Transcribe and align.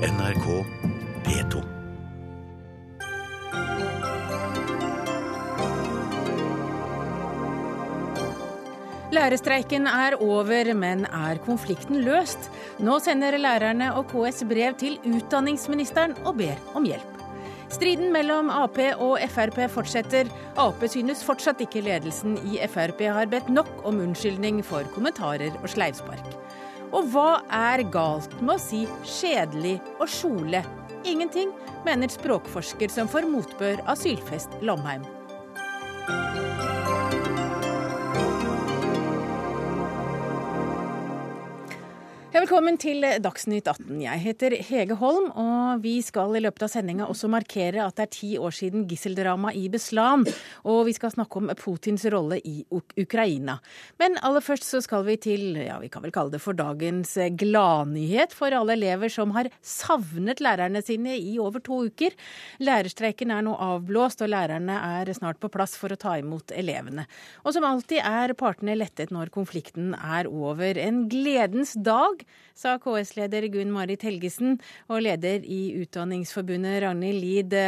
NRK 0.00 0.46
P2. 1.26 1.58
Lærerstreiken 9.12 9.84
er 9.90 10.16
over, 10.24 10.72
men 10.72 11.04
er 11.04 11.42
konflikten 11.44 12.00
løst? 12.06 12.48
Nå 12.80 12.96
sender 13.04 13.36
lærerne 13.36 13.90
og 13.92 14.08
KS 14.08 14.40
brev 14.48 14.78
til 14.80 14.96
utdanningsministeren 15.04 16.16
og 16.24 16.38
ber 16.40 16.56
om 16.72 16.88
hjelp. 16.88 17.20
Striden 17.68 18.08
mellom 18.14 18.48
Ap 18.48 18.80
og 18.96 19.20
Frp 19.34 19.66
fortsetter. 19.68 20.32
Ap 20.56 20.80
synes 20.88 21.20
fortsatt 21.28 21.60
ikke 21.60 21.84
ledelsen 21.84 22.40
i 22.48 22.56
Frp 22.72 23.04
har 23.04 23.28
bedt 23.28 23.52
nok 23.52 23.84
om 23.84 24.00
unnskyldning 24.00 24.64
for 24.64 24.88
kommentarer 24.96 25.52
og 25.60 25.68
sleivspark. 25.68 26.24
Og 26.90 27.06
hva 27.12 27.40
er 27.54 27.84
galt 27.92 28.32
med 28.40 28.56
å 28.56 28.62
si 28.62 28.82
kjedelig 29.06 29.78
og 30.00 30.10
kjole? 30.10 30.64
Ingenting, 31.06 31.54
mener 31.86 32.12
språkforsker 32.12 32.92
som 32.92 33.08
får 33.08 33.28
motbør 33.30 33.84
av 33.86 33.96
Sylfest 34.00 34.58
Lomheim. 34.60 35.06
Velkommen 42.30 42.76
til 42.78 43.02
Dagsnytt 43.02 43.66
18. 43.66 43.96
Jeg 44.04 44.20
heter 44.22 44.54
Hege 44.62 44.94
Holm, 45.00 45.32
og 45.34 45.80
vi 45.82 45.96
skal 46.04 46.36
i 46.38 46.42
løpet 46.44 46.62
av 46.62 46.70
sendinga 46.70 47.08
også 47.10 47.26
markere 47.32 47.82
at 47.82 47.96
det 47.98 48.04
er 48.04 48.12
ti 48.14 48.28
år 48.38 48.54
siden 48.54 48.84
gisseldramaet 48.86 49.58
i 49.58 49.64
Beslan, 49.72 50.22
og 50.62 50.84
vi 50.86 50.94
skal 50.94 51.10
snakke 51.10 51.40
om 51.40 51.50
Putins 51.58 52.04
rolle 52.12 52.38
i 52.46 52.62
Ukraina. 52.70 53.56
Men 53.98 54.14
aller 54.22 54.44
først 54.46 54.68
så 54.68 54.82
skal 54.84 55.02
vi 55.08 55.16
til, 55.18 55.58
ja 55.58 55.80
vi 55.82 55.90
kan 55.90 56.04
vel 56.04 56.14
kalle 56.14 56.30
det 56.36 56.42
for 56.44 56.54
dagens 56.54 57.16
gladnyhet 57.40 58.36
for 58.36 58.54
alle 58.54 58.78
elever 58.78 59.10
som 59.10 59.34
har 59.34 59.50
savnet 59.58 60.38
lærerne 60.38 60.84
sine 60.86 61.18
i 61.18 61.34
over 61.42 61.58
to 61.66 61.80
uker. 61.90 62.14
Lærerstreiken 62.62 63.34
er 63.34 63.42
nå 63.42 63.56
avblåst, 63.58 64.22
og 64.22 64.30
lærerne 64.30 64.78
er 65.00 65.12
snart 65.18 65.42
på 65.42 65.50
plass 65.50 65.74
for 65.80 65.90
å 65.90 65.98
ta 65.98 66.14
imot 66.22 66.54
elevene. 66.54 67.08
Og 67.42 67.58
som 67.58 67.66
alltid 67.66 68.04
er 68.06 68.38
partene 68.38 68.78
lettet 68.78 69.10
når 69.10 69.34
konflikten 69.34 69.96
er 69.98 70.30
over. 70.30 70.78
En 70.78 71.08
gledens 71.10 71.74
dag 71.74 72.19
sa 72.54 72.76
KS-leder 72.82 73.48
Gunn 73.52 73.72
Marit 73.74 74.04
Helgesen 74.06 74.58
og 74.88 75.04
leder 75.06 75.44
i 75.44 75.62
Utdanningsforbundet 75.82 76.82
Ragnhild 76.84 77.24
Lid. 77.24 77.58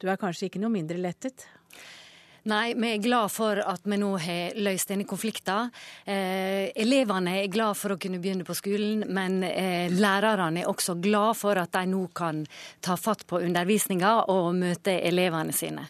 Du 0.00 0.08
er 0.08 0.20
kanskje 0.20 0.48
ikke 0.48 0.62
noe 0.62 0.72
mindre 0.72 1.00
lettet? 1.00 1.48
Nei, 2.48 2.72
vi 2.72 2.94
er 2.94 3.02
glad 3.04 3.28
for 3.28 3.58
at 3.60 3.84
vi 3.84 3.98
nå 4.00 4.14
har 4.22 4.56
løst 4.64 4.88
denne 4.88 5.04
konflikten. 5.08 5.68
Eh, 6.08 6.72
elevene 6.72 7.36
er 7.42 7.52
glad 7.52 7.76
for 7.76 7.92
å 7.92 7.98
kunne 8.00 8.20
begynne 8.22 8.46
på 8.48 8.56
skolen, 8.56 9.04
men 9.12 9.42
eh, 9.44 9.92
lærerne 9.92 10.62
er 10.62 10.70
også 10.70 10.96
glad 11.04 11.36
for 11.36 11.60
at 11.60 11.74
de 11.76 11.84
nå 11.92 12.06
kan 12.16 12.46
ta 12.80 12.96
fatt 12.96 13.26
på 13.28 13.42
undervisninga 13.44 14.14
og 14.32 14.54
møte 14.56 14.96
elevene 15.04 15.52
sine. 15.52 15.84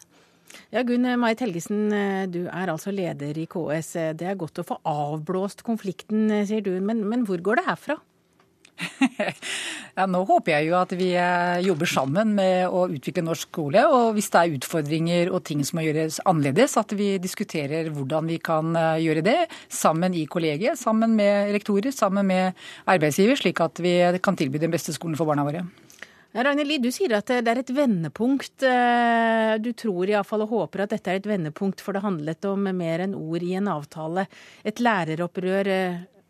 Ja, 0.70 0.84
Gunn 0.86 1.08
Marit 1.18 1.40
Helgesen, 1.42 1.88
du 2.30 2.44
er 2.46 2.70
altså 2.70 2.92
leder 2.94 3.34
i 3.34 3.48
KS. 3.50 3.96
Det 4.14 4.28
er 4.28 4.38
godt 4.38 4.60
å 4.62 4.66
få 4.68 4.77
avblåst 4.86 5.64
konflikten, 5.66 6.28
sier 6.46 6.62
du. 6.62 6.77
Men, 6.78 7.02
men 7.10 7.27
hvor 7.27 7.42
går 7.42 7.58
det 7.58 7.66
herfra? 7.66 7.98
ja, 9.98 10.06
nå 10.08 10.22
håper 10.28 10.54
jeg 10.54 10.68
jo 10.68 10.77
at 10.78 10.92
vi 10.96 11.10
eh, 11.18 11.60
jobber 11.66 11.90
sammen 11.90 12.34
med 12.36 12.70
å 12.70 12.86
utvikle 12.90 13.24
norsk 13.27 13.50
skole. 13.50 13.82
Og 13.90 14.14
hvis 14.16 14.30
det 14.32 14.42
er 14.42 14.56
utfordringer 14.58 15.32
og 15.34 15.44
ting 15.48 15.62
som 15.66 15.80
må 15.80 15.86
gjøres 15.86 16.20
annerledes, 16.28 16.77
at 16.80 16.94
vi 16.96 17.12
diskuterer 17.22 17.90
hvordan 17.94 18.30
vi 18.30 18.40
kan 18.42 18.74
eh, 18.78 19.02
gjøre 19.05 19.27
det 19.27 19.38
sammen 19.66 20.16
i 20.16 20.27
kollegiet, 20.30 20.80
sammen 20.80 21.16
med 21.18 21.52
rektorer, 21.56 21.92
sammen 21.94 22.28
med 22.30 22.58
arbeidsgiver, 22.90 23.38
slik 23.40 23.62
at 23.64 23.82
vi 23.82 23.98
kan 24.22 24.38
tilby 24.38 24.62
den 24.62 24.72
beste 24.74 24.94
skolen 24.96 25.18
for 25.18 25.28
barna 25.30 25.46
våre. 25.48 25.66
Ragnhild 26.31 26.69
Lie, 26.70 26.78
du 26.78 26.92
sier 26.95 27.17
at 27.17 27.27
det 27.42 27.50
er 27.50 27.59
et 27.59 27.73
vendepunkt. 27.75 28.62
Du 28.62 29.70
tror 29.75 30.12
iallfall 30.12 30.45
og 30.45 30.53
håper 30.55 30.84
at 30.84 30.92
dette 30.95 31.11
er 31.11 31.19
et 31.19 31.27
vendepunkt, 31.27 31.83
for 31.83 31.97
det 31.97 32.05
handlet 32.05 32.47
om 32.47 32.69
mer 32.78 33.03
enn 33.03 33.17
ord 33.19 33.42
i 33.42 33.57
en 33.58 33.70
avtale. 33.73 34.29
Et 34.63 34.79
læreropprør. 34.79 35.70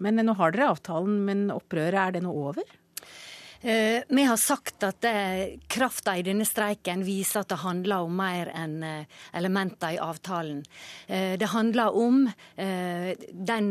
Men 0.01 0.23
nå 0.25 0.33
har 0.39 0.55
dere 0.57 0.71
avtalen, 0.73 1.19
men 1.27 1.51
opprøret, 1.53 1.99
er 2.01 2.17
det 2.17 2.25
nå 2.25 2.33
over? 2.33 2.65
Eh, 3.63 4.03
vi 4.09 4.23
har 4.25 4.37
sagt 4.37 4.83
at 4.83 5.05
krafta 5.69 6.15
i 6.17 6.23
denne 6.25 6.47
streiken 6.49 7.03
viser 7.05 7.43
at 7.43 7.51
det 7.53 7.59
handler 7.61 8.07
om 8.07 8.15
mer 8.17 8.49
enn 8.57 8.79
eh, 8.87 9.19
elementer 9.37 9.99
i 9.99 10.01
avtalen. 10.01 10.63
Eh, 11.07 11.37
det 11.37 11.51
handler 11.53 11.97
om 11.97 12.23
den 12.57 13.69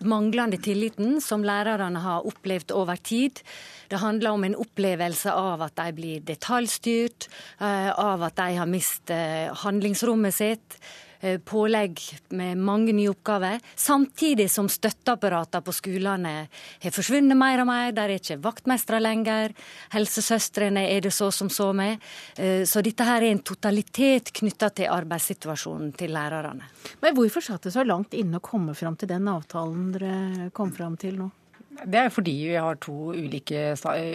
manglende 0.00 0.58
tilliten 0.62 1.20
som 1.22 1.44
lærerne 1.46 2.02
har 2.02 2.26
opplevd 2.26 2.72
over 2.74 2.96
tid. 2.96 3.40
Det 3.88 4.00
handler 4.02 4.34
om 4.34 4.44
en 4.44 4.56
opplevelse 4.58 5.32
av 5.32 5.62
at 5.66 5.76
de 5.78 5.92
blir 5.94 6.22
detaljstyrt, 6.26 7.28
av 7.58 8.22
at 8.22 8.36
de 8.38 8.56
har 8.58 8.70
mistet 8.70 9.58
handlingsrommet 9.64 10.34
sitt. 10.34 10.78
Eh, 11.20 11.38
pålegg 11.38 12.00
med 12.28 12.58
mange 12.58 12.92
nye 12.92 13.10
oppgaver, 13.10 13.60
samtidig 13.74 14.50
som 14.50 14.68
støtteapparatene 14.70 15.64
på 15.66 15.72
skolene 15.74 16.34
har 16.82 16.94
forsvunnet 16.94 17.38
mer 17.38 17.64
og 17.64 17.66
mer. 17.70 17.90
Der 17.96 18.12
er 18.12 18.20
ikke 18.20 18.38
vaktmestere 18.44 19.00
lenger. 19.02 19.54
Helsesøstrene 19.94 20.86
er 20.92 21.02
det 21.08 21.12
så 21.14 21.32
som 21.34 21.50
så 21.50 21.72
med. 21.74 21.98
Eh, 22.36 22.62
så 22.62 22.84
dette 22.86 23.06
her 23.08 23.22
er 23.22 23.32
en 23.32 23.42
totalitet 23.42 24.30
knytta 24.38 24.70
til 24.70 24.94
arbeidssituasjonen 24.94 25.90
til 25.98 26.14
lærerne. 26.14 26.70
Men 27.02 27.18
hvorfor 27.18 27.42
satt 27.42 27.66
det 27.66 27.74
så 27.74 27.82
langt 27.86 28.14
inne 28.14 28.38
å 28.38 28.44
komme 28.44 28.76
fram 28.78 28.96
til 28.96 29.10
den 29.10 29.26
avtalen 29.28 29.90
dere 29.96 30.50
kom 30.54 30.70
fram 30.72 30.96
til 31.00 31.18
nå? 31.18 31.30
Det 31.86 31.98
er 32.00 32.10
fordi 32.10 32.34
vi 32.50 32.56
har 32.58 32.78
to 32.82 33.12
ulike 33.14 33.60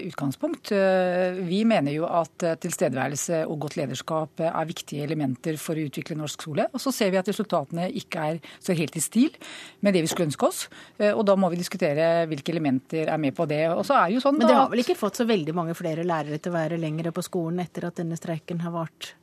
utgangspunkt. 0.10 0.72
Eh, 0.76 1.38
vi 1.48 1.62
mener 1.68 1.94
jo 1.96 2.08
at 2.10 2.44
eh, 2.44 2.58
tilstedeværelse 2.60 3.44
og 3.48 3.60
godt 3.66 3.78
lederskap 3.80 4.44
eh, 4.44 4.52
er 4.52 4.68
viktige 4.68 5.06
elementer 5.06 5.58
for 5.62 5.80
å 5.80 5.86
utvikle 5.88 6.18
norsk 6.20 6.44
skole. 6.44 6.68
Og 6.74 6.84
så 6.84 6.92
ser 6.96 7.14
vi 7.14 7.22
at 7.22 7.30
resultatene 7.32 7.88
ikke 8.02 8.28
er 8.34 8.42
så 8.60 8.76
helt 8.76 8.98
i 9.00 9.04
stil 9.04 9.32
med 9.80 9.96
det 9.96 10.04
vi 10.04 10.12
skulle 10.12 10.28
ønske 10.32 10.50
oss. 10.50 10.66
Og 11.14 11.24
da 11.28 11.38
må 11.40 11.50
vi 11.54 11.62
diskutere 11.62 12.28
hvilke 12.30 12.52
elementer 12.54 13.12
er 13.12 13.22
med 13.22 13.36
på 13.38 13.48
det. 13.50 13.64
Og 13.72 13.86
så 13.88 14.02
er 14.02 14.14
jo 14.16 14.24
sånn 14.24 14.40
Men 14.42 14.50
dere 14.50 14.66
har 14.66 14.72
vel 14.74 14.84
ikke 14.84 15.00
fått 15.00 15.22
så 15.22 15.28
veldig 15.30 15.56
mange 15.56 15.78
flere 15.78 16.06
lærere 16.08 16.40
til 16.40 16.52
å 16.54 16.58
være 16.58 16.82
lengre 16.82 17.14
på 17.16 17.24
skolen 17.26 17.64
etter 17.64 17.88
at 17.88 18.00
denne 18.02 18.20
streiken 18.20 18.64
har 18.66 18.76
vart 18.76 19.14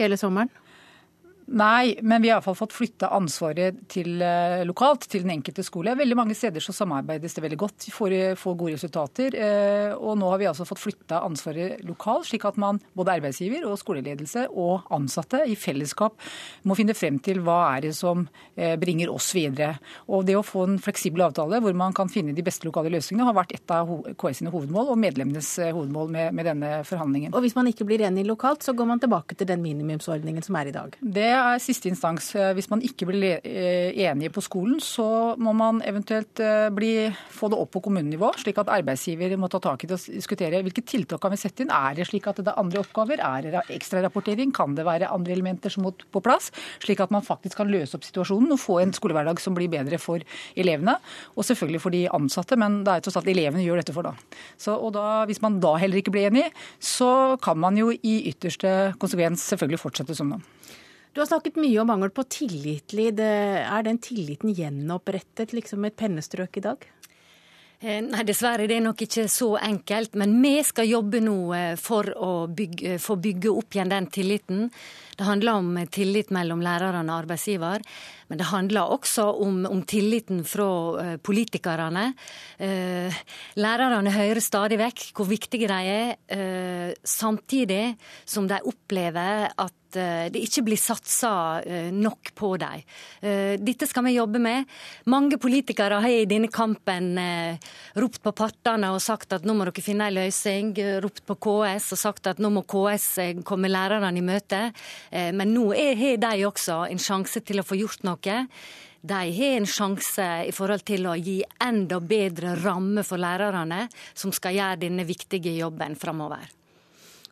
hele 0.00 0.18
sommeren? 0.20 0.50
Nei, 1.44 1.98
men 2.00 2.22
vi 2.22 2.30
har 2.30 2.38
iallfall 2.38 2.56
fått 2.56 2.72
flytta 2.72 3.10
ansvaret 3.12 3.82
til 3.92 4.22
uh, 4.22 4.62
lokalt, 4.64 5.04
til 5.10 5.24
den 5.26 5.34
enkelte 5.36 5.64
skole. 5.66 5.92
Veldig 5.98 6.16
mange 6.16 6.36
steder 6.36 6.62
så 6.64 6.72
samarbeides 6.72 7.36
det 7.36 7.44
veldig 7.44 7.58
godt, 7.60 7.88
får, 7.92 8.14
får 8.40 8.56
gode 8.60 8.76
resultater. 8.78 9.36
Uh, 9.36 9.92
og 9.98 10.16
nå 10.20 10.30
har 10.32 10.40
vi 10.40 10.48
altså 10.48 10.64
fått 10.68 10.80
flytta 10.80 11.20
ansvaret 11.26 11.84
lokalt, 11.84 12.30
slik 12.30 12.46
at 12.48 12.56
man, 12.60 12.80
både 12.96 13.18
arbeidsgiver 13.18 13.66
og 13.68 13.76
skoleledelse 13.80 14.46
og 14.50 14.88
ansatte 14.94 15.42
i 15.50 15.56
fellesskap 15.58 16.16
må 16.64 16.76
finne 16.78 16.96
frem 16.96 17.18
til 17.24 17.42
hva 17.44 17.58
er 17.74 17.88
det 17.88 17.92
som 17.96 18.24
bringer 18.54 19.10
oss 19.12 19.28
videre. 19.34 19.74
Og 20.08 20.24
det 20.26 20.36
å 20.38 20.44
få 20.46 20.64
en 20.68 20.78
fleksibel 20.82 21.24
avtale 21.26 21.60
hvor 21.62 21.76
man 21.76 21.94
kan 21.96 22.10
finne 22.12 22.34
de 22.36 22.44
beste 22.44 22.66
lokale 22.68 22.92
løsningene, 22.94 23.26
har 23.28 23.36
vært 23.36 23.54
et 23.56 23.74
av 23.74 23.90
KS 24.20 24.40
sine 24.40 24.52
hovedmål 24.54 24.92
og 24.92 25.00
medlemmenes 25.00 25.50
hovedmål 25.64 26.12
med, 26.14 26.34
med, 26.36 26.48
denne 26.48 26.72
forhandlingen. 26.86 27.34
Og 27.34 27.44
hvis 27.44 27.56
man 27.56 27.68
ikke 27.70 27.86
blir 27.88 28.04
enig 28.06 28.26
lokalt, 28.28 28.64
så 28.66 28.74
går 28.76 28.88
man 28.88 29.02
tilbake 29.02 29.36
til 29.38 29.48
den 29.50 29.62
minimumsordningen 29.64 30.44
som 30.44 30.58
er 30.60 30.70
i 30.70 30.74
dag? 30.74 30.98
Det 31.00 31.33
er 31.38 31.60
siste 31.62 31.88
instans. 31.90 32.30
Eh, 32.36 32.52
hvis 32.56 32.68
man 32.72 32.82
ikke 32.84 33.06
blir 33.08 33.40
eh, 33.40 33.94
enige 34.06 34.32
på 34.34 34.42
skolen, 34.44 34.80
så 34.82 35.34
må 35.40 35.54
man 35.56 35.80
eventuelt 35.86 36.40
eh, 36.42 36.68
bli, 36.74 36.92
få 37.32 37.48
det 37.52 37.58
opp 37.60 37.72
på 37.74 37.82
kommunenivå, 37.86 38.30
slik 38.40 38.60
at 38.62 38.72
arbeidsgiver 38.72 39.34
må 39.40 39.48
ta 39.52 39.60
tak 39.62 39.84
i 39.84 39.90
det 39.90 39.96
og 39.96 40.16
diskutere 40.16 40.62
hvilke 40.64 40.84
tiltak 40.86 41.22
kan 41.22 41.34
vi 41.34 41.40
sette 41.40 41.64
inn. 41.64 41.72
Er 41.74 41.96
det 41.98 42.08
slik 42.10 42.28
at 42.30 42.40
det 42.40 42.52
er 42.52 42.60
andre 42.60 42.82
oppgaver? 42.82 43.22
Er 43.24 43.48
det 43.48 43.64
ekstrarapportering? 43.76 44.52
Kan 44.56 44.76
det 44.78 44.86
være 44.88 45.10
andre 45.14 45.36
elementer 45.36 45.72
som 45.72 45.86
må 45.86 45.94
på 45.94 46.22
plass? 46.24 46.50
Slik 46.84 47.02
at 47.04 47.14
man 47.14 47.24
faktisk 47.26 47.62
kan 47.62 47.72
løse 47.72 47.98
opp 47.98 48.06
situasjonen 48.06 48.54
og 48.54 48.62
få 48.62 48.80
en 48.82 48.94
skolehverdag 48.96 49.42
som 49.42 49.56
blir 49.56 49.72
bedre 49.72 50.00
for 50.02 50.22
elevene. 50.60 50.98
Og 51.34 51.48
selvfølgelig 51.48 51.82
for 51.84 51.94
de 51.94 52.04
ansatte, 52.14 52.58
men 52.60 52.82
det 52.86 52.98
er 52.98 53.06
tross 53.06 53.18
alt 53.20 53.30
elevene 53.32 53.64
gjør 53.64 53.82
dette 53.82 53.96
for 53.96 54.06
da. 54.06 54.14
Så, 54.56 54.76
og 54.76 54.92
da, 54.96 55.24
Hvis 55.28 55.42
man 55.42 55.60
da 55.62 55.74
heller 55.80 56.00
ikke 56.00 56.12
blir 56.14 56.28
enig, 56.28 56.48
så 56.82 57.38
kan 57.42 57.58
man 57.58 57.78
jo 57.78 57.90
i 57.94 58.16
ytterste 58.30 58.94
konsekvens 59.00 59.46
selvfølgelig 59.50 59.82
fortsette 59.82 60.16
som 60.18 60.32
nå. 60.34 60.42
Du 61.14 61.20
har 61.20 61.26
snakket 61.30 61.60
mye 61.62 61.78
om 61.78 61.86
mangel 61.86 62.10
på 62.10 62.24
tillit. 62.26 62.90
Er 62.98 63.82
den 63.86 64.00
tilliten 64.02 64.50
gjenopprettet 64.50 65.52
liksom 65.54 65.84
med 65.84 65.92
et 65.92 66.00
pennestrøk 66.00 66.58
i 66.58 66.62
dag? 66.64 66.86
Eh, 67.78 68.00
nei, 68.02 68.24
dessverre. 68.26 68.66
Det 68.66 68.80
er 68.80 68.82
nok 68.82 69.04
ikke 69.06 69.28
så 69.30 69.52
enkelt. 69.62 70.16
Men 70.18 70.34
vi 70.42 70.56
skal 70.66 70.90
jobbe 70.90 71.20
nå 71.22 71.36
eh, 71.54 71.74
for 71.78 72.10
å 72.18 72.32
bygge, 72.50 72.96
få 72.98 73.14
bygge 73.22 73.52
opp 73.52 73.78
igjen 73.78 73.94
den 73.94 74.10
tilliten. 74.10 74.66
Det 75.18 75.26
handler 75.26 75.60
om 75.60 75.78
tillit 75.92 76.30
mellom 76.34 76.62
lærerne 76.64 77.04
og 77.12 77.24
arbeidsgiver. 77.24 77.84
Men 78.28 78.40
det 78.40 78.48
handler 78.48 78.90
også 78.94 79.28
om, 79.44 79.62
om 79.68 79.82
tilliten 79.86 80.42
fra 80.48 80.68
uh, 80.96 81.14
politikerne. 81.22 82.08
Uh, 82.58 83.22
lærerne 83.60 84.14
hører 84.14 84.42
stadig 84.42 84.80
vekk 84.80 85.06
hvor 85.14 85.28
viktige 85.28 85.68
de 85.70 85.80
er, 85.92 86.12
uh, 86.34 86.90
samtidig 87.04 87.94
som 88.24 88.48
de 88.50 88.60
opplever 88.64 89.50
at 89.54 89.80
det 89.94 90.40
ikke 90.42 90.64
blir 90.66 90.78
satsa 90.80 91.60
nok 91.94 92.32
på 92.34 92.48
dem. 92.58 92.80
Dette 93.62 93.86
skal 93.86 94.02
vi 94.08 94.16
jobbe 94.16 94.40
med. 94.42 94.64
Mange 95.06 95.38
politikere 95.38 96.00
har 96.02 96.10
i 96.10 96.24
denne 96.26 96.48
kampen 96.50 97.12
ropt 98.02 98.18
på 98.24 98.32
partene 98.34 98.90
og 98.90 98.98
sagt 99.04 99.36
at 99.38 99.46
nå 99.46 99.54
må 99.54 99.68
dere 99.68 99.84
finne 99.86 100.08
en 100.10 100.16
løsning. 100.16 100.72
Ropt 101.04 101.22
på 101.30 101.36
KS 101.46 101.92
og 101.94 102.00
sagt 102.00 102.26
at 102.26 102.42
nå 102.42 102.50
må 102.56 102.64
KS 102.66 103.06
komme 103.46 103.70
lærerne 103.70 104.10
i 104.18 104.26
møte. 104.26 104.64
Men 105.14 105.52
nå 105.54 105.68
har 105.70 106.16
de 106.18 106.46
også 106.48 106.80
en 106.90 106.98
sjanse 106.98 107.38
til 107.46 107.62
å 107.62 107.66
få 107.66 107.78
gjort 107.78 108.02
noe 108.02 108.38
de 109.04 109.14
har 109.36 109.58
en 109.58 109.66
sjanse 109.68 110.26
i 110.48 110.52
forhold 110.54 110.84
til 110.88 111.04
å 111.04 111.14
gi 111.20 111.36
enda 111.60 111.98
bedre 112.00 112.54
rammer 112.62 113.04
for 113.04 113.20
lærerne, 113.20 113.84
som 114.16 114.32
skal 114.32 114.56
gjøre 114.56 114.80
denne 114.86 115.04
viktige 115.04 115.52
jobben 115.58 115.96
framover. 116.00 116.46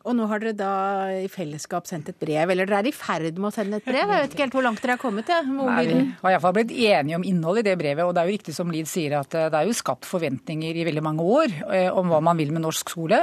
Og 0.03 0.11
nå 0.17 0.25
har 0.27 0.41
dere 0.43 0.51
da 0.59 0.71
i 1.15 1.29
fellesskap 1.31 1.85
sendt 1.87 2.09
et 2.11 2.17
brev, 2.19 2.49
eller 2.51 2.67
dere 2.67 2.81
er 2.81 2.89
i 2.89 2.91
ferd 2.91 3.37
med 3.37 3.47
å 3.47 3.51
sende 3.55 3.77
et 3.79 3.85
brev? 3.85 4.01
Jeg 4.01 4.25
vet 4.25 4.33
ikke 4.35 4.43
helt 4.43 4.57
hvor 4.57 4.65
langt 4.65 4.81
dere 4.83 4.97
er 4.97 4.99
kommet? 4.99 5.29
Ja, 5.31 5.39
Nei, 5.47 5.85
vi 5.87 5.99
har 6.19 6.33
iallfall 6.33 6.55
blitt 6.57 6.73
enige 6.75 7.15
om 7.15 7.23
innholdet 7.23 7.63
i 7.63 7.69
det 7.69 7.77
brevet. 7.79 8.03
Og 8.03 8.11
det 8.11 8.19
er 8.19 8.27
jo 8.27 8.35
riktig 8.35 8.55
som 8.57 8.73
Lid 8.73 8.89
sier 8.91 9.15
at 9.21 9.37
eh, 9.39 9.47
det 9.47 9.61
er 9.61 9.69
jo 9.69 9.77
skapt 9.79 10.03
forventninger 10.09 10.75
i 10.75 10.83
veldig 10.89 11.03
mange 11.07 11.23
år 11.23 11.55
eh, 11.69 11.87
om 11.87 12.11
hva 12.11 12.19
man 12.27 12.35
vil 12.41 12.51
med 12.51 12.65
norsk 12.65 12.91
skole. 12.91 13.21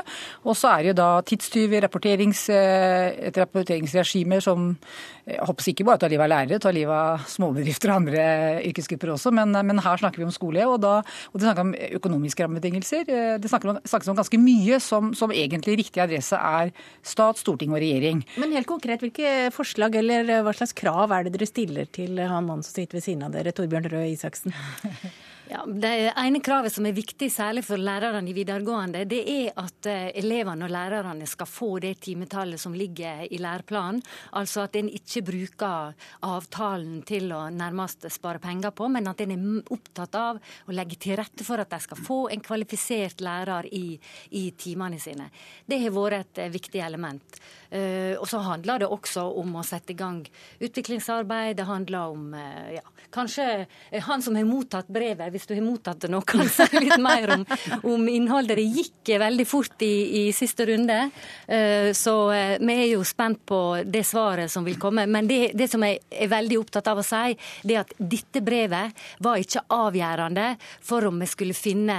Og 0.49 0.57
så 0.57 0.73
er 0.73 0.87
det 0.87 0.95
jo 0.95 0.99
da 1.03 1.11
tidstyver, 1.29 1.85
rapporterings, 1.85 2.47
eh, 2.55 3.29
et 3.29 3.43
rapporteringsregime 3.45 4.41
som 4.41 4.71
jeg 5.31 5.45
håper 5.47 5.69
ikke 5.71 5.85
bare 5.87 6.01
tar 6.01 6.11
livet 6.11 6.25
av 6.25 6.33
lærere, 6.33 6.59
tar 6.65 6.75
livet 6.75 6.97
av 6.97 7.29
småbedrifter 7.29 7.93
og 7.93 7.99
andre 8.01 8.25
yrkesgrupper 8.67 9.13
også, 9.13 9.31
men, 9.37 9.53
men, 9.53 9.79
her 9.85 10.01
snakker 10.01 10.19
vi 10.19 10.27
om 10.27 10.33
skole. 10.35 10.65
Og, 10.67 10.81
da, 10.83 10.97
og 11.05 11.37
det 11.37 11.47
snakker 11.47 11.69
om 11.69 11.75
økonomiske 12.01 12.43
rammebetingelser. 12.47 13.05
Det 13.39 13.53
snakker 13.53 13.75
om, 13.75 13.79
snakkes 13.85 14.11
om 14.11 14.19
ganske 14.19 14.41
mye 14.41 14.81
som, 14.83 15.13
som 15.15 15.31
egentlig 15.31 15.77
riktig 15.85 16.03
adresse 16.03 16.41
er 16.41 16.70
stat, 17.03 17.41
storting 17.41 17.75
og 17.75 17.81
regjering. 17.83 18.23
Men 18.41 18.55
helt 18.57 18.69
konkret, 18.71 19.03
hvilke 19.05 19.51
forslag 19.55 19.99
eller 20.03 20.45
hva 20.45 20.55
slags 20.57 20.77
krav 20.77 21.13
er 21.17 21.27
det 21.27 21.35
dere 21.37 21.51
stiller 21.51 21.91
til 21.93 22.21
han 22.21 22.47
mannen 22.47 22.67
som 22.67 22.77
sitter 22.77 23.01
ved 23.01 23.07
siden 23.07 23.27
av 23.27 23.35
dere, 23.37 23.55
Torbjørn 23.57 23.91
Røe 23.93 24.09
Isaksen? 24.13 24.55
Ja, 25.51 25.65
Det 25.67 26.13
ene 26.15 26.39
kravet 26.39 26.71
som 26.71 26.87
er 26.87 26.95
viktig, 26.95 27.27
særlig 27.35 27.65
for 27.67 27.81
lærerne 27.83 28.31
i 28.31 28.35
videregående, 28.37 29.01
det 29.11 29.19
er 29.27 29.57
at 29.59 29.87
eh, 29.91 30.13
elevene 30.21 30.69
og 30.69 30.71
lærerne 30.71 31.27
skal 31.27 31.49
få 31.51 31.71
det 31.83 31.97
timetallet 32.07 32.61
som 32.63 32.77
ligger 32.77 33.25
i 33.27 33.41
læreplanen. 33.43 33.99
Altså 34.39 34.69
at 34.69 34.79
en 34.79 34.87
ikke 34.95 35.25
bruker 35.27 35.97
avtalen 36.23 37.01
til 37.03 37.35
å 37.35 37.41
nærmest 37.51 38.07
spare 38.15 38.39
penger 38.39 38.71
på, 38.71 38.87
men 38.95 39.11
at 39.11 39.25
en 39.25 39.35
er 39.35 39.75
opptatt 39.75 40.15
av 40.21 40.39
å 40.39 40.77
legge 40.77 41.01
til 41.03 41.19
rette 41.19 41.43
for 41.43 41.59
at 41.59 41.75
de 41.75 41.83
skal 41.83 41.99
få 41.99 42.21
en 42.31 42.47
kvalifisert 42.47 43.19
lærer 43.19 43.67
i, 43.75 43.99
i 44.31 44.45
timene 44.55 45.03
sine. 45.03 45.33
Det 45.67 45.83
har 45.83 45.99
vært 45.99 46.39
et 46.45 46.55
viktig 46.55 46.87
element. 46.87 47.43
Uh, 47.71 48.17
og 48.19 48.27
så 48.31 48.43
handler 48.45 48.83
det 48.83 48.91
også 48.91 49.27
om 49.41 49.57
å 49.61 49.67
sette 49.67 49.95
i 49.95 49.99
gang 49.99 50.23
utviklingsarbeid. 50.61 51.57
Det 51.61 51.69
handler 51.69 52.15
om 52.17 52.35
uh, 52.35 52.71
ja, 52.75 52.85
kanskje 53.11 53.67
han 54.07 54.23
som 54.23 54.37
har 54.37 54.47
mottatt 54.49 54.89
brevet 54.89 55.33
hvis 55.33 55.47
du 55.49 55.55
har 55.55 55.65
mottatt 55.65 56.01
det 56.05 56.11
nå, 56.13 56.21
kan 56.27 56.49
si 56.49 56.67
litt 56.85 57.01
mer 57.03 57.35
om, 57.35 57.45
om, 57.83 58.09
innholdet. 58.09 58.59
Det 58.59 58.67
gikk 58.81 59.13
veldig 59.21 59.47
fort 59.49 59.83
i, 59.85 59.95
i 60.21 60.33
siste 60.35 60.67
runde, 60.69 60.99
eh, 61.47 61.91
så 61.97 62.15
eh, 62.35 62.55
vi 62.61 62.77
er 62.77 62.89
jo 62.93 63.05
spent 63.07 63.43
på 63.49 63.61
det 63.85 64.05
svaret 64.09 64.53
som 64.53 64.67
vil 64.67 64.79
komme. 64.81 65.07
Men 65.11 65.29
det, 65.31 65.53
det 65.59 65.71
som 65.73 65.85
jeg 65.87 66.01
er 66.11 66.31
veldig 66.31 66.61
opptatt 66.61 66.91
av 66.91 67.03
å 67.03 67.07
si, 67.07 67.37
det 67.67 67.77
er 67.77 67.85
at 67.85 67.95
dette 67.99 68.43
brevet 68.45 69.05
var 69.25 69.41
ikke 69.41 69.65
avgjørende 69.75 70.47
for 70.61 71.09
om 71.09 71.21
vi 71.21 71.31
skulle 71.31 71.57
finne 71.57 71.99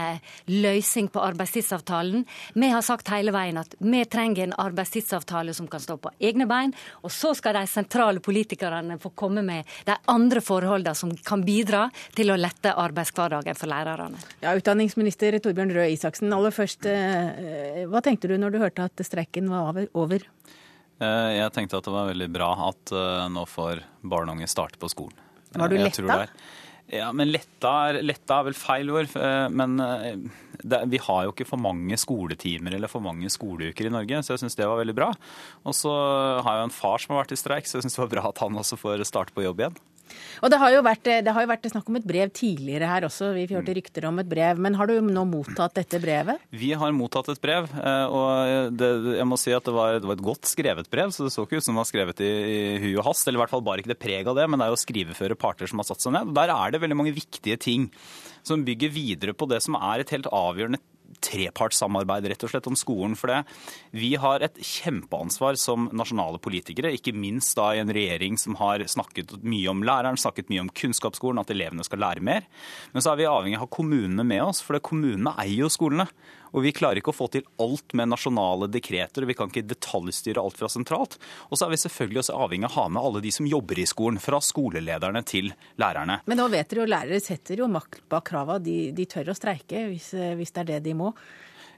løsning 0.50 1.12
på 1.12 1.24
arbeidstidsavtalen. 1.24 2.25
Vi 2.56 2.71
har 2.71 2.85
sagt 2.85 3.12
hele 3.13 3.33
veien 3.35 3.59
at 3.62 3.75
vi 3.79 4.03
trenger 4.06 4.47
en 4.47 4.57
arbeidstidsavtale 4.62 5.56
som 5.57 5.60
kan 5.69 5.83
stå 5.83 5.97
på 6.01 6.11
egne 6.19 6.47
bein, 6.49 6.73
og 7.01 7.13
så 7.13 7.33
skal 7.37 7.57
de 7.59 7.65
sentrale 7.69 8.23
politikerne 8.23 8.97
få 9.01 9.13
komme 9.17 9.43
med 9.45 9.69
de 9.87 9.95
andre 10.11 10.41
forholdene 10.43 10.95
som 10.97 11.13
kan 11.25 11.43
bidra 11.45 11.87
til 12.15 12.33
å 12.33 12.39
lette 12.39 12.73
arbeidshverdagen 12.73 13.57
for 13.57 13.71
lærerne. 13.71 14.21
Ja, 14.43 14.55
Utdanningsminister 14.57 15.39
Torbjørn 15.41 15.73
Røe 15.75 15.91
Isaksen, 15.93 16.31
aller 16.33 16.55
først, 16.55 16.85
eh, 16.89 17.85
hva 17.89 18.01
tenkte 18.01 18.31
du 18.31 18.37
når 18.37 18.55
du 18.55 18.61
hørte 18.63 18.87
at 18.89 19.05
streiken 19.05 19.49
var 19.51 19.85
over? 19.93 20.25
Eh, 21.01 21.29
jeg 21.39 21.53
tenkte 21.55 21.79
at 21.79 21.87
det 21.87 21.93
var 21.93 22.09
veldig 22.11 22.29
bra 22.33 22.51
at 22.69 22.93
eh, 22.93 23.27
nå 23.33 23.45
får 23.49 23.83
barn 24.01 24.29
og 24.29 24.37
unge 24.37 24.49
starte 24.51 24.77
på 24.81 24.89
skolen. 24.91 25.17
Var 25.57 25.71
du 25.71 25.77
letta? 25.81 26.25
Ja, 26.89 27.11
men 27.15 27.29
letta 27.31 27.71
er, 27.89 28.01
letta 28.03 28.39
er, 28.39 28.47
vel 28.49 28.57
feil 28.57 28.89
ord. 28.91 29.13
Men 29.53 29.77
det, 30.63 30.81
vi 30.91 30.99
har 31.01 31.25
jo 31.25 31.33
ikke 31.33 31.47
for 31.47 31.61
mange 31.61 31.97
skoletimer 31.99 32.75
eller 32.75 32.91
for 32.91 33.03
mange 33.03 33.29
skoleuker 33.31 33.87
i 33.87 33.93
Norge, 33.93 34.23
så 34.25 34.33
jeg 34.33 34.43
syns 34.43 34.57
det 34.59 34.67
var 34.67 34.81
veldig 34.81 34.97
bra. 34.97 35.11
Og 35.63 35.77
så 35.77 35.93
har 36.43 36.57
jeg 36.57 36.63
jo 36.63 36.67
en 36.69 36.75
far 36.75 37.01
som 37.01 37.15
har 37.15 37.23
vært 37.23 37.35
i 37.37 37.39
streik, 37.39 37.69
så 37.69 37.79
jeg 37.79 37.87
syns 37.87 37.97
det 37.97 38.03
var 38.05 38.13
bra 38.15 38.27
at 38.31 38.43
han 38.43 38.59
også 38.59 38.79
får 38.81 39.05
starte 39.07 39.35
på 39.35 39.45
jobb 39.45 39.63
igjen. 39.63 39.79
Og 40.41 40.49
det 40.49 40.57
har, 40.61 40.73
jo 40.73 40.81
vært, 40.85 41.09
det 41.25 41.33
har 41.35 41.45
jo 41.45 41.49
vært 41.51 41.67
snakk 41.69 41.89
om 41.91 41.97
et 41.99 42.07
brev 42.07 42.31
tidligere 42.33 42.89
her 42.89 43.05
også. 43.05 43.31
Vi 43.35 43.45
hørte 43.51 43.75
rykter 43.77 44.07
om 44.09 44.21
et 44.21 44.29
brev. 44.29 44.59
Men 44.61 44.77
har 44.79 44.89
du 44.89 44.97
nå 45.05 45.25
mottatt 45.29 45.75
dette 45.77 46.01
brevet? 46.01 46.41
Vi 46.49 46.71
har 46.77 46.95
mottatt 46.97 47.29
et 47.33 47.41
brev. 47.43 47.69
Eh, 47.77 48.05
og 48.09 48.73
det, 48.79 48.89
jeg 49.19 49.27
må 49.29 49.39
si 49.39 49.53
at 49.55 49.67
det 49.67 49.75
var, 49.75 49.99
det 49.99 50.09
var, 50.09 50.17
et 50.17 50.25
godt 50.31 50.49
skrevet 50.49 50.89
brev. 50.91 51.13
Så 51.13 51.27
det 51.27 51.35
så 51.35 51.45
ikke 51.45 51.61
ut 51.61 51.67
som 51.67 51.77
det 51.77 51.83
var 51.83 51.91
skrevet 51.91 52.25
i, 52.25 52.31
i 52.31 52.59
hui 52.81 52.91
og 52.95 53.05
hast. 53.11 53.27
Eller 53.27 53.39
i 53.39 53.43
hvert 53.45 53.53
fall 53.53 53.65
bare 53.65 53.83
ikke 53.83 53.93
det 53.93 54.01
preg 54.01 54.31
av 54.31 54.39
det. 54.39 54.47
Men 54.49 54.61
det 54.61 54.67
er 54.67 54.75
jo 54.75 54.81
skriveføre 54.81 55.39
parter 55.39 55.69
som 55.69 55.83
har 55.83 55.91
satt 55.91 56.03
seg 56.03 56.17
ned. 56.17 56.33
Der 56.37 56.53
er 56.55 56.73
det 56.73 56.81
veldig 56.83 56.99
mange 57.03 57.15
viktige 57.15 57.59
ting 57.61 57.91
som 58.47 58.65
bygger 58.65 58.89
videre 58.93 59.37
på 59.37 59.45
det 59.49 59.61
som 59.61 59.77
er 59.77 60.01
et 60.01 60.15
helt 60.15 60.29
avgjørende 60.33 60.81
trepartssamarbeid 61.23 62.27
rett 62.31 62.45
og 62.45 62.51
slett 62.53 62.69
om 62.69 62.77
skolen. 62.79 63.15
For 63.19 63.31
det. 63.31 63.41
vi 63.91 64.15
har 64.19 64.41
et 64.41 64.57
kjempeansvar 64.57 65.57
som 65.59 65.89
nasjonale 65.94 66.41
politikere, 66.41 66.94
ikke 66.95 67.15
minst 67.15 67.56
da 67.57 67.71
i 67.75 67.81
en 67.83 67.94
regjering 67.94 68.38
som 68.41 68.57
har 68.59 68.83
snakket 68.88 69.38
mye 69.44 69.69
om 69.71 69.83
læreren, 69.85 70.19
snakket 70.19 70.51
mye 70.51 70.65
om 70.65 70.73
kunnskapsskolen, 70.73 71.41
at 71.41 71.53
elevene 71.53 71.85
skal 71.88 72.01
lære 72.03 72.25
mer. 72.25 72.47
Men 72.94 73.03
så 73.03 73.13
er 73.13 73.21
vi 73.21 73.29
avhengig 73.29 73.59
av 73.59 73.65
å 73.65 73.69
ha 73.69 73.75
kommunene 73.77 74.25
med 74.27 74.44
oss, 74.44 74.63
for 74.65 74.79
kommunene 74.83 75.35
eier 75.41 75.65
jo 75.65 75.71
skolene. 75.71 76.09
Og 76.51 76.65
vi 76.65 76.74
klarer 76.75 77.00
ikke 77.01 77.13
å 77.13 77.15
få 77.15 77.30
til 77.31 77.45
alt 77.63 77.95
med 77.98 78.12
nasjonale 78.12 78.69
dekreter, 78.71 79.24
og 79.24 79.31
vi 79.31 79.38
kan 79.38 79.51
ikke 79.51 79.68
detaljstyre 79.69 80.42
alt 80.44 80.59
fra 80.59 80.69
sentralt. 80.71 81.18
Og 81.50 81.59
så 81.59 81.68
er 81.68 81.74
vi 81.74 81.81
selvfølgelig 81.83 82.24
også 82.24 82.39
avhengig 82.45 82.68
av 82.68 82.74
å 82.74 82.80
ha 82.80 82.88
med 82.92 83.03
alle 83.03 83.24
de 83.24 83.31
som 83.36 83.48
jobber 83.48 83.80
i 83.80 83.88
skolen, 83.89 84.19
fra 84.21 84.42
skolelederne 84.44 85.24
til 85.27 85.53
lærerne. 85.81 86.21
Men 86.30 86.42
nå 86.42 86.50
vet 86.51 86.71
dere 86.71 86.83
jo 86.83 86.89
lærere 86.92 87.21
setter 87.24 87.63
jo 87.63 87.69
makt 87.71 88.03
bak 88.12 88.27
krava. 88.27 88.59
De, 88.63 88.92
de 88.95 89.07
tør 89.09 89.31
å 89.31 89.38
streike 89.38 89.88
hvis, 89.92 90.12
hvis 90.38 90.53
det 90.56 90.65
er 90.65 90.74
det 90.75 90.83
de 90.89 90.98
må. 90.98 91.13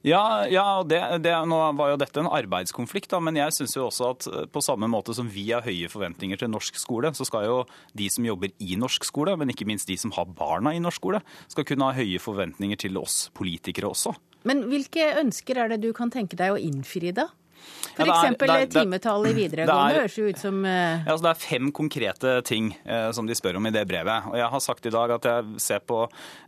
Ja, 0.03 0.43
ja 0.51 0.83
det, 0.83 0.99
det, 1.23 1.31
nå 1.47 1.57
var 1.79 1.93
jo 1.93 1.99
dette 2.01 2.19
en 2.19 2.27
arbeidskonflikt, 2.27 3.07
da, 3.13 3.21
men 3.23 3.37
jeg 3.39 3.55
syns 3.55 3.77
jo 3.77 3.85
også 3.87 4.09
at 4.09 4.27
eh, 4.27 4.41
på 4.51 4.63
samme 4.63 4.89
måte 4.91 5.15
som 5.15 5.29
vi 5.31 5.45
har 5.53 5.63
høye 5.63 5.87
forventninger 5.91 6.41
til 6.41 6.51
norsk 6.51 6.75
skole, 6.79 7.13
så 7.15 7.27
skal 7.27 7.47
jo 7.47 7.61
de 7.95 8.09
som 8.11 8.27
jobber 8.27 8.51
i 8.59 8.75
norsk 8.79 9.07
skole, 9.07 9.37
men 9.39 9.53
ikke 9.53 9.67
minst 9.69 9.87
de 9.87 9.95
som 9.99 10.11
har 10.17 10.27
barna 10.27 10.75
i 10.75 10.81
norsk 10.83 10.99
skole, 10.99 11.23
skal 11.51 11.67
kunne 11.67 11.87
ha 11.87 11.95
høye 11.95 12.19
forventninger 12.19 12.83
til 12.83 12.99
oss 12.99 13.29
politikere 13.35 13.93
også. 13.93 14.11
Men 14.43 14.65
hvilke 14.67 15.07
ønsker 15.21 15.61
er 15.63 15.71
det 15.71 15.79
du 15.85 15.93
kan 15.95 16.11
tenke 16.11 16.35
deg 16.39 16.51
å 16.51 16.59
innfri, 16.59 17.15
da? 17.15 17.29
F.eks. 17.93 18.09
Ja, 18.09 18.61
timetallet 18.73 19.31
i 19.31 19.33
videregående 19.43 19.99
høres 19.99 20.15
jo 20.17 20.25
ut 20.25 20.39
som 20.41 20.63
uh... 20.65 20.69
ja, 20.71 21.13
altså 21.13 21.27
Det 21.27 21.31
er 21.33 21.41
fem 21.43 21.69
konkrete 21.75 22.33
ting 22.47 22.71
uh, 22.87 23.11
som 23.13 23.27
de 23.29 23.37
spør 23.37 23.59
om 23.59 23.69
i 23.69 23.73
det 23.73 23.83
brevet. 23.89 24.29
Og 24.31 24.37
jeg 24.39 24.49
har 24.55 24.63
sagt 24.65 24.87
i 24.89 24.93
dag 24.93 25.13
at 25.13 25.27
jeg 25.29 25.61
ser 25.61 25.83
på 25.85 25.99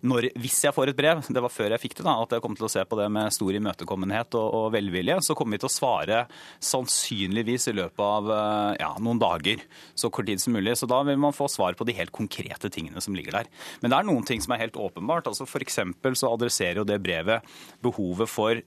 når, 0.05 0.29
Hvis 0.41 0.63
jeg 0.65 0.73
får 0.75 0.91
et 0.91 0.97
brev, 0.97 1.21
det 1.29 1.43
var 1.45 1.53
før 1.53 1.75
jeg 1.75 1.83
fikk 1.83 1.97
det, 1.99 2.05
da, 2.07 2.15
at 2.23 2.33
jeg 2.35 2.43
kommer 2.43 2.59
til 2.59 2.69
å 2.69 2.71
se 2.73 2.85
på 2.85 2.99
det 2.99 3.07
med 3.13 3.35
stor 3.35 3.59
imøtekommenhet 3.59 4.37
og, 4.39 4.47
og 4.59 4.67
velvilje, 4.73 5.19
så 5.25 5.37
kommer 5.37 5.57
vi 5.57 5.63
til 5.65 5.69
å 5.69 5.75
svare 5.75 6.23
sannsynligvis 6.63 7.69
i 7.71 7.75
løpet 7.77 8.05
av 8.05 8.31
uh, 8.31 8.71
ja, 8.81 8.91
noen 9.03 9.21
dager. 9.21 9.61
Så 9.93 10.09
kort 10.13 10.29
tid 10.29 10.41
som 10.41 10.55
mulig. 10.57 10.73
Så 10.79 10.89
da 10.89 11.03
vil 11.05 11.19
man 11.21 11.35
få 11.35 11.49
svar 11.51 11.77
på 11.77 11.85
de 11.85 11.93
helt 11.97 12.13
konkrete 12.15 12.71
tingene 12.73 13.03
som 13.03 13.17
ligger 13.17 13.41
der. 13.41 13.51
Men 13.83 13.93
det 13.93 13.99
er 13.99 14.09
noen 14.09 14.25
ting 14.25 14.41
som 14.41 14.55
er 14.55 14.63
helt 14.65 14.79
åpenbart. 14.79 15.29
altså 15.29 15.45
F.eks. 15.45 15.79
så 16.17 16.31
adresserer 16.31 16.81
jo 16.81 16.87
det 16.87 16.97
brevet 17.03 17.45
behovet 17.85 18.29
for 18.31 18.61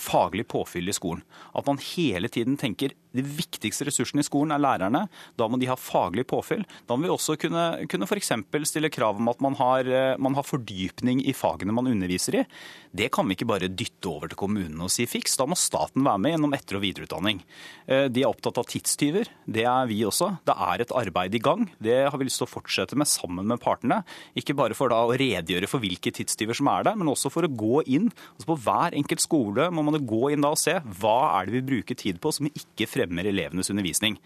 faglig 0.00 0.44
påfyll 0.50 0.90
i 0.90 0.94
skolen. 0.96 1.22
At 1.56 1.66
man 1.68 1.71
hele 1.78 2.28
tiden 2.28 2.56
tenker 2.56 2.92
de 3.16 3.24
viktigste 3.24 3.86
ressursene 3.88 4.24
i 4.24 4.26
skolen 4.26 4.54
er 4.54 4.62
lærerne. 4.62 5.04
Da 5.38 5.48
må 5.48 5.58
de 5.60 5.68
ha 5.70 5.76
faglig 5.78 6.24
påfyll. 6.30 6.64
Da 6.88 6.96
må 6.96 7.06
vi 7.06 7.12
også 7.12 7.36
kunne, 7.40 7.64
kunne 7.90 8.08
f.eks. 8.08 8.32
stille 8.68 8.90
krav 8.92 9.20
om 9.20 9.30
at 9.32 9.42
man 9.44 9.56
har, 9.58 9.88
eh, 9.88 10.16
man 10.18 10.36
har, 10.38 10.46
fordypning 10.46 11.22
i 11.28 11.34
fagene 11.36 11.72
man 11.72 11.86
underviser 11.88 12.40
i. 12.40 12.44
Det 12.92 13.10
kan 13.14 13.28
vi 13.28 13.36
ikke 13.36 13.48
bare 13.48 13.70
dytte 13.70 14.10
over 14.10 14.32
til 14.32 14.40
kommunene 14.40 14.84
og 14.84 14.92
si 14.92 15.06
fiks. 15.08 15.36
Da 15.38 15.46
må 15.48 15.56
staten 15.56 16.04
være 16.04 16.20
med 16.20 16.34
gjennom 16.34 16.56
etter- 16.56 16.80
og 16.80 16.84
videreutdanning. 16.84 17.42
Eh, 17.86 18.08
de 18.08 18.24
er 18.24 18.30
opptatt 18.30 18.58
av 18.58 18.68
tidstyver. 18.68 19.30
Det 19.46 19.64
er 19.68 19.86
vi 19.86 20.02
også. 20.08 20.32
Det 20.44 20.56
er 20.56 20.82
et 20.82 20.96
arbeid 21.02 21.36
i 21.36 21.42
gang. 21.42 21.68
Det 21.80 22.10
har 22.10 22.18
vi 22.18 22.28
lyst 22.28 22.42
til 22.42 22.48
å 22.48 22.52
fortsette 22.52 22.96
med 22.96 23.08
sammen 23.08 23.46
med 23.46 23.60
partene. 23.60 24.02
Ikke 24.36 24.56
bare 24.56 24.74
for 24.74 24.92
da 24.92 25.04
å 25.04 25.14
redegjøre 25.16 25.68
for 25.68 25.80
hvilke 25.80 26.12
tidstyver 26.12 26.56
som 26.56 26.68
er 26.72 26.88
der, 26.88 26.96
men 26.96 27.08
også 27.12 27.30
for 27.32 27.44
å 27.44 27.52
gå 27.52 27.84
inn. 27.86 28.10
Altså 28.36 28.50
på 28.50 28.58
hver 28.64 28.96
enkelt 28.98 29.24
skole 29.24 29.68
må 29.70 29.84
man 29.84 30.00
gå 30.00 30.32
inn 30.32 30.44
da 30.44 30.52
og 30.52 30.60
se 30.60 30.78
hva 31.00 31.38
er 31.38 31.46
det 31.46 31.58
vi 31.60 31.68
bruker 31.72 31.98
tid 31.98 32.20
på 32.22 32.32
som 32.34 32.48
ikke 32.48 32.88
fremmer 32.88 33.01
fremmer 33.02 33.28
elevenes 33.28 33.70
undervisning. 33.74 34.16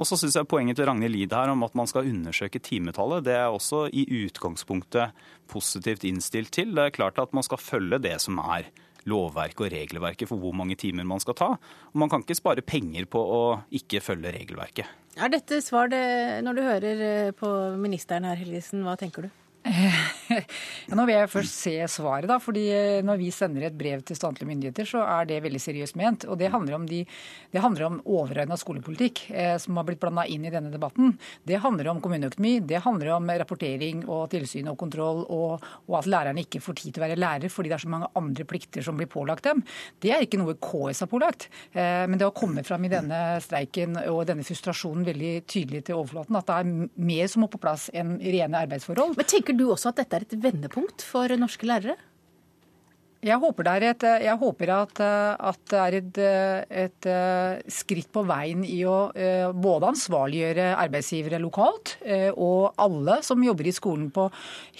Og 0.00 0.08
så 0.08 0.16
syns 0.16 0.38
jeg 0.38 0.48
poenget 0.48 0.78
til 0.78 0.86
Ragnhild 0.88 1.16
Lid 1.16 1.34
her 1.36 1.52
om 1.52 1.64
at 1.66 1.74
man 1.76 1.88
skal 1.90 2.08
undersøke 2.08 2.62
timetallet, 2.62 3.26
det 3.26 3.34
er 3.36 3.50
også 3.50 3.88
i 3.92 4.06
utgangspunktet 4.22 5.16
positivt 5.50 6.06
innstilt 6.08 6.54
til. 6.56 6.72
Det 6.76 6.86
er 6.86 6.94
klart 6.94 7.20
at 7.20 7.34
man 7.36 7.44
skal 7.44 7.60
følge 7.60 8.00
det 8.00 8.16
som 8.22 8.38
er 8.40 8.70
lovverket 9.08 9.64
og 9.64 9.72
regelverket 9.72 10.28
for 10.28 10.40
hvor 10.40 10.54
mange 10.56 10.76
timer 10.80 11.06
man 11.08 11.20
skal 11.22 11.36
ta. 11.36 11.50
Og 11.92 12.00
man 12.00 12.10
kan 12.12 12.24
ikke 12.24 12.38
spare 12.38 12.64
penger 12.64 13.08
på 13.10 13.20
å 13.20 13.42
ikke 13.76 14.02
følge 14.04 14.32
regelverket. 14.36 14.96
Er 15.20 15.32
dette 15.32 15.60
svar 15.64 15.90
det, 15.90 16.04
når 16.46 16.56
du 16.56 16.62
hører 16.64 17.04
eh, 17.04 17.32
på 17.36 17.48
ministeren 17.80 18.28
her, 18.28 18.38
Helgesen, 18.38 18.84
hva 18.86 18.96
tenker 19.00 19.26
du? 19.26 19.39
Ja, 20.90 20.96
nå 20.96 21.04
vil 21.06 21.16
jeg 21.16 21.30
først 21.30 21.56
se 21.58 21.72
svaret, 21.90 22.28
da. 22.30 22.38
fordi 22.42 22.64
eh, 22.72 23.00
Når 23.06 23.18
vi 23.20 23.30
sender 23.34 23.66
et 23.66 23.76
brev 23.76 24.02
til 24.06 24.16
statlige 24.18 24.48
myndigheter, 24.48 24.86
så 24.88 25.02
er 25.04 25.26
det 25.28 25.40
veldig 25.44 25.60
seriøst 25.62 25.96
ment. 25.98 26.26
og 26.30 26.38
Det 26.40 26.50
handler 26.52 26.78
om, 26.78 26.86
de, 26.88 27.04
om 27.58 27.98
overordna 28.04 28.56
skolepolitikk 28.58 29.24
eh, 29.30 29.56
som 29.60 29.76
har 29.78 29.86
blitt 29.88 30.00
blanda 30.02 30.24
inn 30.26 30.46
i 30.46 30.52
denne 30.52 30.72
debatten. 30.72 31.16
Det 31.46 31.60
handler 31.62 31.90
om 31.92 32.00
kommuneøkonomi, 32.02 32.60
det 32.66 32.82
handler 32.84 33.14
om 33.16 33.30
rapportering 33.42 34.04
og 34.08 34.30
tilsyn 34.32 34.70
og 34.72 34.78
kontroll, 34.80 35.24
og, 35.28 35.66
og, 35.88 35.98
at 36.00 36.08
lærerne 36.10 36.44
ikke 36.46 36.62
får 36.62 36.78
tid 36.80 36.94
til 36.94 37.02
å 37.02 37.06
være 37.08 37.20
lærer 37.20 37.52
fordi 37.52 37.72
det 37.72 37.78
er 37.78 37.84
så 37.84 37.92
mange 37.92 38.10
andre 38.18 38.46
plikter 38.48 38.86
som 38.86 38.98
blir 38.98 39.10
pålagt 39.10 39.46
dem. 39.48 39.64
Det 40.00 40.14
er 40.14 40.24
ikke 40.24 40.40
noe 40.40 40.56
KS 40.62 41.04
har 41.04 41.10
pålagt. 41.10 41.48
Eh, 41.72 42.06
men 42.08 42.18
det 42.18 42.28
har 42.28 42.36
kommet 42.36 42.68
fram 42.68 42.86
i 42.86 42.92
denne 42.92 43.20
streiken 43.44 43.98
og 44.06 44.24
denne 44.30 44.46
frustrasjonen 44.46 45.06
veldig 45.06 45.34
tydelig 45.50 45.84
til 45.88 46.00
overflaten 46.00 46.38
at 46.38 46.48
det 46.48 46.58
er 46.60 47.04
mer 47.10 47.30
som 47.30 47.44
må 47.44 47.50
på 47.50 47.60
plass 47.62 47.88
enn 47.96 48.16
rene 48.22 48.64
arbeidsforhold. 48.64 49.16
Men 49.18 49.28
tenker 49.28 49.49
du 49.56 49.70
også 49.70 49.90
at 49.92 50.02
dette 50.02 50.18
er 50.18 50.26
et 50.26 50.38
vendepunkt 50.42 51.04
for 51.06 51.32
norske 51.38 51.66
lærere? 51.68 51.96
Jeg 53.20 53.36
håper, 53.36 53.66
det 53.66 53.72
er 53.74 53.84
et, 53.84 54.04
jeg 54.24 54.40
håper 54.40 54.70
at, 54.72 55.00
at, 55.04 55.58
det 55.68 55.76
er 55.76 55.94
et, 55.98 56.18
et, 56.86 57.08
skritt 57.68 58.08
på 58.14 58.22
veien 58.24 58.62
i 58.64 58.78
å 58.88 59.10
eh, 59.12 59.50
både 59.52 59.90
ansvarliggjøre 59.92 60.70
arbeidsgivere 60.80 61.40
lokalt 61.42 61.98
eh, 62.00 62.30
og 62.32 62.78
alle 62.80 63.18
som 63.26 63.42
jobber 63.44 63.68
i 63.68 63.74
skolen 63.76 64.06
på 64.14 64.24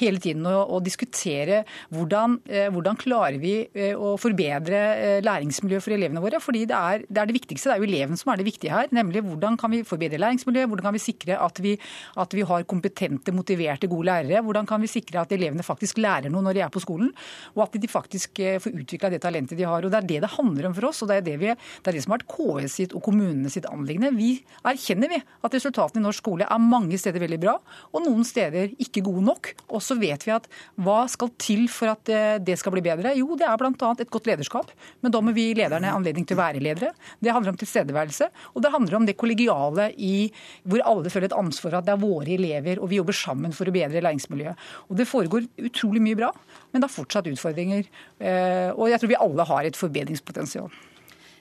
hele 0.00 0.22
tiden 0.24 0.48
å, 0.48 0.54
å 0.72 0.80
diskutere 0.80 1.66
hvordan, 1.92 2.38
eh, 2.48 2.70
hvordan, 2.72 2.96
klarer 3.00 3.36
vi 3.42 3.52
å 3.92 4.14
forbedre 4.20 5.20
læringsmiljøet 5.24 5.84
for 5.84 5.96
elevene 5.98 6.24
våre. 6.24 6.40
fordi 6.40 6.64
det 6.70 6.78
er, 6.78 7.04
det 7.08 7.20
er, 7.20 7.28
det 7.28 7.36
viktigste. 7.36 7.68
Det 7.68 7.76
er 7.76 7.84
jo 7.84 7.90
eleven 7.90 8.22
som 8.22 8.32
er 8.32 8.40
det 8.40 8.48
viktige 8.48 8.72
her. 8.72 8.88
Nemlig 8.96 9.20
hvordan 9.28 9.60
kan 9.60 9.72
vi 9.72 9.82
forbedre 9.84 10.20
læringsmiljøet, 10.20 10.72
hvordan 10.72 10.88
kan 10.88 10.96
vi 10.96 11.04
sikre 11.04 11.36
at 11.44 11.60
vi, 11.60 11.76
at 12.16 12.36
vi 12.36 12.48
har 12.48 12.64
kompetente, 12.72 13.36
motiverte, 13.36 13.92
gode 13.92 14.08
lærere. 14.08 14.40
Hvordan 14.48 14.68
kan 14.68 14.80
vi 14.80 14.88
sikre 14.96 15.26
at 15.26 15.36
elevene 15.36 15.66
faktisk 15.66 16.00
lærer 16.00 16.32
noe 16.32 16.48
når 16.48 16.56
de 16.56 16.64
er 16.64 16.72
på 16.72 16.84
skolen, 16.88 17.12
og 17.52 17.66
at 17.68 17.80
de 17.80 17.94
faktisk 18.00 18.29
faktisk 18.30 18.38
eh, 18.38 18.58
få 18.58 18.70
utvikla 18.70 19.10
det 19.10 19.20
talentet 19.20 19.58
de 19.58 19.64
har. 19.64 19.84
Og 19.84 19.90
Det 19.90 19.98
er 19.98 20.06
det 20.06 20.20
det 20.20 20.36
handler 20.36 20.68
om 20.68 20.74
for 20.74 20.88
oss, 20.88 21.02
og 21.02 21.08
det 21.08 21.16
er 21.16 21.22
det, 21.22 21.38
vi, 21.38 21.46
det, 21.46 21.86
er 21.86 21.92
det 21.92 22.02
som 22.02 22.12
har 22.12 22.20
vært 22.20 22.30
KS 22.30 22.74
sitt 22.74 22.94
og 22.94 23.02
kommunene 23.02 23.50
sitt 23.50 23.66
anliggende. 23.66 24.16
Vi 24.16 24.44
erkjenner 24.64 25.08
vi 25.08 25.20
at 25.20 25.54
resultatene 25.54 26.00
i 26.00 26.04
norsk 26.04 26.22
skole 26.22 26.46
er 26.46 26.58
mange 26.58 26.98
steder 26.98 27.20
veldig 27.20 27.40
bra, 27.40 27.58
og 27.92 28.04
noen 28.04 28.24
steder 28.24 28.70
ikke 28.78 29.02
gode 29.02 29.24
nok. 29.24 29.54
Og 29.70 29.82
så 29.82 29.96
vet 29.98 30.24
vi 30.26 30.32
at 30.32 30.48
hva 30.76 31.06
skal 31.08 31.30
til 31.38 31.68
for 31.68 31.90
at 31.90 32.08
eh, 32.08 32.38
det 32.38 32.58
skal 32.58 32.72
bli 32.72 32.82
bedre? 32.82 33.14
Jo, 33.16 33.36
det 33.36 33.46
er 33.46 33.56
bl.a. 33.56 33.72
et 33.98 34.10
godt 34.10 34.26
lederskap. 34.26 34.70
Men 35.00 35.12
da 35.12 35.20
må 35.20 35.32
vi 35.32 35.50
lederne 35.54 35.92
anledning 35.92 36.26
til 36.26 36.38
å 36.38 36.42
være 36.42 36.62
ledere. 36.62 36.92
Det 37.20 37.32
handler 37.32 37.54
om 37.54 37.60
tilstedeværelse, 37.60 38.30
og 38.54 38.62
det 38.62 38.72
handler 38.72 39.00
om 39.00 39.08
det 39.08 39.18
kollegiale 39.18 39.90
i 39.96 40.30
hvor 40.68 40.84
alle 40.86 41.10
føler 41.10 41.30
et 41.30 41.36
ansvar 41.36 41.60
for 41.60 41.76
at 41.76 41.86
det 41.86 41.92
er 41.92 42.00
våre 42.00 42.32
elever, 42.34 42.80
og 42.80 42.90
vi 42.90 42.98
jobber 42.98 43.16
sammen 43.16 43.52
for 43.54 43.68
å 43.68 43.74
bedre 43.74 44.02
læringsmiljøet. 44.04 44.68
Og 44.88 44.96
Det 45.00 45.06
foregår 45.08 45.46
utrolig 45.60 46.02
mye 46.02 46.18
bra, 46.18 46.30
men 46.72 46.82
det 46.82 46.88
er 46.88 46.94
fortsatt 46.94 47.28
utfordringer. 47.30 47.86
Eh, 48.20 48.70
og 48.76 48.90
jeg 48.92 49.00
tror 49.00 49.12
vi 49.14 49.20
alle 49.26 49.48
har 49.48 49.66
et 49.66 49.80
forbedringspotensial. 49.80 50.70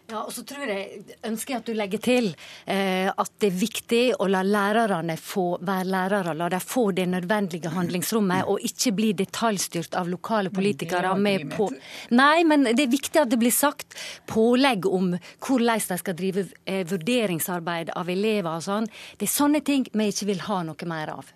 Ja, 0.09 0.24
og 0.24 0.31
så 0.33 0.41
tror 0.48 0.65
jeg, 0.65 1.03
ønsker 1.27 1.53
jeg 1.53 1.62
at 1.62 1.67
du 1.67 1.75
legger 1.77 2.01
til 2.01 2.29
eh, 2.65 3.09
at 3.09 3.31
det 3.41 3.51
er 3.51 3.59
viktig 3.62 4.01
å 4.17 4.25
la 4.31 4.41
lærerne 4.41 5.13
få 5.21 5.59
være 5.62 5.86
lærere. 5.86 6.33
La 6.38 6.48
dem 6.50 6.63
få 6.63 6.88
det 6.98 7.05
nødvendige 7.12 7.69
handlingsrommet, 7.75 8.50
og 8.50 8.65
ikke 8.65 8.95
bli 8.98 9.12
detaljstyrt 9.19 9.98
av 10.00 10.09
lokale 10.09 10.50
politikere 10.53 11.13
med 11.19 11.51
på 11.53 11.69
Nei, 12.17 12.41
men 12.48 12.65
det 12.71 12.88
er 12.88 12.91
viktig 12.91 13.21
at 13.21 13.29
det 13.29 13.38
blir 13.41 13.53
sagt 13.53 13.98
pålegg 14.29 14.88
om 14.89 15.12
hvordan 15.45 15.86
de 15.91 16.00
skal 16.01 16.17
drive 16.17 16.48
eh, 16.65 16.81
vurderingsarbeid 16.89 17.93
av 17.93 18.09
elever 18.09 18.50
og 18.55 18.65
sånn. 18.65 18.89
Det 19.19 19.29
er 19.29 19.36
sånne 19.36 19.62
ting 19.65 19.86
vi 19.93 20.09
ikke 20.09 20.31
vil 20.31 20.41
ha 20.50 20.63
noe 20.65 20.89
mer 20.89 21.13
av. 21.19 21.29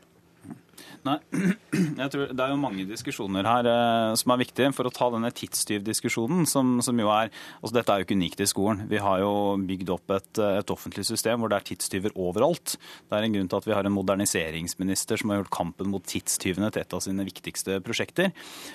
Nei, 1.04 1.18
jeg 2.00 2.12
tror 2.14 2.30
Det 2.32 2.44
er 2.46 2.52
jo 2.54 2.60
mange 2.60 2.86
diskusjoner 2.88 3.48
her 3.48 3.68
eh, 3.68 4.14
som 4.20 4.34
er 4.34 4.42
viktige. 4.44 4.72
For 4.76 4.88
å 4.88 4.94
ta 4.94 5.10
denne 5.14 5.32
tidstyvdiskusjonen, 5.36 6.46
som, 6.50 6.78
som 6.86 7.00
jo 7.00 7.10
er 7.12 7.32
altså 7.60 7.74
Dette 7.76 7.94
er 7.94 8.02
jo 8.02 8.08
ikke 8.08 8.18
unikt 8.20 8.44
i 8.44 8.48
skolen. 8.50 8.86
Vi 8.92 9.02
har 9.04 9.20
jo 9.24 9.34
bygd 9.68 9.92
opp 9.96 10.16
et, 10.16 10.32
et, 10.40 10.74
offentlig 10.74 11.06
system 11.08 11.44
hvor 11.44 11.52
det 11.52 11.60
er 11.60 11.68
tidstyver 11.74 12.16
overalt. 12.16 12.78
Det 13.10 13.18
er 13.18 13.28
en 13.28 13.36
grunn 13.36 13.52
til 13.52 13.60
at 13.60 13.68
vi 13.68 13.76
har 13.76 13.88
en 13.88 13.96
moderniseringsminister 13.96 15.20
som 15.20 15.34
har 15.34 15.42
gjort 15.42 15.56
kampen 15.60 15.92
mot 15.92 16.06
tidstyvene 16.08 16.72
til 16.72 16.86
et 16.86 16.96
av 16.96 17.04
sine 17.04 17.28
viktigste 17.28 17.82
prosjekter. 17.84 18.32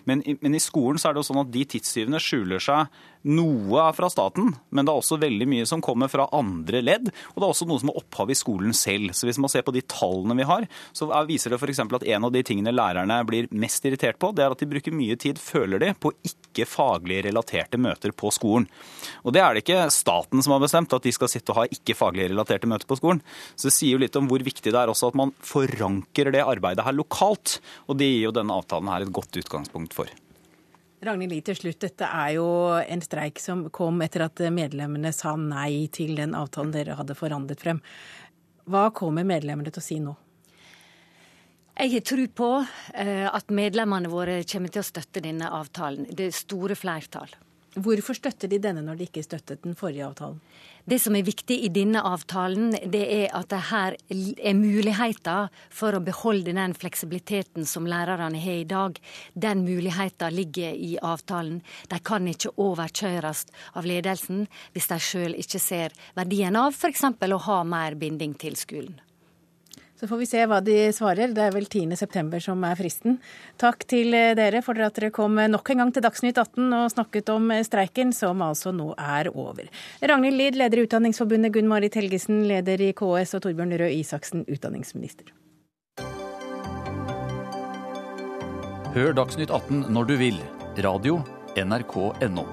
Men, 0.09 0.25
men 0.43 0.59
i 0.59 0.63
skolen 0.63 1.01
så 1.01 1.11
er 1.11 1.17
det 1.17 1.25
jo 1.25 1.31
sånn 1.31 1.43
at 1.47 1.55
de 1.55 1.65
tidstyvene 1.77 2.21
skjuler 2.23 2.63
seg 2.63 2.93
noe 3.27 3.81
er 3.83 3.97
fra 3.97 4.09
staten, 4.13 4.53
men 4.71 4.87
det 4.87 4.93
er 4.93 5.01
også 5.01 5.19
veldig 5.21 5.49
mye 5.51 5.67
som 5.69 5.83
kommer 5.85 6.11
fra 6.11 6.29
andre 6.37 6.83
ledd. 6.85 7.11
Og 7.35 7.39
det 7.39 7.45
er 7.45 7.51
også 7.51 7.67
noe 7.69 7.83
som 7.83 7.91
er 7.93 7.99
opphav 8.01 8.31
i 8.31 8.37
skolen 8.39 8.77
selv. 8.77 9.11
Så 9.17 9.27
hvis 9.29 9.41
man 9.43 9.51
ser 9.53 9.65
på 9.67 9.75
de 9.75 9.83
tallene 9.83 10.37
vi 10.39 10.47
har, 10.49 10.69
så 10.97 11.11
viser 11.29 11.53
det 11.53 11.59
f.eks. 11.59 11.83
at 11.83 12.07
en 12.15 12.29
av 12.29 12.35
de 12.35 12.43
tingene 12.47 12.75
lærerne 12.75 13.19
blir 13.29 13.51
mest 13.51 13.85
irritert 13.89 14.21
på, 14.23 14.31
det 14.37 14.45
er 14.45 14.55
at 14.55 14.63
de 14.63 14.71
bruker 14.71 14.95
mye 14.95 15.19
tid, 15.21 15.41
føler 15.43 15.83
de, 15.83 15.93
på 15.99 16.13
ikke 16.27 16.69
faglig 16.69 17.23
relaterte 17.27 17.81
møter 17.81 18.15
på 18.15 18.31
skolen. 18.35 18.69
Og 19.25 19.35
det 19.35 19.43
er 19.43 19.57
det 19.57 19.65
ikke 19.65 19.89
staten 19.95 20.45
som 20.45 20.55
har 20.55 20.63
bestemt, 20.63 20.95
at 20.95 21.07
de 21.07 21.15
skal 21.15 21.33
sitte 21.33 21.55
og 21.55 21.63
ha 21.63 21.67
ikke 21.75 21.97
faglig 21.99 22.31
relaterte 22.31 22.71
møter 22.71 22.89
på 22.89 23.01
skolen. 23.01 23.23
Så 23.57 23.69
det 23.69 23.77
sier 23.77 23.97
jo 23.97 24.05
litt 24.05 24.17
om 24.19 24.31
hvor 24.31 24.45
viktig 24.45 24.71
det 24.71 24.79
er 24.79 24.93
også 24.93 25.13
at 25.13 25.19
man 25.19 25.35
forankrer 25.43 26.35
det 26.35 26.47
arbeidet 26.47 26.87
her 26.87 26.97
lokalt. 26.97 27.59
Og 27.89 27.99
det 27.99 28.13
gir 28.13 28.29
jo 28.29 28.39
denne 28.39 28.57
avtalen 28.57 28.91
her 28.93 29.05
et 29.05 29.15
godt 29.15 29.43
utgangspunkt 29.43 29.97
for. 29.97 30.11
Ragnhild 31.01 31.33
Lie, 31.33 31.45
til 31.47 31.59
slutt. 31.59 31.81
Dette 31.85 32.07
er 32.11 32.33
jo 32.39 32.47
en 32.81 33.03
streik 33.05 33.39
som 33.43 33.67
kom 33.75 34.01
etter 34.03 34.25
at 34.27 34.43
medlemmene 34.55 35.13
sa 35.15 35.37
nei 35.39 35.87
til 35.95 36.17
den 36.19 36.35
avtalen 36.35 36.73
dere 36.75 36.97
hadde 36.99 37.17
forhandlet 37.19 37.63
frem. 37.63 37.83
Hva 38.69 38.89
kommer 38.95 39.27
medlemmene 39.27 39.71
til 39.71 39.83
å 39.83 39.87
si 39.87 40.01
nå? 40.03 40.17
Jeg 41.79 41.93
har 41.93 42.03
tro 42.11 42.25
på 42.41 42.49
eh, 42.99 43.29
at 43.31 43.53
medlemmene 43.55 44.11
våre 44.11 44.41
kommer 44.51 44.73
til 44.75 44.83
å 44.83 44.89
støtte 44.89 45.23
denne 45.23 45.47
avtalen. 45.55 46.09
Det 46.11 46.33
store 46.35 46.75
flertall. 46.75 47.31
Hvorfor 47.77 48.17
støtter 48.17 48.49
de 48.49 48.59
denne 48.63 48.83
når 48.83 48.97
de 48.97 49.07
ikke 49.09 49.23
støttet 49.23 49.63
den 49.63 49.77
forrige 49.77 50.07
avtalen? 50.07 50.41
Det 50.89 50.97
som 51.03 51.17
er 51.19 51.27
viktig 51.27 51.59
i 51.67 51.69
denne 51.69 52.01
avtalen, 52.01 52.71
det 52.73 53.03
er 53.13 53.35
at 53.37 53.51
det 53.53 53.61
her 53.69 53.97
er 54.09 54.55
muligheter 54.57 55.51
for 55.69 55.93
å 55.93 56.01
beholde 56.01 56.55
den 56.57 56.73
fleksibiliteten 56.73 57.69
som 57.69 57.85
lærerne 57.85 58.41
har 58.41 58.63
i 58.63 58.69
dag. 58.69 58.97
Den 59.35 59.67
muligheten 59.67 60.33
ligger 60.33 60.73
i 60.73 60.95
avtalen. 61.05 61.61
De 61.93 61.99
kan 62.01 62.31
ikke 62.33 62.55
overkjøres 62.57 63.45
av 63.77 63.89
ledelsen 63.89 64.47
hvis 64.73 64.89
de 64.89 64.99
sjøl 65.11 65.37
ikke 65.37 65.61
ser 65.61 65.93
verdien 66.17 66.57
av 66.57 66.73
f.eks. 66.73 67.05
å 67.05 67.45
ha 67.51 67.61
mer 67.69 67.99
binding 68.01 68.33
til 68.41 68.57
skolen. 68.57 68.97
Så 69.99 70.07
får 70.07 70.21
vi 70.21 70.27
se 70.31 70.45
hva 70.47 70.61
de 70.63 70.77
svarer. 70.95 71.33
Det 71.35 71.43
er 71.43 71.55
vel 71.55 71.67
10.9 71.67 72.39
som 72.45 72.63
er 72.65 72.79
fristen. 72.79 73.17
Takk 73.59 73.83
til 73.91 74.15
eh, 74.15 74.35
dere 74.39 74.63
for 74.63 74.79
at 74.79 74.95
dere 74.95 75.11
kom 75.15 75.41
nok 75.51 75.73
en 75.75 75.83
gang 75.83 75.91
til 75.95 76.05
Dagsnytt 76.07 76.39
18 76.39 76.69
og 76.79 76.93
snakket 76.95 77.33
om 77.35 77.51
eh, 77.51 77.65
streiken, 77.67 78.15
som 78.15 78.45
altså 78.47 78.71
nå 78.71 78.93
er 78.95 79.33
over. 79.35 79.67
Ragnhild 79.99 80.39
Lid, 80.39 80.61
leder 80.61 80.79
i 80.79 80.87
Utdanningsforbundet, 80.87 81.53
Gunn 81.57 81.71
Marit 81.71 81.99
Helgesen, 81.99 82.45
leder 82.47 82.79
i 82.79 82.93
KS, 82.95 83.35
og 83.35 83.45
Torbjørn 83.49 83.75
Røe 83.83 83.91
Isaksen, 83.99 84.47
utdanningsminister. 84.47 85.35
Hør 88.95 89.13
Dagsnytt 89.19 89.51
18 89.51 89.89
når 89.93 90.13
du 90.13 90.17
vil. 90.23 90.43
Radio 90.87 91.19
NRK.no. 91.59 92.47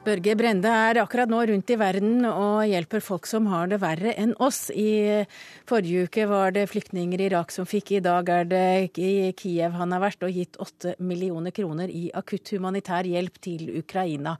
Børge 0.00 0.32
Brende 0.32 0.70
er 0.72 0.96
akkurat 0.96 1.28
nå 1.28 1.42
rundt 1.44 1.70
i 1.74 1.76
verden 1.76 2.22
og 2.24 2.62
hjelper 2.64 3.02
folk 3.04 3.26
som 3.28 3.44
har 3.52 3.68
det 3.68 3.82
verre 3.82 4.14
enn 4.16 4.30
oss. 4.40 4.70
I 4.72 5.26
forrige 5.68 6.06
uke 6.08 6.24
var 6.30 6.54
det 6.56 6.62
flyktninger 6.70 7.20
i 7.20 7.26
Irak 7.28 7.50
som 7.52 7.66
fikk, 7.68 7.90
i 7.98 8.00
dag 8.00 8.30
er 8.32 8.46
det 8.48 8.96
i 8.96 9.28
Kiev 9.36 9.74
han 9.76 9.92
har 9.92 10.00
vært 10.00 10.24
og 10.24 10.32
gitt 10.32 10.56
åtte 10.64 10.94
millioner 11.04 11.52
kroner 11.52 11.92
i 11.92 12.06
akutt 12.16 12.48
humanitær 12.54 13.04
hjelp 13.04 13.36
til 13.44 13.66
Ukraina. 13.76 14.38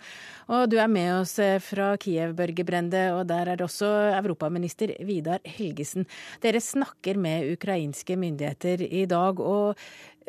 Og 0.49 0.65
du 0.73 0.79
er 0.81 0.89
med 0.89 1.11
oss 1.19 1.35
fra 1.67 1.91
Kiev, 2.01 2.33
Børge 2.39 2.65
Brende, 2.65 3.03
og 3.19 3.27
der 3.29 3.51
er 3.53 3.61
det 3.61 3.67
også 3.67 3.91
europaminister 4.15 4.95
Vidar 5.05 5.45
Helgesen. 5.45 6.09
Dere 6.41 6.63
snakker 6.65 7.21
med 7.21 7.51
ukrainske 7.53 8.17
myndigheter 8.17 8.87
i 8.89 9.05
dag. 9.05 9.45
og 9.45 9.77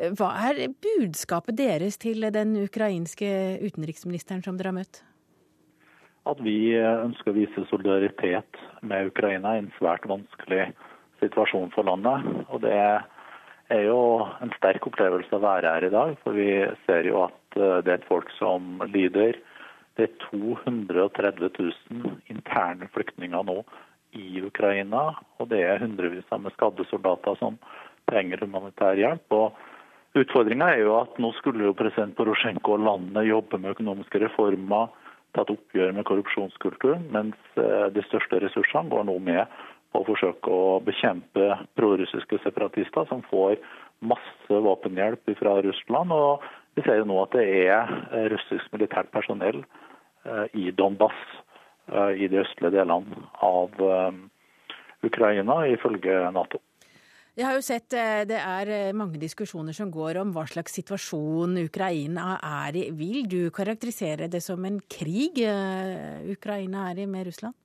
hva 0.02 0.28
er 0.50 0.68
budskapet 0.82 1.56
deres 1.56 1.96
til 1.96 2.28
den 2.34 2.52
ukrainske 2.66 3.32
utenriksministeren 3.62 4.44
som 4.44 4.60
dere 4.60 4.72
har 4.74 4.78
møtt? 4.82 5.02
At 6.28 6.40
vi 6.42 6.74
ønsker 6.78 7.32
å 7.32 7.36
vise 7.36 7.64
solidaritet 7.70 8.60
med 8.86 9.10
Ukraina 9.10 9.56
i 9.56 9.62
en 9.64 9.72
svært 9.78 10.06
vanskelig 10.10 10.68
situasjon 11.22 11.72
for 11.74 11.86
landet. 11.88 12.26
Og 12.50 12.62
det 12.62 12.74
er 13.72 13.86
jo 13.86 13.98
en 14.42 14.52
sterk 14.58 14.86
opplevelse 14.90 15.34
å 15.34 15.42
være 15.42 15.74
her 15.74 15.88
i 15.88 15.94
dag. 15.94 16.14
For 16.22 16.36
vi 16.36 16.50
ser 16.86 17.08
jo 17.08 17.24
at 17.26 17.58
eh, 17.58 17.80
det 17.84 17.94
er 17.94 17.98
et 18.00 18.10
folk 18.10 18.30
som 18.38 18.84
lider. 18.92 19.38
Det 19.98 20.08
er 20.08 20.14
230 20.30 21.50
000 21.58 22.14
interne 22.32 22.88
flyktninger 22.94 23.48
nå 23.48 23.58
i 24.18 24.42
Ukraina. 24.44 25.10
Og 25.40 25.50
det 25.52 25.62
er 25.66 25.82
hundrevis 25.82 26.30
av 26.32 26.44
med 26.44 26.54
skadde 26.56 26.86
soldater 26.90 27.38
som 27.40 27.58
trenger 28.10 28.44
humanitær 28.44 28.98
hjelp. 29.00 29.26
og 29.32 30.18
Utfordringa 30.22 30.74
er 30.74 30.82
jo 30.84 30.96
at 30.98 31.16
nå 31.22 31.30
skulle 31.38 31.64
jo 31.64 31.76
president 31.76 32.12
Porosjenko 32.18 32.76
og 32.76 32.82
landet 32.84 33.30
jobbe 33.30 33.58
med 33.58 33.72
økonomiske 33.72 34.20
reformer, 34.26 34.90
tatt 35.36 35.52
oppgjør 35.52 35.92
med 35.96 36.06
korrupsjonskulturen, 36.08 37.06
mens 37.14 37.60
eh, 37.60 37.86
de 37.94 38.04
største 38.08 38.40
ressursene 38.42 38.92
går 38.92 39.06
nå 39.08 39.18
med 39.24 39.44
på 39.92 40.02
å 40.02 40.08
forsøke 40.08 40.52
å 40.52 40.80
bekjempe 40.84 41.56
prorussiske 41.78 42.40
separatister 42.44 43.08
som 43.10 43.24
får 43.28 43.58
masse 44.12 44.60
våpenhjelp 44.66 45.32
fra 45.38 45.58
Russland. 45.64 46.12
og 46.12 46.44
Vi 46.76 46.84
ser 46.86 47.00
jo 47.00 47.08
nå 47.08 47.20
at 47.24 47.36
det 47.36 47.46
er 47.64 47.94
eh, 48.10 48.28
russisk 48.32 48.72
militært 48.76 49.12
personell 49.14 49.62
eh, 49.62 50.46
i 50.52 50.70
Donbass, 50.70 51.18
i 51.92 52.28
de 52.30 52.38
østlige 52.38 52.76
delene 52.76 53.24
av 53.42 53.72
Ukraina, 55.02 55.56
ifølge 55.66 56.14
Nato. 56.32 56.60
Jeg 57.32 57.46
har 57.48 57.54
jo 57.56 57.62
sett 57.64 57.94
eh, 57.96 58.26
det 58.28 58.36
er 58.36 58.68
eh, 58.68 58.92
mange 58.92 59.16
diskusjoner 59.16 59.72
som 59.72 59.88
går 59.88 60.18
om 60.20 60.34
hva 60.34 60.42
slags 60.44 60.74
situasjon 60.76 61.56
Ukraina 61.62 62.34
er 62.44 62.76
i. 62.76 62.82
Vil 62.92 63.22
du 63.24 63.46
karakterisere 63.56 64.26
det 64.28 64.42
som 64.44 64.60
en 64.68 64.76
krig 64.84 65.40
eh, 65.40 66.20
Ukraina 66.28 66.90
er 66.90 67.00
i 67.00 67.06
med 67.08 67.30
Russland? 67.30 67.56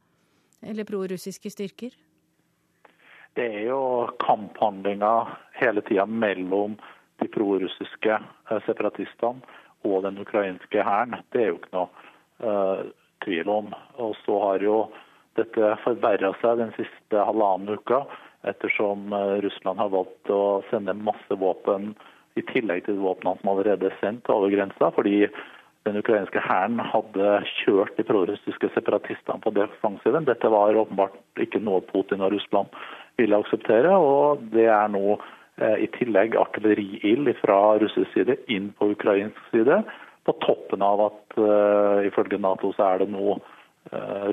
Eller 0.64 0.88
prorussiske 0.88 1.52
styrker? 1.52 1.98
Det 3.36 3.44
er 3.44 3.66
jo 3.68 3.82
kamphandlinger 4.24 5.34
hele 5.60 5.84
tida 5.90 6.06
mellom 6.08 6.78
de 7.20 7.28
prorussiske 7.34 8.22
separatistene 8.70 9.44
og 9.84 10.08
den 10.08 10.22
ukrainske 10.24 10.86
hæren. 10.88 11.20
Det 11.36 11.44
er 11.44 11.52
jo 11.52 11.60
ikke 11.60 11.76
noe 11.76 12.08
uh, 12.42 12.88
tvil 13.26 13.52
om. 13.52 13.70
Og 14.02 14.16
så 14.24 14.40
har 14.42 14.66
jo 14.66 14.80
dette 15.38 15.76
forverra 15.84 16.32
seg 16.42 16.64
den 16.64 16.74
siste 16.80 17.28
halvannen 17.30 17.78
uka 17.78 18.06
ettersom 18.44 19.14
eh, 19.14 19.38
Russland 19.46 19.80
har 19.80 19.90
valgt 19.94 20.32
å 20.34 20.62
sende 20.70 20.94
masse 20.94 21.38
våpen 21.40 21.94
i 22.38 22.44
tillegg 22.52 22.86
til 22.86 23.00
våpnene 23.02 23.40
som 23.42 23.54
allerede 23.54 23.90
er 23.90 23.98
sendt 24.02 24.30
over 24.30 24.52
grensa. 24.54 24.92
fordi 24.96 25.28
den 25.88 26.02
ukrainske 26.02 26.42
hæren 26.44 26.82
hadde 26.84 27.28
kjørt 27.62 27.96
de 27.96 28.04
prorussiske 28.04 28.70
separatistene 28.74 29.40
på 29.40 29.54
defensiven. 29.56 30.26
Dette 30.28 30.50
var 30.52 30.76
åpenbart 30.76 31.16
ikke 31.40 31.62
noe 31.64 31.80
Putin 31.88 32.26
og 32.26 32.34
Russland 32.36 32.74
ville 33.18 33.40
akseptere. 33.40 33.94
og 33.96 34.44
Det 34.52 34.68
er 34.68 34.92
nå 34.92 35.16
eh, 35.16 35.78
i 35.86 35.88
tillegg 35.96 36.36
artilleriild 36.36 37.32
fra 37.40 37.78
russisk 37.80 38.12
side 38.14 38.36
inn 38.52 38.74
på 38.76 38.92
ukrainsk 38.98 39.40
side. 39.54 39.80
På 40.28 40.36
toppen 40.44 40.84
av 40.84 41.00
at 41.06 41.38
uh, 41.40 42.04
ifølge 42.04 42.36
Nato 42.36 42.74
så 42.76 42.84
er 42.84 43.00
det 43.00 43.14
nå 43.14 43.38
Eh, 43.38 43.57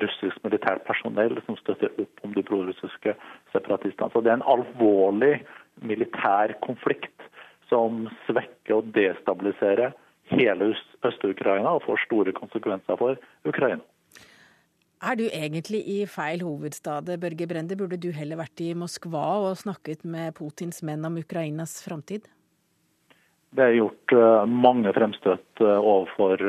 russisk 0.02 0.38
militært 0.44 0.84
personell 0.88 1.38
som 1.46 1.56
støtter 1.60 1.92
opp 2.02 2.24
om 2.26 2.34
de 2.34 2.42
prorussiske 2.42 3.14
separatistene. 3.52 4.10
Så 4.12 4.20
Det 4.20 4.32
er 4.32 4.40
en 4.40 4.50
alvorlig 4.54 5.44
militær 5.82 6.54
konflikt 6.64 7.28
som 7.68 8.08
svekker 8.26 8.78
og 8.78 8.92
destabiliserer 8.94 9.94
hele 10.32 10.74
Øst-Ukraina 11.04 11.74
og 11.76 11.82
får 11.86 12.04
store 12.06 12.32
konsekvenser 12.32 12.96
for 12.96 13.16
Ukraina. 13.44 13.82
Er 15.04 15.18
du 15.20 15.26
egentlig 15.26 15.82
i 15.84 16.06
feil 16.08 16.40
hovedstad, 16.40 17.10
Børge 17.20 17.46
Brende? 17.46 17.76
Burde 17.76 17.98
du 18.00 18.08
heller 18.10 18.40
vært 18.40 18.60
i 18.64 18.72
Moskva 18.72 19.50
og 19.50 19.58
snakket 19.60 20.04
med 20.04 20.32
Putins 20.38 20.80
menn 20.82 21.04
om 21.04 21.18
Ukrainas 21.20 21.82
framtid? 21.84 22.24
Det 23.54 23.62
er 23.62 23.76
gjort 23.76 24.14
eh, 24.16 24.46
mange 24.48 24.94
fremstøt 24.96 25.60
eh, 25.60 25.76
overfor 25.76 26.40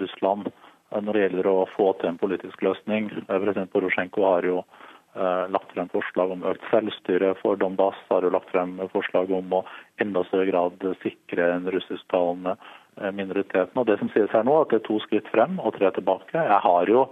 Russland 0.00 0.46
når 0.94 1.12
det 1.12 1.22
gjelder 1.24 1.48
å 1.50 1.56
få 1.74 1.90
til 1.98 2.12
en 2.12 2.20
politisk 2.20 2.62
løsning. 2.62 3.10
Eh, 3.26 3.38
president 3.42 3.72
Porosjenko 3.72 4.24
har 4.26 4.46
jo 4.46 4.56
eh, 4.62 5.44
lagt 5.52 5.72
frem 5.74 5.90
forslag 5.92 6.34
om 6.34 6.46
økt 6.46 6.66
selvstyre 6.70 7.34
for 7.42 7.58
Donbass, 7.60 7.98
har 8.10 8.26
jo 8.26 8.32
lagt 8.34 8.52
frem 8.54 8.76
forslag 8.92 9.32
om 9.34 9.58
å 9.58 9.62
enda 10.02 10.24
større 10.28 10.48
grad 10.50 10.90
sikre 11.02 11.50
den 11.54 11.70
russisktalende 11.74 12.56
eh, 12.56 13.10
minoriteten. 13.10 13.74
Og 13.74 13.88
Det 13.90 13.98
som 14.02 14.12
sies 14.14 14.32
her 14.34 14.46
nå, 14.46 14.60
at 14.62 14.74
det 14.74 14.82
er 14.82 14.86
to 14.88 15.00
skritt 15.04 15.30
frem 15.34 15.58
og 15.58 15.74
tre 15.78 15.92
tilbake. 15.96 16.36
Jeg 16.36 16.62
har 16.68 16.92
jo 16.92 17.08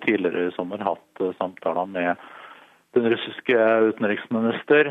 tidligere 0.00 0.46
i 0.48 0.52
sommer 0.54 0.80
hatt 0.80 1.20
samtaler 1.36 1.84
med 1.92 2.22
den 2.96 3.04
russiske 3.12 3.56
utenriksminister, 3.90 4.88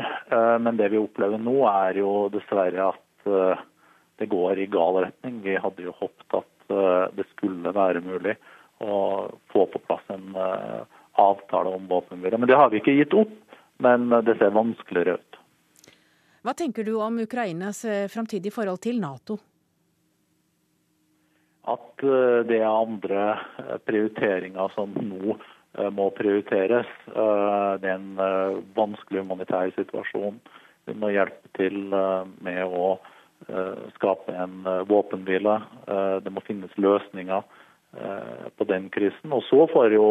men 0.62 0.78
det 0.78 0.92
vi 0.92 1.00
opplever 1.02 1.42
nå 1.42 1.64
er 1.66 1.98
jo 1.98 2.12
dessverre 2.30 2.92
at 2.92 3.58
det 4.22 4.28
går 4.30 4.62
i 4.62 4.68
gal 4.70 5.00
retning. 5.02 5.40
Vi 5.42 5.58
hadde 5.58 5.82
jo 5.82 5.96
håpet 5.98 6.38
at 6.38 6.57
Eh, 6.70 7.06
det 7.16 7.24
skulle 7.32 7.72
være 7.72 8.04
mulig 8.04 8.36
å 8.84 8.94
få 9.52 9.66
på 9.72 9.80
plass 9.86 10.04
en 10.12 10.34
eh, 10.36 10.82
avtale 11.18 11.72
om 11.74 11.88
våpenhvile. 11.88 12.38
Men 12.38 12.50
det 12.50 12.58
har 12.60 12.70
vi 12.70 12.82
ikke 12.82 12.96
gitt 12.98 13.16
opp, 13.16 13.32
men 13.84 14.10
det 14.26 14.36
ser 14.38 14.54
vanskeligere 14.54 15.18
ut. 15.18 15.38
Hva 16.44 16.54
tenker 16.56 16.86
du 16.86 16.94
om 17.00 17.18
Ukrainas 17.24 17.84
eh, 17.84 18.06
framtidige 18.12 18.54
forhold 18.54 18.82
til 18.84 19.00
Nato? 19.02 19.38
At 21.68 22.00
det 22.48 22.62
er 22.62 22.70
andre 22.70 23.22
prioriteringer 23.84 24.70
som 24.72 24.94
nå 25.04 25.34
må 25.92 26.06
prioriteres. 26.16 26.88
Det 27.04 27.90
er 27.90 27.98
en 27.98 28.62
vanskelig 28.72 29.20
humanitær 29.20 29.74
situasjon. 29.74 30.38
Vi 30.88 30.94
må 30.96 31.10
hjelpe 31.12 31.52
til 31.58 31.90
med 31.92 32.62
å 32.64 32.94
Eh, 32.96 33.17
skape 33.94 34.32
en 34.32 34.66
eh, 34.66 34.84
våpenhvile. 34.88 35.60
Eh, 35.86 36.16
det 36.24 36.32
må 36.34 36.44
finnes 36.46 36.74
løsninger 36.76 37.42
på 38.60 38.64
den 38.68 38.90
krisen. 38.92 39.32
Og 39.32 39.40
så 39.46 39.62
får 39.72 39.94
jo 39.94 40.08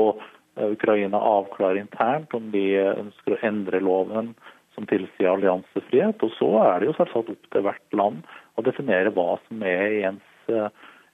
Ukraina 0.57 1.19
avklare 1.21 1.77
internt 1.77 2.31
om 2.33 2.47
de 2.49 2.63
ønsker 2.81 3.35
å 3.35 3.37
endre 3.45 3.77
loven 3.85 4.31
som 4.73 4.87
tilsier 4.89 5.29
alliansefrihet. 5.29 6.23
Og 6.25 6.33
så 6.39 6.49
er 6.63 6.79
det 6.79 6.87
jo 6.87 6.95
selvsagt 6.97 7.29
opp 7.35 7.51
til 7.53 7.65
hvert 7.67 7.97
land 7.99 8.25
å 8.57 8.63
definere 8.65 9.13
hva 9.13 9.35
som 9.45 9.61
er 9.61 9.93
i 9.93 10.01
ens 10.09 10.49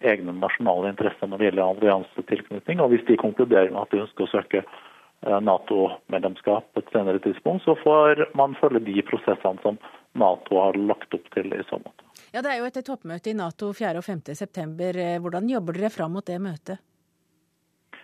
egne 0.08 0.38
nasjonale 0.38 0.93
interesser 0.93 1.28
når 1.28 1.41
det 1.41 1.49
gjelder 1.49 1.65
alliansetilknytning. 1.65 2.80
Og 2.80 2.95
hvis 2.95 3.04
de 3.12 3.19
konkluderer 3.19 3.67
med 3.67 3.82
at 3.84 3.91
de 3.91 4.06
ønsker 4.06 4.23
å 4.23 4.32
søke 4.32 4.63
Nato-medlemskap 5.43 6.71
på 6.71 6.86
et 6.86 6.95
senere 6.95 7.19
tidspunkt, 7.28 7.67
så 7.67 7.76
får 7.84 8.30
man 8.39 8.56
følge 8.63 8.86
de 8.88 9.04
prosessene 9.12 9.60
som 9.67 9.84
Nato 10.15 10.63
har 10.63 10.80
lagt 10.80 11.13
opp 11.15 11.30
til 11.36 11.52
i 11.52 11.60
måte. 11.60 11.92
Ja, 12.34 12.41
Det 12.41 12.50
er 12.50 12.63
jo 12.63 12.65
et 12.65 12.80
toppmøte 12.82 13.30
i 13.30 13.36
Nato 13.38 13.67
4. 13.78 14.02
og 14.02 14.06
5. 14.08 14.34
september. 14.34 14.98
Hvordan 15.22 15.46
jobber 15.52 15.78
dere 15.78 15.91
fram 15.93 16.15
mot 16.17 16.26
det 16.26 16.41
møtet? 16.41 16.82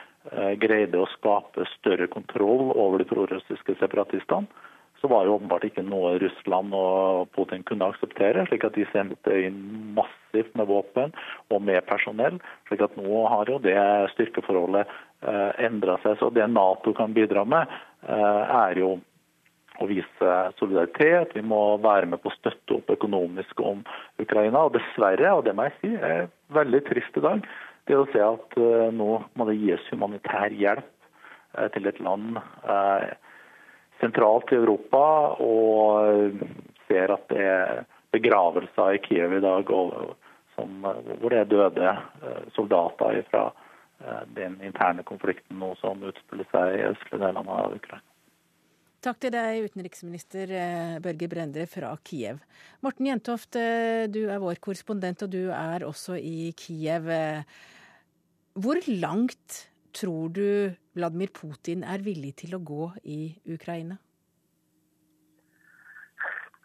greide 0.61 0.99
å 1.01 1.09
skape 1.15 1.65
større 1.79 2.05
kontroll 2.11 2.69
over 2.75 3.01
de 3.01 3.07
prorussiske 3.09 3.73
separatistene, 3.79 4.45
så 5.01 5.07
var 5.07 5.25
det 5.25 5.33
åpenbart 5.33 5.63
ikke 5.65 5.83
noe 5.85 6.13
Russland 6.21 6.75
og 6.77 7.29
Putin 7.35 7.63
kunne 7.65 7.87
akseptere. 7.89 8.45
slik 8.45 8.65
at 8.67 8.77
de 8.77 8.85
sendte 8.91 9.37
inn 9.47 9.57
massivt 9.97 10.53
med 10.55 10.69
våpen 10.69 11.13
og 11.49 11.61
med 11.61 11.85
personell. 11.89 12.37
slik 12.67 12.83
at 12.85 12.97
nå 12.97 13.27
har 13.27 13.49
jo 13.49 13.57
det 13.59 13.77
styrkeforholdet 14.13 14.85
eh, 14.85 15.65
endra 15.65 15.97
seg. 16.03 16.19
Så 16.19 16.29
det 16.29 16.47
Nato 16.47 16.93
kan 16.93 17.13
bidra 17.13 17.45
med, 17.45 17.67
eh, 18.05 18.43
er 18.67 18.77
jo 18.77 18.99
å 19.81 19.87
vise 19.89 20.29
solidaritet. 20.59 21.33
Vi 21.33 21.41
må 21.41 21.77
være 21.81 22.05
med 22.05 22.21
på 22.21 22.29
å 22.29 22.37
støtte 22.37 22.77
opp 22.77 22.93
økonomisk 22.93 23.59
om 23.59 23.81
Ukraina. 24.21 24.67
Og 24.67 24.77
dessverre, 24.77 25.33
og 25.33 25.45
det 25.45 25.55
må 25.55 25.65
jeg 25.65 25.77
si, 25.81 25.95
er 25.97 26.29
veldig 26.53 26.85
trist 26.85 27.17
i 27.17 27.25
dag 27.25 27.41
det 27.89 27.97
å 27.97 28.07
se 28.11 28.21
at 28.23 28.57
uh, 28.59 28.89
nå 28.93 29.09
må 29.37 29.47
det 29.49 29.59
gis 29.61 29.87
humanitær 29.91 30.53
hjelp 30.57 30.87
uh, 31.57 31.67
til 31.73 31.89
et 31.89 32.01
land 32.03 32.37
uh, 32.37 33.07
sentralt 34.01 34.51
i 34.53 34.59
Europa, 34.59 35.01
og 35.45 36.41
ser 36.87 37.13
at 37.13 37.27
det 37.29 37.41
er 37.45 37.83
begravelser 38.11 38.97
i 38.97 39.01
Kiev 39.05 39.35
i 39.37 39.43
dag 39.43 39.69
som, 40.55 40.87
hvor 41.21 41.29
det 41.29 41.43
er 41.43 41.51
døde 41.51 41.93
soldater 42.55 43.21
fra 43.29 43.43
den 44.33 44.57
interne 44.65 45.05
konflikten 45.05 45.61
nå 45.61 45.75
som 45.79 46.01
utspiller 46.09 46.49
seg 46.49 46.79
i 46.79 46.87
østlige 46.89 47.21
delene 47.21 47.59
av 47.61 47.77
Ukraina. 47.77 48.10
Takk 49.01 49.17
til 49.17 49.31
deg, 49.33 49.63
utenriksminister 49.65 50.51
Børge 51.01 51.25
Brendre 51.25 51.63
fra 51.65 51.89
Kiev. 52.05 52.37
Morten 52.85 53.07
Jentoft, 53.09 53.57
du 54.13 54.19
er 54.29 54.41
vår 54.43 54.59
korrespondent, 54.61 55.23
og 55.25 55.31
du 55.33 55.49
er 55.49 55.81
også 55.87 56.19
i 56.21 56.51
Kiev. 56.53 57.09
Hvor 58.53 58.77
langt 59.01 59.57
tror 59.97 60.29
du 60.29 60.45
Vladimir 60.93 61.33
Putin 61.33 61.81
er 61.81 62.05
villig 62.05 62.35
til 62.43 62.53
å 62.53 62.61
gå 62.61 62.91
i 63.09 63.19
Ukraina? 63.49 63.97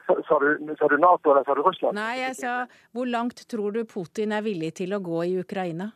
Sa 0.06 0.36
du, 0.38 0.50
sa 0.76 0.92
du 0.92 1.00
Nato 1.00 1.32
eller 1.32 1.48
sa 1.48 1.56
du 1.56 1.64
Russland? 1.64 1.96
Nei, 1.96 2.20
jeg 2.20 2.36
sa 2.38 2.56
hvor 2.92 3.08
langt 3.08 3.46
tror 3.48 3.72
du 3.74 3.86
Putin 3.88 4.36
er 4.36 4.44
villig 4.44 4.74
til 4.82 4.92
å 4.92 5.00
gå 5.00 5.24
i 5.24 5.38
Ukraina? 5.40 5.88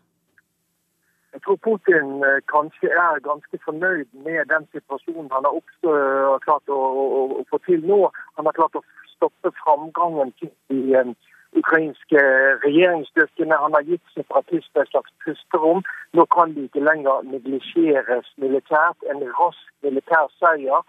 Jeg 1.40 1.44
tror 1.46 1.64
Putin 1.68 2.09
eh, 2.29 2.40
kanskje 2.53 2.88
er 2.92 3.26
ganske 3.31 3.57
fornøyd 3.64 4.09
med 4.26 4.40
den 4.53 4.64
situasjonen 4.74 5.31
han 5.33 5.46
har 5.48 6.40
klart 6.44 6.66
å, 6.68 6.81
å, 7.03 7.05
å, 7.40 7.44
få 7.48 7.57
til 7.64 7.81
nå. 7.90 8.11
Han 8.37 8.44
har 8.44 8.57
klart 8.59 8.76
å 8.76 8.83
stoppe 9.14 9.48
framgangen 9.62 10.35
i 10.44 10.50
de 10.68 11.14
ukrainske 11.57 12.24
regjeringsstyrkene. 12.66 13.57
Han 13.64 13.72
har 13.72 13.88
gitt 13.88 14.12
separatistene 14.12 14.85
et 14.85 14.92
slags 14.92 15.14
pusterom. 15.24 15.81
Nå 16.12 16.26
kan 16.37 16.53
de 16.53 16.66
ikke 16.68 16.85
lenger 16.85 17.24
neglisjeres 17.33 18.29
militært. 18.44 19.00
En 19.09 19.24
rask 19.40 19.64
militær 19.87 20.29
seier 20.42 20.85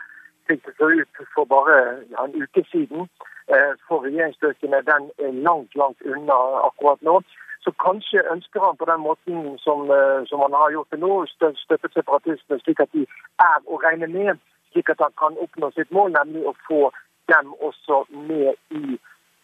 fikk 0.52 0.68
det 0.68 0.90
ut 1.00 1.24
for 1.32 1.48
bare 1.48 1.78
en 2.26 2.36
uke 2.36 2.66
siden. 2.74 3.08
Eh, 3.48 3.72
for 3.88 4.04
regjeringsstyrkene 4.04 4.84
den 4.92 5.08
er 5.16 5.32
langt, 5.48 5.80
langt 5.80 6.04
unna 6.04 6.42
akkurat 6.68 7.08
nå. 7.08 7.22
Så 7.62 7.72
kanskje 7.84 8.24
ønsker 8.34 8.64
han 8.66 8.78
på 8.78 8.86
den 8.90 9.02
måten 9.06 9.58
som, 9.62 9.86
eh, 9.92 10.26
som 10.30 10.40
han 10.42 10.54
har 10.54 10.72
gjort 10.72 10.92
det 10.92 11.00
nå, 11.00 11.26
støtte 11.30 11.90
separatistene 11.94 12.60
slik 12.64 12.80
at 12.80 12.92
de 12.94 13.06
er 13.46 13.60
å 13.68 13.78
regne 13.84 14.08
med, 14.08 14.42
slik 14.72 14.90
at 14.90 15.04
han 15.06 15.14
kan 15.22 15.38
oppnå 15.38 15.72
sitt 15.76 15.92
mål, 15.92 16.16
nemlig 16.18 16.46
å 16.48 16.56
få 16.68 16.92
dem 17.30 17.54
også 17.60 18.06
med 18.10 18.56
i 18.70 18.98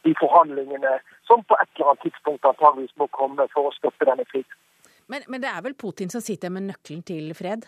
de 0.05 0.13
forhandlingene 0.19 0.99
som 1.27 1.43
på 1.43 1.57
et 1.61 1.69
eller 1.75 1.91
annet 1.91 2.05
tidspunkt 2.07 2.45
antageligvis 2.45 2.95
må 3.01 3.07
komme 3.19 3.47
for 3.53 3.69
å 3.69 3.75
stoppe 3.75 4.07
denne 4.09 4.25
krigen. 4.31 4.57
Men, 5.07 5.23
men 5.27 5.43
det 5.43 5.51
er 5.51 5.61
vel 5.63 5.75
Putin 5.83 6.09
som 6.09 6.23
sitter 6.23 6.51
med 6.51 6.67
nøkkelen 6.67 7.03
til 7.07 7.31
fred? 7.37 7.67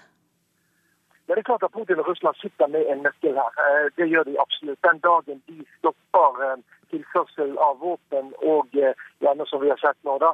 Ja, 1.27 1.35
det 1.35 1.43
er 1.43 1.49
klart 1.51 1.63
at 1.63 1.75
Putin 1.75 2.01
og 2.01 2.07
Russland 2.09 2.35
sitter 2.41 2.67
med 2.73 2.89
en 2.89 3.03
nøkkel 3.05 3.37
her. 3.37 3.51
Eh, 3.63 3.87
det 3.97 4.09
gjør 4.09 4.25
de 4.27 4.39
absolutt. 4.41 4.81
Den 4.87 4.99
dagen 5.05 5.43
de 5.47 5.57
stopper 5.77 6.41
eh, 6.45 6.57
tilførsel 6.91 7.57
av 7.57 7.79
våpen 7.83 8.31
og 8.53 8.73
gjerne 8.75 9.45
som 9.49 9.61
vi 9.63 9.71
har 9.71 9.81
sett 9.81 9.99
nå 10.07 10.17
da, 10.21 10.33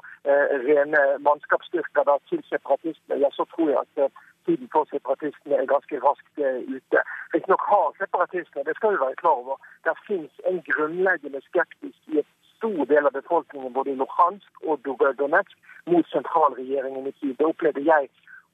rene 0.67 1.01
mannskapsstyrker 1.25 2.07
da, 2.07 2.17
til 2.29 2.43
separatistene, 2.49 3.19
ja, 3.23 3.31
så 3.35 3.47
tror 3.55 3.71
jeg 3.73 3.83
at 3.83 4.23
tiden 4.45 4.69
for 4.73 4.87
separatistene 4.91 5.57
er 5.57 5.69
ganske 5.69 5.99
raskt 6.03 6.39
ute. 6.75 7.03
Riktignok 7.33 7.65
har 7.71 7.87
separatistene, 7.99 8.65
det 8.67 8.75
skal 8.77 8.95
vi 8.95 9.03
være 9.03 9.21
klar 9.21 9.41
over, 9.43 9.61
det 9.85 9.95
finnes 10.07 10.43
en 10.49 10.61
grunnleggende 10.69 11.41
skeptisk 11.49 12.13
i 12.13 12.21
et 12.23 12.31
stor 12.55 12.85
del 12.91 13.09
av 13.09 13.13
befolkningen 13.19 13.73
både 13.73 13.93
i 13.93 13.99
Luhansk 14.01 14.67
og 14.69 14.85
Donetsk 15.19 15.57
mot 15.91 16.07
sentralregjeringen 16.13 17.07
i 17.07 17.13
tid. 17.19 17.35
Det 17.39 17.45
opplevde 17.51 17.83
jeg 17.85 18.09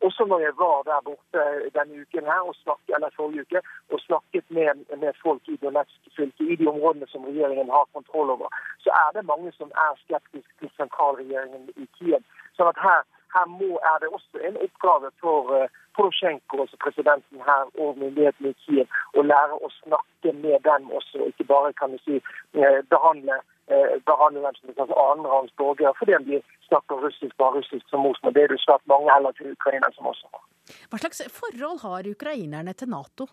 også 0.05 0.23
når 0.29 0.39
jeg 0.39 0.53
var 0.63 0.77
der 0.89 1.05
borte 1.07 1.41
denne 1.77 2.01
uken 2.01 2.25
her, 2.31 2.41
snakket, 2.63 2.95
eller 2.95 3.09
forrige 3.19 3.45
uke 3.45 3.59
og 3.93 3.99
snakket 4.07 4.45
med, 4.57 4.69
med 5.03 5.13
folk 5.23 5.43
i 5.53 5.59
Donetsk 5.63 6.01
fylke, 6.15 6.43
i 6.53 6.55
de 6.55 6.67
områdene 6.73 7.07
som 7.07 7.25
regjeringen 7.29 7.69
har 7.77 7.85
kontroll 7.93 8.29
over, 8.35 8.49
så 8.83 8.89
er 9.03 9.09
det 9.15 9.29
mange 9.31 9.51
som 9.59 9.69
er 9.85 9.99
skeptiske 10.03 10.53
til 10.59 10.71
sentralregjeringen 10.77 11.69
i 11.83 11.85
Kiev. 11.97 12.23
Sånn 12.57 12.71
at 12.73 12.81
her, 12.87 13.01
her 13.35 13.45
må, 13.59 13.71
er 13.91 13.97
det 14.01 14.09
også 14.17 14.41
en 14.47 14.59
oppgave 14.65 15.13
for 15.23 15.53
uh, 15.55 15.79
Porosjenko, 15.95 16.63
altså 16.63 16.77
presidenten 16.85 17.39
her, 17.49 17.63
og 17.81 17.97
myndighetene 18.01 18.53
i 18.53 18.59
Kiev, 18.65 18.99
å 19.17 19.25
lære 19.31 19.59
å 19.65 19.71
snakke 19.81 20.35
med 20.43 20.59
dem 20.67 20.91
også, 20.99 21.29
ikke 21.31 21.49
bare 21.53 21.73
kan 21.79 21.95
vi 21.95 22.01
si, 22.05 22.21
uh, 22.57 22.79
behandle 22.93 23.41
Eh, 23.67 24.01
dem 24.05 24.87
som 24.87 24.97
annenrangs 25.11 25.53
borgere 25.55 25.93
fordi 25.99 26.17
de 26.29 26.41
snakker 26.67 26.95
russisk 27.05 27.37
bare 27.37 27.59
russisk 27.59 27.85
som 27.89 28.01
morsmål. 28.05 28.33
Det 28.33 28.43
er 28.43 28.47
det 28.53 28.59
svært 28.63 28.85
mange 28.89 29.13
heller 29.13 29.31
til 29.37 29.51
ukrainere 29.51 29.93
som 29.95 30.09
også 30.11 30.27
har. 30.33 30.43
Hva 30.89 30.97
slags 31.03 31.21
forhold 31.39 31.79
har 31.85 32.09
ukrainerne 32.15 32.73
til 32.73 32.89
Nato? 32.89 33.27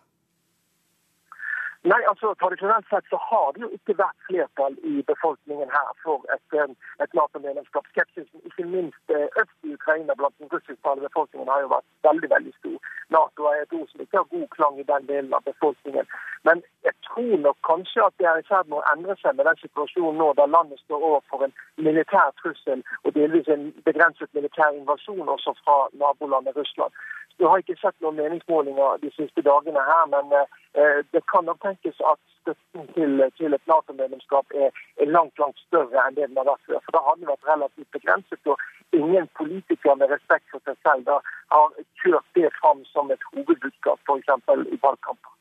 Nei, 1.86 2.00
altså 2.10 2.34
Tradisjonelt 2.34 2.86
sett 2.90 3.06
så 3.10 3.18
har 3.22 3.52
det 3.54 3.62
jo 3.62 3.68
ikke 3.76 3.94
vært 4.00 4.24
flertall 4.26 4.74
i 4.82 4.98
befolkningen 5.06 5.70
her 5.70 5.90
for 6.02 6.24
et, 6.34 6.56
eh, 6.58 6.72
et 7.04 7.12
Nato-medlemskap. 7.14 7.86
Skepsisen, 7.92 8.40
ikke 8.50 8.66
minst 8.66 9.14
eh, 9.14 9.28
øst 9.42 9.54
i 9.62 9.74
Ukraina 9.78 10.14
blant 10.18 10.34
den 10.38 10.50
russisktalende 10.52 11.06
befolkningen, 11.06 11.48
har 11.48 11.60
jo 11.62 11.70
vært 11.74 11.86
veldig 12.08 12.30
veldig 12.34 12.54
stor. 12.58 12.78
Nato 13.14 13.46
er 13.50 13.62
et 13.62 13.76
ord 13.78 13.86
som 13.90 14.00
ikke 14.00 14.18
har 14.18 14.32
god 14.34 14.48
klang 14.56 14.80
i 14.80 14.88
den 14.90 15.06
delen 15.06 15.34
av 15.38 15.46
befolkningen. 15.46 16.10
Men 16.42 16.64
jeg 16.88 16.94
tror 17.06 17.36
nok 17.46 17.58
kanskje 17.70 18.04
at 18.06 18.18
det 18.18 18.26
er 18.26 18.42
i 18.42 18.48
ferd 18.50 18.66
med 18.66 18.80
å 18.80 18.88
endre 18.94 19.16
seg 19.22 19.38
med 19.38 19.46
den 19.46 19.62
situasjonen 19.62 20.18
nå, 20.18 20.32
der 20.34 20.50
landet 20.56 20.82
står 20.82 21.06
overfor 21.10 21.46
en 21.46 21.54
militær 21.88 22.34
trussel 22.42 22.82
og 23.04 23.14
delvis 23.14 23.48
en 23.54 23.70
begrenset 23.86 24.34
militær 24.34 24.74
invasjon 24.74 25.30
også 25.36 25.54
fra 25.62 25.78
nabolandet 26.02 26.58
Russland. 26.58 26.92
Du 27.38 27.46
har 27.46 27.60
ikke 27.62 27.76
sett 27.78 27.94
noen 28.02 28.18
meningsmålinger 28.18 28.98
de 29.02 29.10
siste 29.14 29.44
dagene 29.46 29.82
her, 29.86 30.04
men 30.10 30.32
eh, 30.40 31.00
det 31.14 31.22
kan 31.30 31.46
nok 31.46 31.60
tenkes 31.62 32.00
at 32.10 32.18
støtten 32.40 32.88
til, 32.96 33.22
til 33.38 33.54
et 33.54 33.70
Nato-medlemskap 33.70 34.56
er, 34.64 34.74
er, 34.98 35.12
langt 35.16 35.38
langt 35.38 35.60
større 35.68 36.02
enn 36.02 36.18
det 36.18 36.26
den 36.26 36.40
har 36.40 36.48
vært 36.50 36.66
før. 36.66 36.82
For 36.86 36.96
Da 36.96 37.04
hadde 37.06 37.22
den 37.22 37.30
vært 37.30 37.48
relativt 37.52 37.90
begrenset, 37.94 38.50
og 38.50 38.98
ingen 39.00 39.30
politikere 39.38 39.96
med 40.02 40.10
respekt 40.14 40.50
for 40.50 40.64
seg 40.66 40.78
selv 40.82 41.06
da 41.06 41.20
har 41.54 41.80
kjørt 42.02 42.38
det 42.38 42.50
fram 42.58 42.82
som 42.90 43.14
et 43.14 43.26
hovedbudskap, 43.30 44.02
f.eks. 44.02 44.34
i 44.74 44.82
valgkamper. 44.82 45.34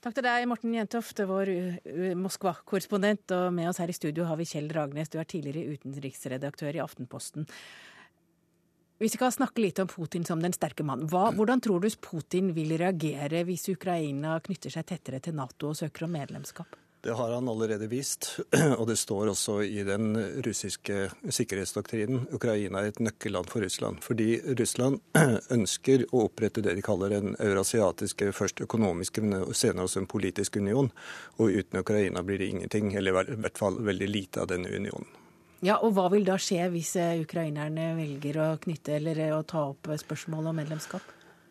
Takk 0.00 0.14
til 0.16 0.24
deg, 0.24 0.46
Morten 0.48 0.72
Jentoft, 0.72 1.18
vår 1.28 1.50
Moskva-korrespondent. 2.16 3.34
Og 3.36 3.50
med 3.52 3.68
oss 3.68 3.82
her 3.82 3.90
i 3.92 3.96
studio 3.96 4.24
har 4.30 4.38
vi 4.40 4.48
Kjell 4.48 4.70
Ragnes, 4.72 5.10
du 5.12 5.18
er 5.20 5.28
tidligere 5.28 5.74
utenriksredaktør 5.76 6.78
i 6.78 6.80
Aftenposten. 6.80 7.44
Hvis 9.00 9.14
vi 9.14 9.16
skal 9.16 9.32
snakke 9.32 9.62
litt 9.64 9.78
om 9.80 9.88
Putin 9.88 10.26
som 10.28 10.42
den 10.44 10.52
sterke 10.52 10.84
mannen, 10.84 11.08
hvordan 11.08 11.60
tror 11.64 11.80
du 11.80 11.88
Putin 12.04 12.50
vil 12.52 12.74
reagere 12.76 13.46
hvis 13.48 13.70
Ukraina 13.72 14.34
knytter 14.44 14.74
seg 14.74 14.84
tettere 14.90 15.22
til 15.24 15.38
Nato 15.38 15.70
og 15.70 15.78
søker 15.78 16.04
om 16.04 16.12
medlemskap? 16.12 16.76
Det 17.00 17.14
har 17.16 17.32
han 17.32 17.48
allerede 17.48 17.86
vist, 17.88 18.28
og 18.78 18.82
det 18.90 18.98
står 19.00 19.30
også 19.32 19.54
i 19.64 19.86
den 19.88 20.10
russiske 20.44 21.06
sikkerhetsdoktrinen. 21.32 22.26
Ukraina 22.36 22.82
er 22.82 22.90
et 22.92 23.00
nøkkelland 23.00 23.48
for 23.48 23.64
Russland. 23.64 24.02
Fordi 24.04 24.34
Russland 24.60 25.00
ønsker 25.56 26.04
å 26.12 26.26
opprette 26.26 26.60
det 26.60 26.76
de 26.76 26.84
kaller 26.84 27.16
en 27.16 27.32
eurasiatiske, 27.40 28.34
først 28.36 28.60
økonomiske, 28.66 29.24
men 29.24 29.48
senere 29.56 29.88
også 29.88 30.04
en 30.04 30.10
politisk 30.12 30.60
union. 30.60 30.92
Og 31.40 31.56
uten 31.56 31.80
Ukraina 31.80 32.20
blir 32.20 32.44
det 32.44 32.52
ingenting, 32.52 32.92
eller 33.00 33.32
i 33.32 33.40
hvert 33.46 33.64
fall 33.64 33.80
veldig 33.80 34.12
lite 34.12 34.44
av 34.44 34.52
denne 34.52 34.68
unionen. 34.68 35.08
Ja, 35.60 35.76
og 35.84 35.92
Hva 35.96 36.08
vil 36.08 36.24
da 36.24 36.38
skje 36.40 36.70
hvis 36.72 36.94
eh, 36.96 37.20
ukrainerne 37.20 37.92
velger 37.98 38.40
å 38.40 38.50
knytte 38.62 38.96
eller 38.96 39.18
eh, 39.20 39.32
å 39.36 39.44
ta 39.44 39.66
opp 39.74 39.90
spørsmålet 40.00 40.48
om 40.54 40.56
medlemskap? 40.56 41.10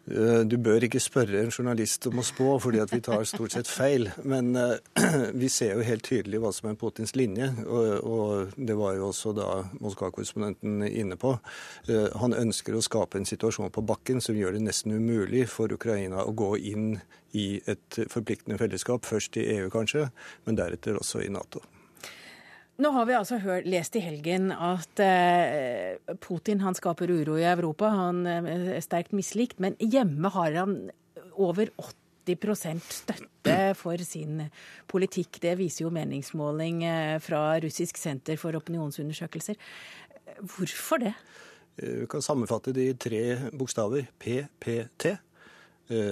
Eh, 0.10 0.42
du 0.50 0.56
bør 0.58 0.88
ikke 0.88 1.02
spørre 1.04 1.44
en 1.44 1.54
journalist 1.54 2.08
om 2.10 2.18
å 2.18 2.26
spå, 2.26 2.56
fordi 2.64 2.82
at 2.82 2.90
vi 2.90 3.04
tar 3.06 3.28
stort 3.30 3.54
sett 3.54 3.70
feil. 3.70 4.10
Men 4.26 4.58
vi 5.44 5.52
ser 5.54 5.78
jo 5.78 5.86
helt 5.86 6.08
tydelig 6.10 6.42
hva 6.42 6.50
som 6.58 6.72
er 6.72 6.82
Putins 6.82 7.14
linje, 7.14 7.52
og 7.70 8.58
det 8.58 8.82
var 8.82 8.98
jo 8.98 9.12
også 9.12 9.38
da 9.38 9.50
Moskva-korrespondenten 9.78 10.88
inne 10.90 11.20
på. 11.22 11.38
Han 12.18 12.34
ønsker 12.34 12.74
å 12.74 12.82
skape 12.82 13.22
en 13.22 13.30
situasjon 13.30 13.70
på 13.76 13.86
bakken 13.94 14.26
som 14.26 14.38
gjør 14.38 14.58
det 14.58 14.66
nesten 14.66 14.98
umulig 14.98 15.46
for 15.54 15.70
Ukraina 15.70 16.26
å 16.26 16.34
gå 16.34 16.56
inn 16.74 16.96
i 17.38 17.52
et 17.70 18.06
forpliktende 18.10 18.58
fellesskap, 18.58 19.06
først 19.06 19.38
i 19.38 19.52
EU 19.60 19.70
kanskje, 19.70 20.10
men 20.50 20.58
deretter 20.58 20.98
også 20.98 21.22
i 21.22 21.30
Nato. 21.30 21.62
Nå 22.80 22.94
har 22.96 23.08
vi 23.10 23.16
altså 23.18 23.42
hørt, 23.44 23.66
lest 23.68 23.98
i 24.00 24.02
helgen 24.04 24.54
at 24.56 25.02
eh, 25.04 26.00
Putin 26.24 26.62
han 26.64 26.78
skaper 26.78 27.12
uro 27.12 27.36
i 27.36 27.44
Europa. 27.44 27.90
Han 27.92 28.22
eh, 28.24 28.46
er 28.78 28.84
sterkt 28.84 29.12
mislikt. 29.12 29.58
Men 29.60 29.76
hjemme 29.84 30.32
har 30.32 30.56
han 30.56 30.78
over 31.36 31.74
80% 31.76 32.86
støtte 33.02 33.58
for 33.76 34.00
sin 34.08 34.46
politikk. 34.88 35.42
Det 35.44 35.58
viser 35.60 35.86
jo 35.86 35.92
meningsmåling 35.92 36.86
eh, 36.88 37.18
fra 37.24 37.58
Russisk 37.60 38.00
senter 38.00 38.40
for 38.40 38.56
opinionsundersøkelser. 38.56 39.60
Hvorfor 40.40 41.04
det? 41.04 41.12
Vi 41.80 42.08
kan 42.12 42.24
sammenfatte 42.24 42.72
det 42.76 42.86
i 42.88 42.96
tre 42.96 43.24
bokstaver. 43.60 44.08
PPT. 44.20 45.18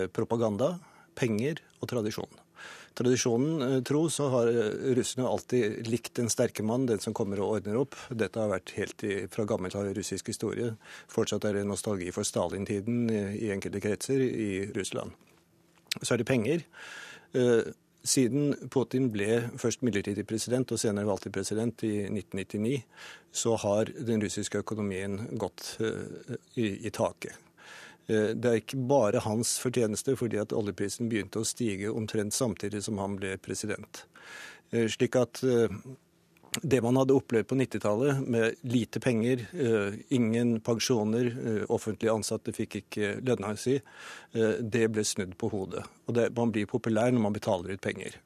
Propaganda, 0.10 0.72
penger 1.16 1.60
og 1.78 1.92
tradisjon 1.92 2.47
tradisjonen 2.98 3.62
eh, 3.62 3.80
tro, 3.86 4.06
så 4.10 4.30
har 4.34 4.50
eh, 4.52 4.92
russerne 4.98 5.28
alltid 5.30 5.88
likt 5.88 6.16
den 6.20 6.30
sterke 6.34 6.66
mann, 6.66 6.88
den 6.90 7.02
som 7.04 7.16
kommer 7.18 7.42
og 7.44 7.58
ordner 7.58 7.80
opp. 7.82 7.98
Dette 8.10 8.42
har 8.42 8.52
vært 8.52 8.74
helt 8.78 9.04
i, 9.08 9.16
fra 9.32 9.46
gammelt 9.50 9.78
av 9.78 9.90
russisk 9.98 10.32
historie. 10.34 10.74
Fortsatt 11.12 11.48
er 11.48 11.60
det 11.60 11.66
nostalgi 11.70 12.12
for 12.16 12.28
Stalin-tiden 12.28 13.08
i 13.12 13.52
enkelte 13.54 13.82
kretser 13.84 14.24
i 14.24 14.52
Russland. 14.76 15.16
Så 16.02 16.14
er 16.14 16.22
det 16.22 16.30
penger. 16.30 16.66
Eh, 17.38 17.72
siden 18.08 18.54
Putin 18.72 19.10
ble 19.12 19.42
først 19.60 19.84
midlertidig 19.84 20.24
president 20.28 20.72
og 20.72 20.80
senere 20.80 21.10
valgt 21.10 21.28
til 21.28 21.36
president 21.36 21.84
i 21.84 21.96
1999, 22.08 22.78
så 23.36 23.58
har 23.66 23.92
den 24.08 24.24
russiske 24.24 24.64
økonomien 24.64 25.20
gått 25.36 25.76
i, 26.56 26.70
i 26.88 26.94
taket. 26.96 27.36
Eh, 28.08 28.34
det 28.36 28.50
er 28.50 28.62
ikke 28.62 28.80
bare 28.90 29.24
hans 29.26 29.58
fortjeneste, 29.62 30.16
fordi 30.20 30.40
at 30.42 30.56
oljeprisen 30.56 31.10
begynte 31.12 31.42
å 31.44 31.48
stige 31.48 31.92
omtrent 31.92 32.36
samtidig 32.36 32.84
som 32.86 33.00
han 33.04 33.18
ble 33.20 33.36
president. 33.44 34.06
Eh, 34.72 34.88
slik 34.92 35.18
at 35.20 35.44
eh, 35.44 35.74
det 36.64 36.80
man 36.82 36.98
hadde 36.98 37.16
opplevd 37.18 37.50
på 37.50 37.58
90-tallet, 37.60 38.22
med 38.34 38.64
lite 38.66 39.02
penger, 39.04 39.44
ingen 40.16 40.56
pensjoner, 40.66 41.28
offentlig 41.70 42.10
ansatte 42.10 42.54
fikk 42.56 42.80
ikke 42.80 43.12
lønna 43.22 43.52
si, 43.62 43.76
det 44.34 44.88
ble 44.90 45.04
snudd 45.06 45.36
på 45.38 45.52
hodet. 45.54 45.84
Og 46.08 46.16
det, 46.18 46.32
Man 46.34 46.56
blir 46.56 46.66
populær 46.66 47.14
når 47.14 47.26
man 47.28 47.36
betaler 47.36 47.76
ut 47.76 47.84
penger. 47.84 48.18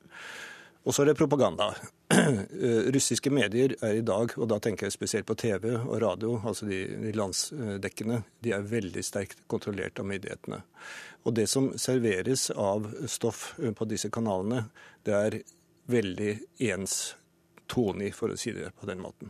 Og 0.81 0.95
så 0.95 1.03
er 1.03 1.11
det 1.11 1.17
propaganda. 1.19 1.67
Russiske 2.95 3.29
medier 3.33 3.75
er 3.85 3.99
i 3.99 4.05
dag, 4.05 4.33
og 4.37 4.47
da 4.49 4.57
tenker 4.63 4.87
jeg 4.87 4.95
spesielt 4.95 5.27
på 5.29 5.37
TV 5.37 5.75
og 5.75 5.99
radio, 6.01 6.39
altså 6.41 6.65
de, 6.65 6.79
de 7.03 7.11
landsdekkende, 7.13 8.23
de 8.41 8.55
er 8.57 8.65
veldig 8.65 9.03
sterkt 9.05 9.43
kontrollert 9.51 10.01
av 10.01 10.09
myndighetene. 10.09 10.61
Og 11.21 11.35
det 11.37 11.45
som 11.51 11.69
serveres 11.77 12.49
av 12.57 12.89
stoff 13.05 13.51
på 13.61 13.89
disse 13.89 14.09
kanalene, 14.13 14.65
det 15.05 15.17
er 15.17 15.37
veldig 15.91 16.33
enstonig, 16.71 18.09
for 18.17 18.33
å 18.33 18.39
si 18.39 18.55
det 18.55 18.73
på 18.79 18.89
den 18.89 19.03
måten. 19.03 19.29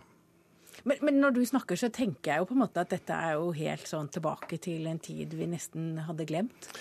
Men, 0.84 0.98
men, 1.04 1.20
når 1.22 1.36
du 1.36 1.44
snakker, 1.46 1.78
så 1.78 1.92
tenker 1.94 2.32
jeg 2.32 2.42
jo 2.42 2.48
på 2.50 2.56
en 2.56 2.64
måte 2.64 2.82
at 2.82 2.94
dette 2.94 3.14
er 3.14 3.36
jo 3.38 3.52
helt 3.54 3.86
sånn 3.90 4.10
tilbake 4.14 4.58
til 4.64 4.88
en 4.90 5.02
tid 5.04 5.36
vi 5.38 5.52
nesten 5.52 5.98
hadde 6.08 6.26
glemt. 6.30 6.72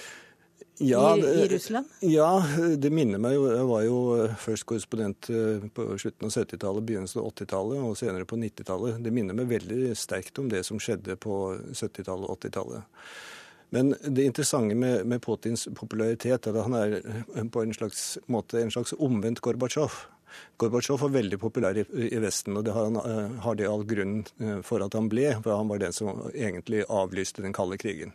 Ja, 0.80 1.16
I, 1.16 1.20
I, 1.20 1.48
Russland? 1.48 1.88
Ja, 2.00 2.30
det 2.76 2.88
minner 2.94 3.20
meg 3.20 3.34
jo 3.36 3.42
Jeg 3.50 3.66
var 3.68 3.82
jo 3.84 3.96
først 4.40 4.66
korrespondent 4.68 5.28
eh, 5.32 5.66
på 5.76 5.86
slutten 6.00 6.28
av 6.28 6.32
70-tallet, 6.32 6.86
begynnelsen 6.88 7.20
av 7.20 7.28
80-tallet 7.34 7.82
og 7.84 7.98
senere 8.00 8.28
på 8.28 8.38
90-tallet. 8.40 9.02
Det 9.04 9.12
minner 9.12 9.36
meg 9.36 9.50
veldig 9.50 9.90
sterkt 9.98 10.40
om 10.40 10.48
det 10.52 10.62
som 10.68 10.80
skjedde 10.80 11.18
på 11.20 11.36
70-tallet 11.74 12.30
og 12.30 12.38
80-tallet. 12.38 13.04
Men 13.70 13.92
det 14.02 14.24
interessante 14.26 14.74
med, 14.74 15.04
med 15.06 15.22
Putins 15.22 15.68
popularitet 15.76 16.48
er 16.48 16.56
at 16.56 16.64
han 16.66 16.78
er 16.78 16.96
på 17.52 17.62
en 17.62 17.76
slags 17.76 18.16
måte 18.26 18.58
en 18.58 18.72
slags 18.72 18.96
omvendt 18.98 19.44
Gorbatsjov. 19.44 20.00
Gorbatsjov 20.56 21.04
var 21.04 21.14
veldig 21.14 21.38
populær 21.42 21.78
i, 21.78 21.84
i 22.08 22.18
Vesten, 22.22 22.56
og 22.58 22.66
det 22.66 22.74
har, 22.74 22.88
han, 22.88 22.98
eh, 22.98 23.38
har 23.44 23.56
det 23.58 23.68
all 23.68 23.86
grunn 23.86 24.20
eh, 24.40 24.58
for 24.66 24.82
at 24.82 24.96
han 24.98 25.12
ble. 25.12 25.28
For 25.42 25.54
han 25.54 25.70
var 25.70 25.84
den 25.84 25.94
som 25.94 26.24
egentlig 26.32 26.82
avlyste 26.88 27.44
den 27.44 27.54
kalde 27.56 27.78
krigen. 27.80 28.14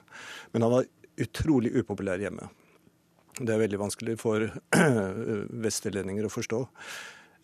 Men 0.51 0.67
han 0.67 0.79
var 0.79 0.91
utrolig 1.21 1.73
upopulær 1.79 2.21
hjemme. 2.21 2.49
Det 3.35 3.51
er 3.51 3.59
veldig 3.59 3.81
vanskelig 3.81 4.15
for 4.21 4.47
vesterlendinger 5.65 6.27
å 6.27 6.31
forstå. 6.31 6.61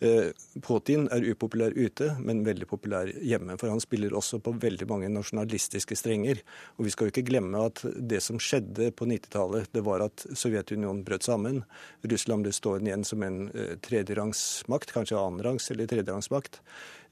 Eh, 0.02 0.32
Putin 0.66 1.04
er 1.14 1.22
upopulær 1.30 1.76
ute, 1.76 2.08
men 2.26 2.40
veldig 2.42 2.66
populær 2.66 3.10
hjemme. 3.22 3.54
For 3.60 3.70
han 3.70 3.82
spiller 3.82 4.16
også 4.18 4.40
på 4.42 4.54
veldig 4.64 4.88
mange 4.90 5.10
nasjonalistiske 5.12 5.94
strenger. 5.98 6.40
Og 6.74 6.88
vi 6.88 6.94
skal 6.94 7.06
jo 7.06 7.12
ikke 7.14 7.26
glemme 7.28 7.60
at 7.68 7.84
det 7.94 8.18
som 8.24 8.40
skjedde 8.42 8.90
på 8.98 9.06
90-tallet, 9.06 9.70
det 9.70 9.84
var 9.86 10.02
at 10.08 10.26
Sovjetunionen 10.26 11.04
brøt 11.06 11.28
sammen. 11.28 11.62
Russland 12.02 12.48
ble 12.48 12.56
stående 12.56 12.90
igjen 12.90 13.06
som 13.06 13.22
en 13.22 13.40
eh, 13.54 13.76
tredjerangsmakt, 13.84 14.96
kanskje 14.96 15.20
annenrangs 15.20 15.70
eller 15.70 15.90
tredjerangsmakt. 15.92 16.62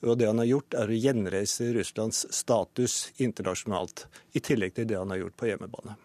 Og 0.02 0.18
det 0.18 0.26
han 0.32 0.42
har 0.42 0.50
gjort, 0.50 0.74
er 0.74 0.90
å 0.90 1.00
gjenreise 1.06 1.70
Russlands 1.76 2.24
status 2.34 3.10
internasjonalt, 3.22 4.08
i 4.34 4.42
tillegg 4.42 4.74
til 4.74 4.90
det 4.90 4.98
han 4.98 5.14
har 5.14 5.28
gjort 5.28 5.38
på 5.38 5.52
hjemmebane. 5.52 6.00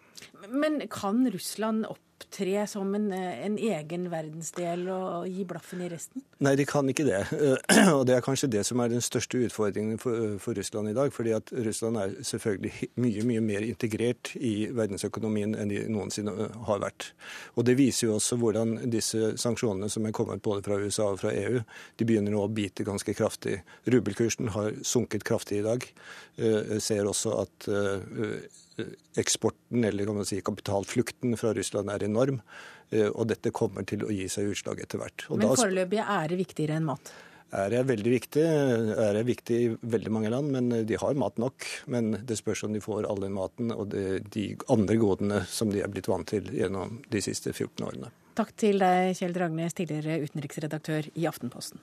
Men 0.48 0.80
kan 0.92 1.24
Russland 1.32 1.86
opp 1.90 2.02
opptre 2.16 2.66
som 2.66 2.94
en, 2.94 3.12
eh, 3.12 3.46
en, 3.46 3.58
egen 3.58 4.08
verdensdel 4.10 4.88
og 4.88 5.28
gi 5.28 5.44
blaffen 5.44 5.82
i 5.84 5.88
resten? 5.88 6.22
Nei, 6.40 6.54
de 6.56 6.64
kan 6.64 6.88
ikke 6.88 7.04
det. 7.04 7.22
Og 7.96 8.06
det 8.06 8.16
er 8.16 8.24
kanskje 8.24 8.50
det 8.50 8.64
som 8.66 8.80
er 8.80 8.88
den 8.88 9.04
største 9.04 9.38
utfordringen 9.46 9.98
for, 9.98 10.36
for 10.42 10.56
Russland 10.56 10.90
i 10.90 10.94
dag. 10.94 11.12
fordi 11.12 11.32
at 11.32 11.52
Russland 11.52 11.96
er 11.96 12.14
selvfølgelig 12.22 12.90
mye 12.96 13.24
mye 13.24 13.40
mer 13.40 13.62
integrert 13.62 14.34
i 14.36 14.68
verdensøkonomien 14.72 15.54
enn 15.54 15.68
de 15.72 15.84
noensinne 15.88 16.32
eh, 16.32 16.58
har 16.68 16.80
vært. 16.80 17.12
Og 17.56 17.64
det 17.64 17.76
viser 17.78 18.08
jo 18.08 18.16
også 18.16 18.36
hvordan 18.40 18.90
disse 18.90 19.36
sanksjonene 19.36 19.90
som 19.92 20.06
er 20.06 20.16
kommet 20.16 20.42
både 20.42 20.64
fra 20.66 20.80
USA 20.80 21.10
og 21.12 21.20
fra 21.20 21.32
EU, 21.32 21.62
de 21.96 22.08
begynner 22.08 22.32
nå 22.32 22.44
å 22.44 22.52
bite 22.52 22.84
ganske 22.84 23.14
kraftig. 23.16 23.60
Rubelkursen 23.86 24.52
har 24.56 24.76
sunket 24.84 25.24
kraftig 25.24 25.60
i 25.60 25.66
dag. 25.66 25.88
Jeg 26.36 26.68
eh, 26.76 26.78
ser 26.80 27.08
også 27.08 27.40
at 27.44 27.68
eksporten, 29.16 29.84
eller 29.84 30.08
kan 30.08 30.18
man 30.18 30.28
si 30.28 30.40
kapitalflukten 30.44 31.36
fra 31.40 31.54
Russland 31.56 31.92
er 31.92 32.04
enorm. 32.06 32.42
Eh, 32.90 33.08
og 33.08 33.28
dette 33.30 33.54
kommer 33.54 33.86
til 33.88 34.04
å 34.06 34.10
gi 34.12 34.28
seg 34.32 34.52
utslag 34.52 34.82
etter 34.84 35.02
hvert. 35.02 35.26
Og 35.30 35.40
Men 35.40 35.56
foreløpig 35.56 36.02
er 36.02 36.28
det 36.32 36.40
viktigere 36.42 36.78
enn 36.80 36.86
mat? 36.88 37.12
Er 37.56 37.70
veldig 37.86 38.10
viktig. 38.10 38.42
Er 38.42 39.16
viktig 39.24 39.56
i 39.56 39.68
veldig 39.80 40.12
mange 40.12 40.30
land, 40.34 40.50
men 40.50 40.86
de 40.86 40.98
har 40.98 41.14
mat 41.14 41.38
nok. 41.38 41.64
Men 41.86 42.18
det 42.26 42.40
spørs 42.40 42.64
om 42.66 42.74
de 42.74 42.82
får 42.82 43.06
all 43.06 43.22
den 43.22 43.36
maten 43.36 43.70
og 43.70 43.94
de 43.94 44.46
andre 44.72 44.98
godene 45.00 45.44
som 45.46 45.70
de 45.70 45.80
er 45.80 45.92
blitt 45.92 46.10
vant 46.10 46.26
til 46.26 46.50
gjennom 46.50 46.98
de 47.08 47.22
siste 47.22 47.54
14 47.54 47.86
årene. 47.86 48.10
Takk 48.36 48.50
til 48.58 48.82
deg, 48.82 49.14
Kjell 49.16 49.32
Dragnes, 49.32 49.78
tidligere 49.78 50.18
utenriksredaktør 50.26 51.06
i 51.14 51.28
Aftenposten. 51.30 51.80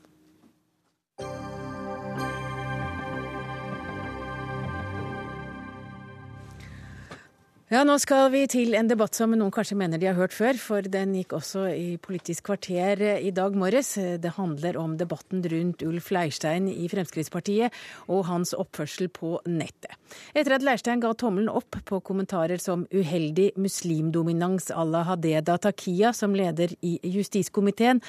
Ja, 7.74 7.80
Nå 7.82 7.96
skal 7.98 8.28
vi 8.30 8.44
til 8.46 8.76
en 8.78 8.86
debatt 8.86 9.18
som 9.18 9.32
noen 9.34 9.50
kanskje 9.50 9.74
mener 9.80 9.98
de 9.98 10.06
har 10.06 10.14
hørt 10.14 10.36
før, 10.36 10.60
for 10.62 10.86
den 10.94 11.16
gikk 11.18 11.32
også 11.34 11.64
i 11.74 11.96
Politisk 11.98 12.46
kvarter 12.52 13.02
i 13.18 13.32
dag 13.34 13.56
morges. 13.58 13.96
Det 14.22 14.36
handler 14.36 14.78
om 14.78 14.94
debatten 15.00 15.42
rundt 15.50 15.82
Ulf 15.82 16.12
Leirstein 16.14 16.68
i 16.70 16.86
Fremskrittspartiet 16.92 17.74
og 18.14 18.28
hans 18.30 18.54
oppførsel 18.54 19.10
på 19.10 19.40
nettet. 19.50 19.98
Etter 20.38 20.60
at 20.60 20.68
Leirstein 20.68 21.02
ga 21.02 21.16
tommelen 21.18 21.50
opp 21.50 21.80
på 21.90 21.98
kommentarer 22.06 22.62
som 22.62 22.86
uheldig 22.94 23.56
muslimdominans 23.58 24.70
à 24.70 24.86
la 24.86 25.02
Hadeda 25.10 25.58
Takia 25.58 26.14
som 26.14 26.38
leder 26.38 26.76
i 26.86 27.00
justiskomiteen, 27.02 28.04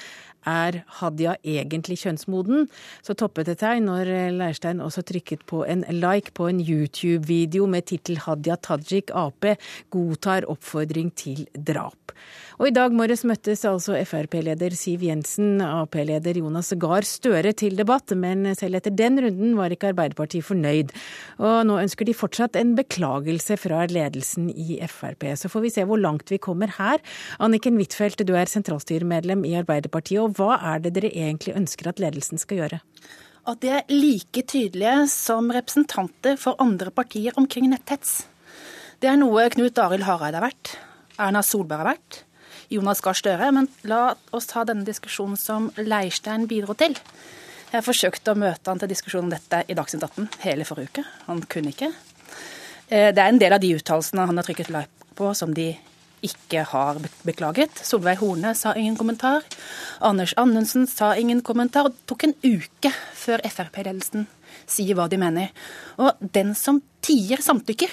er 0.45 0.83
Hadia 1.01 1.39
egentlig 1.41 2.03
kjønnsmoden? 2.03 2.67
Så 3.01 3.17
toppet 3.17 3.49
det 3.49 3.57
seg 3.63 3.81
når 3.87 4.11
Leirstein 4.37 4.83
også 4.85 5.01
trykket 5.09 5.47
på 5.49 5.63
en 5.65 5.87
like 5.89 6.35
på 6.37 6.51
en 6.51 6.61
YouTube-video 6.61 7.65
med 7.65 7.89
tittel 7.89 8.21
Hadia 8.27 8.59
Tajik 8.61 9.09
Ap 9.17 9.54
godtar 9.95 10.49
oppfordring 10.51 11.13
til 11.19 11.47
drap. 11.55 12.15
Og 12.61 12.69
i 12.69 12.75
dag 12.75 12.95
morges 12.95 13.25
møttes 13.27 13.65
altså 13.67 13.97
Frp-leder 14.07 14.75
Siv 14.79 15.03
Jensen, 15.03 15.59
Ap-leder 15.65 16.39
Jonas 16.39 16.71
Gahr 16.79 17.07
Støre 17.07 17.51
til 17.57 17.75
debatt, 17.79 18.15
men 18.15 18.47
selv 18.55 18.79
etter 18.79 18.95
den 18.95 19.19
runden 19.25 19.57
var 19.59 19.75
ikke 19.75 19.91
Arbeiderpartiet 19.91 20.47
fornøyd. 20.47 20.95
Og 21.43 21.65
nå 21.67 21.81
ønsker 21.83 22.07
de 22.07 22.15
fortsatt 22.15 22.59
en 22.61 22.77
beklagelse 22.79 23.59
fra 23.61 23.83
ledelsen 23.91 24.51
i 24.51 24.79
Frp. 24.87 25.27
Så 25.41 25.51
får 25.51 25.67
vi 25.67 25.75
se 25.75 25.87
hvor 25.89 26.01
langt 26.01 26.31
vi 26.31 26.39
kommer 26.39 26.71
her. 26.79 27.03
Anniken 27.43 27.79
Huitfeldt, 27.81 28.23
du 28.23 28.37
er 28.39 28.51
sentralstyremedlem 28.51 29.43
i 29.49 29.57
Arbeiderpartiet, 29.59 30.23
og 30.23 30.39
hva 30.39 30.61
er 30.75 30.85
det 30.85 30.95
dere 30.99 31.11
egentlig 31.11 31.57
ønsker 31.59 31.91
at 31.91 32.03
ledelsen 32.03 32.39
skal 32.41 32.63
gjøre? 32.63 32.85
At 33.45 33.61
de 33.61 33.73
er 33.77 33.91
like 33.93 34.45
tydelige 34.49 35.09
som 35.13 35.51
representanter 35.53 36.39
for 36.41 36.57
andre 36.63 36.95
partier 36.95 37.35
omkring 37.37 37.67
netthets. 37.73 38.23
Det 39.03 39.11
er 39.11 39.19
noe 39.19 39.49
Knut 39.53 39.79
Arild 39.83 40.07
Hareide 40.07 40.39
har 40.39 40.47
vært, 40.47 40.77
Erna 41.19 41.43
Solberg 41.45 41.83
har 41.83 41.91
vært, 41.95 42.21
Jonas 42.73 43.03
Gahr 43.05 43.17
Støre. 43.19 43.51
Men 43.55 43.69
la 43.89 44.15
oss 44.35 44.49
ta 44.51 44.65
denne 44.67 44.87
diskusjonen 44.87 45.39
som 45.41 45.71
Leirstein 45.79 46.47
bidro 46.51 46.77
til. 46.79 46.97
Jeg 47.75 47.83
forsøkte 47.83 48.35
å 48.35 48.39
møte 48.39 48.71
han 48.71 48.79
til 48.79 48.91
diskusjon 48.93 49.27
om 49.27 49.33
dette 49.33 49.65
i 49.67 49.75
Dagsnytt 49.75 50.07
18 50.07 50.29
hele 50.45 50.67
forrige 50.69 50.93
uke. 50.93 51.07
Han 51.27 51.43
kunne 51.51 51.75
ikke. 51.75 51.91
Eh, 52.89 53.11
det 53.11 53.19
er 53.19 53.27
en 53.27 53.41
del 53.43 53.57
av 53.57 53.63
de 53.65 53.73
uttalelsene 53.75 54.29
han 54.29 54.39
har 54.39 54.47
trykket 54.47 54.71
like 54.71 55.11
på, 55.19 55.33
som 55.35 55.55
de 55.57 55.73
ikke 56.25 56.63
har 56.71 57.01
beklaget. 57.27 57.83
Solveig 57.85 58.23
Horne 58.23 58.55
sa 58.57 58.73
ingen 58.79 58.97
kommentar. 58.97 59.43
Anders 60.01 60.33
Anundsen 60.41 60.87
sa 60.89 61.13
ingen 61.19 61.43
kommentar. 61.43 61.91
Det 61.91 62.07
tok 62.09 62.29
en 62.29 62.37
uke 62.45 62.95
før 63.19 63.43
Frp-ledelsen 63.45 64.29
sier 64.71 64.97
hva 64.97 65.09
de 65.11 65.19
mener. 65.21 65.53
Og 66.01 66.25
den 66.35 66.55
som 66.59 66.81
tier, 67.05 67.43
samtykker. 67.45 67.91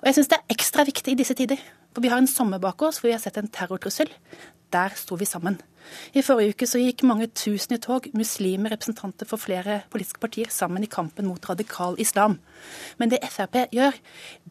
Og 0.00 0.08
jeg 0.08 0.18
syns 0.18 0.32
det 0.32 0.40
er 0.40 0.56
ekstra 0.56 0.84
viktig 0.88 1.14
i 1.14 1.20
disse 1.20 1.36
tider. 1.38 1.60
For 1.94 2.04
vi 2.04 2.10
har 2.12 2.20
en 2.20 2.30
sommer 2.30 2.60
bak 2.62 2.82
oss 2.84 3.00
hvor 3.00 3.10
vi 3.10 3.16
har 3.16 3.22
sett 3.22 3.38
en 3.40 3.48
terrortrussel. 3.52 4.10
Der 4.74 4.94
sto 4.98 5.16
vi 5.16 5.28
sammen. 5.28 5.60
I 6.18 6.22
forrige 6.26 6.56
uke 6.56 6.66
så 6.68 6.80
gikk 6.80 7.04
mange 7.06 7.28
tusen 7.30 7.76
i 7.76 7.80
tog, 7.82 8.08
muslimer, 8.16 8.72
representanter 8.74 9.28
for 9.28 9.40
flere 9.40 9.80
politiske 9.92 10.20
partier, 10.22 10.50
sammen 10.50 10.84
i 10.84 10.90
kampen 10.90 11.28
mot 11.30 11.48
radikal 11.48 11.94
islam. 12.02 12.38
Men 12.98 13.12
det 13.12 13.22
Frp 13.30 13.60
gjør, 13.74 13.96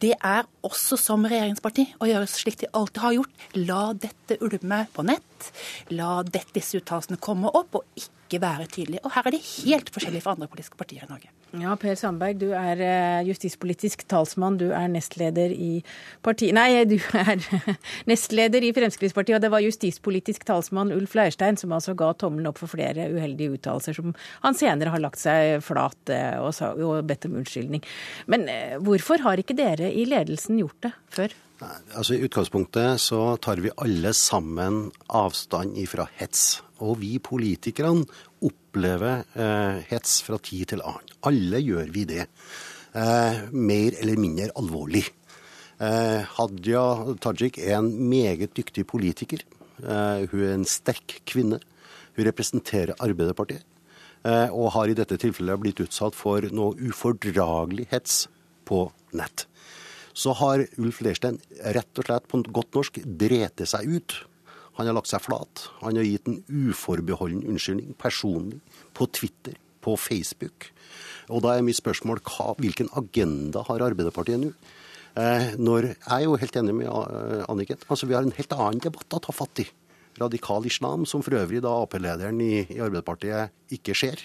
det 0.02 0.14
er 0.16 0.48
også 0.66 1.00
som 1.00 1.28
regjeringsparti 1.28 1.90
å 2.00 2.10
gjøre 2.10 2.32
slik 2.32 2.62
de 2.64 2.72
alltid 2.72 3.04
har 3.04 3.18
gjort. 3.18 3.48
La 3.60 3.82
dette 4.08 4.40
ulme 4.46 4.86
på 4.96 5.08
nett. 5.08 5.52
La 5.92 6.22
dette, 6.24 6.54
disse 6.56 6.80
uttalelsene 6.80 7.20
komme 7.22 7.52
opp, 7.52 7.82
og 7.82 8.00
ikke 8.00 8.42
være 8.42 8.70
tydelige. 8.72 9.04
Og 9.04 9.18
her 9.18 9.28
er 9.28 9.36
de 9.36 9.44
helt 9.44 9.92
forskjellige 9.94 10.26
fra 10.26 10.38
andre 10.38 10.50
politiske 10.52 10.80
partier 10.80 11.04
i 11.06 11.12
Norge. 11.12 11.34
Ja, 11.62 11.76
Per 11.80 11.96
Sandberg, 11.96 12.40
du 12.42 12.50
er 12.58 12.80
eh, 12.84 13.28
justispolitisk 13.30 14.04
talsmann. 14.12 14.58
Du 14.60 14.68
er 14.76 14.90
nestleder 14.92 15.54
i 15.54 15.80
parti... 16.26 16.50
Nei, 16.56 16.84
du 16.90 16.98
er 17.16 17.40
nestleder 18.10 18.66
i 18.66 18.74
Fremskrittspartiet, 18.76 19.38
og 19.38 19.46
det 19.46 19.52
var 19.54 19.64
justispolitisk 19.64 20.44
talsmann 20.48 20.92
Ulf 20.96 21.16
Leirstein 21.16 21.60
som 21.60 21.76
altså 21.76 21.96
ga 21.98 22.12
tommelen 22.20 22.50
opp 22.52 22.60
for 22.60 22.72
flere 22.72 23.08
uheldige 23.14 23.56
uttalelser, 23.56 23.96
som 23.96 24.16
han 24.44 24.58
senere 24.58 24.92
har 24.96 25.04
lagt 25.04 25.22
seg 25.22 25.64
flat 25.64 26.12
eh, 26.12 26.36
og, 26.42 27.00
bedt 27.08 27.30
om 27.30 27.40
unnskyldning. 27.40 27.86
Men 28.32 28.50
eh, 28.52 28.76
hvorfor 28.84 29.24
har 29.24 29.40
ikke 29.40 29.58
dere 29.58 29.94
i 29.94 30.08
ledelsen 30.10 30.60
gjort 30.60 30.90
det 30.90 30.94
før? 31.16 31.40
Altså 31.96 32.18
I 32.18 32.26
utgangspunktet 32.28 33.00
så 33.00 33.38
tar 33.40 33.64
vi 33.64 33.72
alle 33.80 34.12
sammen 34.18 34.90
avstand 35.08 35.80
ifra 35.80 36.10
hets. 36.20 36.60
Og 36.84 37.00
vi 37.00 37.16
politikerne 37.24 38.04
opplever 38.44 38.65
eh, 38.76 39.84
hets 39.90 40.22
fra 40.26 40.38
tid 40.38 40.68
til 40.74 40.82
annen. 40.84 41.14
Alle 41.24 41.62
gjør 41.64 41.92
vi 41.94 42.06
det. 42.06 42.28
Eh, 42.94 43.38
mer 43.52 43.96
eller 44.02 44.18
mindre 44.20 44.52
alvorlig. 44.56 45.06
Eh, 45.80 46.24
Hadia 46.38 47.16
Tajik 47.20 47.58
er 47.58 47.78
en 47.80 48.10
meget 48.10 48.56
dyktig 48.56 48.86
politiker. 48.88 49.40
Hun 49.80 50.42
er 50.42 50.54
en 50.54 50.66
sterk 50.66 51.22
kvinne. 51.28 51.60
Hun 52.16 52.26
representerer 52.26 52.96
Arbeiderpartiet. 53.00 53.64
Og 54.26 54.72
har 54.72 54.88
i 54.88 54.96
dette 54.96 55.18
tilfellet 55.18 55.60
blitt 55.60 55.82
utsatt 55.84 56.16
for 56.16 56.42
noe 56.52 56.74
ufordragelig 56.80 57.88
hets 57.92 58.28
på 58.66 58.92
nett. 59.14 59.46
Så 60.16 60.32
har 60.40 60.64
Ulf 60.80 61.02
Leirstein 61.04 61.42
rett 61.76 62.00
og 62.00 62.08
slett 62.08 62.28
på 62.32 62.40
godt 62.48 62.74
norsk 62.74 63.02
drete 63.04 63.68
seg 63.68 64.00
ut. 64.00 64.16
Han 64.78 64.90
har 64.90 64.96
lagt 64.98 65.12
seg 65.12 65.24
flat. 65.24 65.68
Han 65.82 66.00
har 66.00 66.08
gitt 66.08 66.28
en 66.28 66.42
uforbeholden 66.50 67.46
unnskyldning 67.48 67.96
personlig, 68.00 68.60
på 68.96 69.08
Twitter, 69.16 69.56
på 69.86 69.96
Facebook. 70.00 70.72
Og 71.32 71.44
da 71.46 71.56
er 71.56 71.66
mitt 71.66 71.80
spørsmål 71.80 72.22
hva, 72.26 72.54
hvilken 72.60 72.92
agenda 73.00 73.64
har 73.70 73.86
Arbeiderpartiet 73.86 74.42
nå? 74.42 74.52
Eh, 75.16 75.54
når, 75.56 75.94
jeg 75.94 76.12
er 76.12 76.26
jo 76.26 76.36
helt 76.42 76.58
enig 76.60 76.76
med 76.76 76.90
eh, 76.92 77.46
Anniken. 77.48 77.80
Altså, 77.88 78.08
vi 78.10 78.18
har 78.18 78.26
en 78.26 78.36
helt 78.36 78.56
annen 78.58 78.84
debatt 78.84 79.16
å 79.16 79.22
ta 79.24 79.36
fatt 79.36 79.64
i. 79.64 79.68
Radikal 80.20 80.68
islam, 80.68 81.06
som 81.08 81.24
for 81.24 81.36
øvrig 81.40 81.62
da 81.64 81.72
Ap-lederen 81.84 82.40
i, 82.44 82.66
i 82.76 82.82
Arbeiderpartiet 82.84 83.76
ikke 83.76 83.96
ser. 83.96 84.20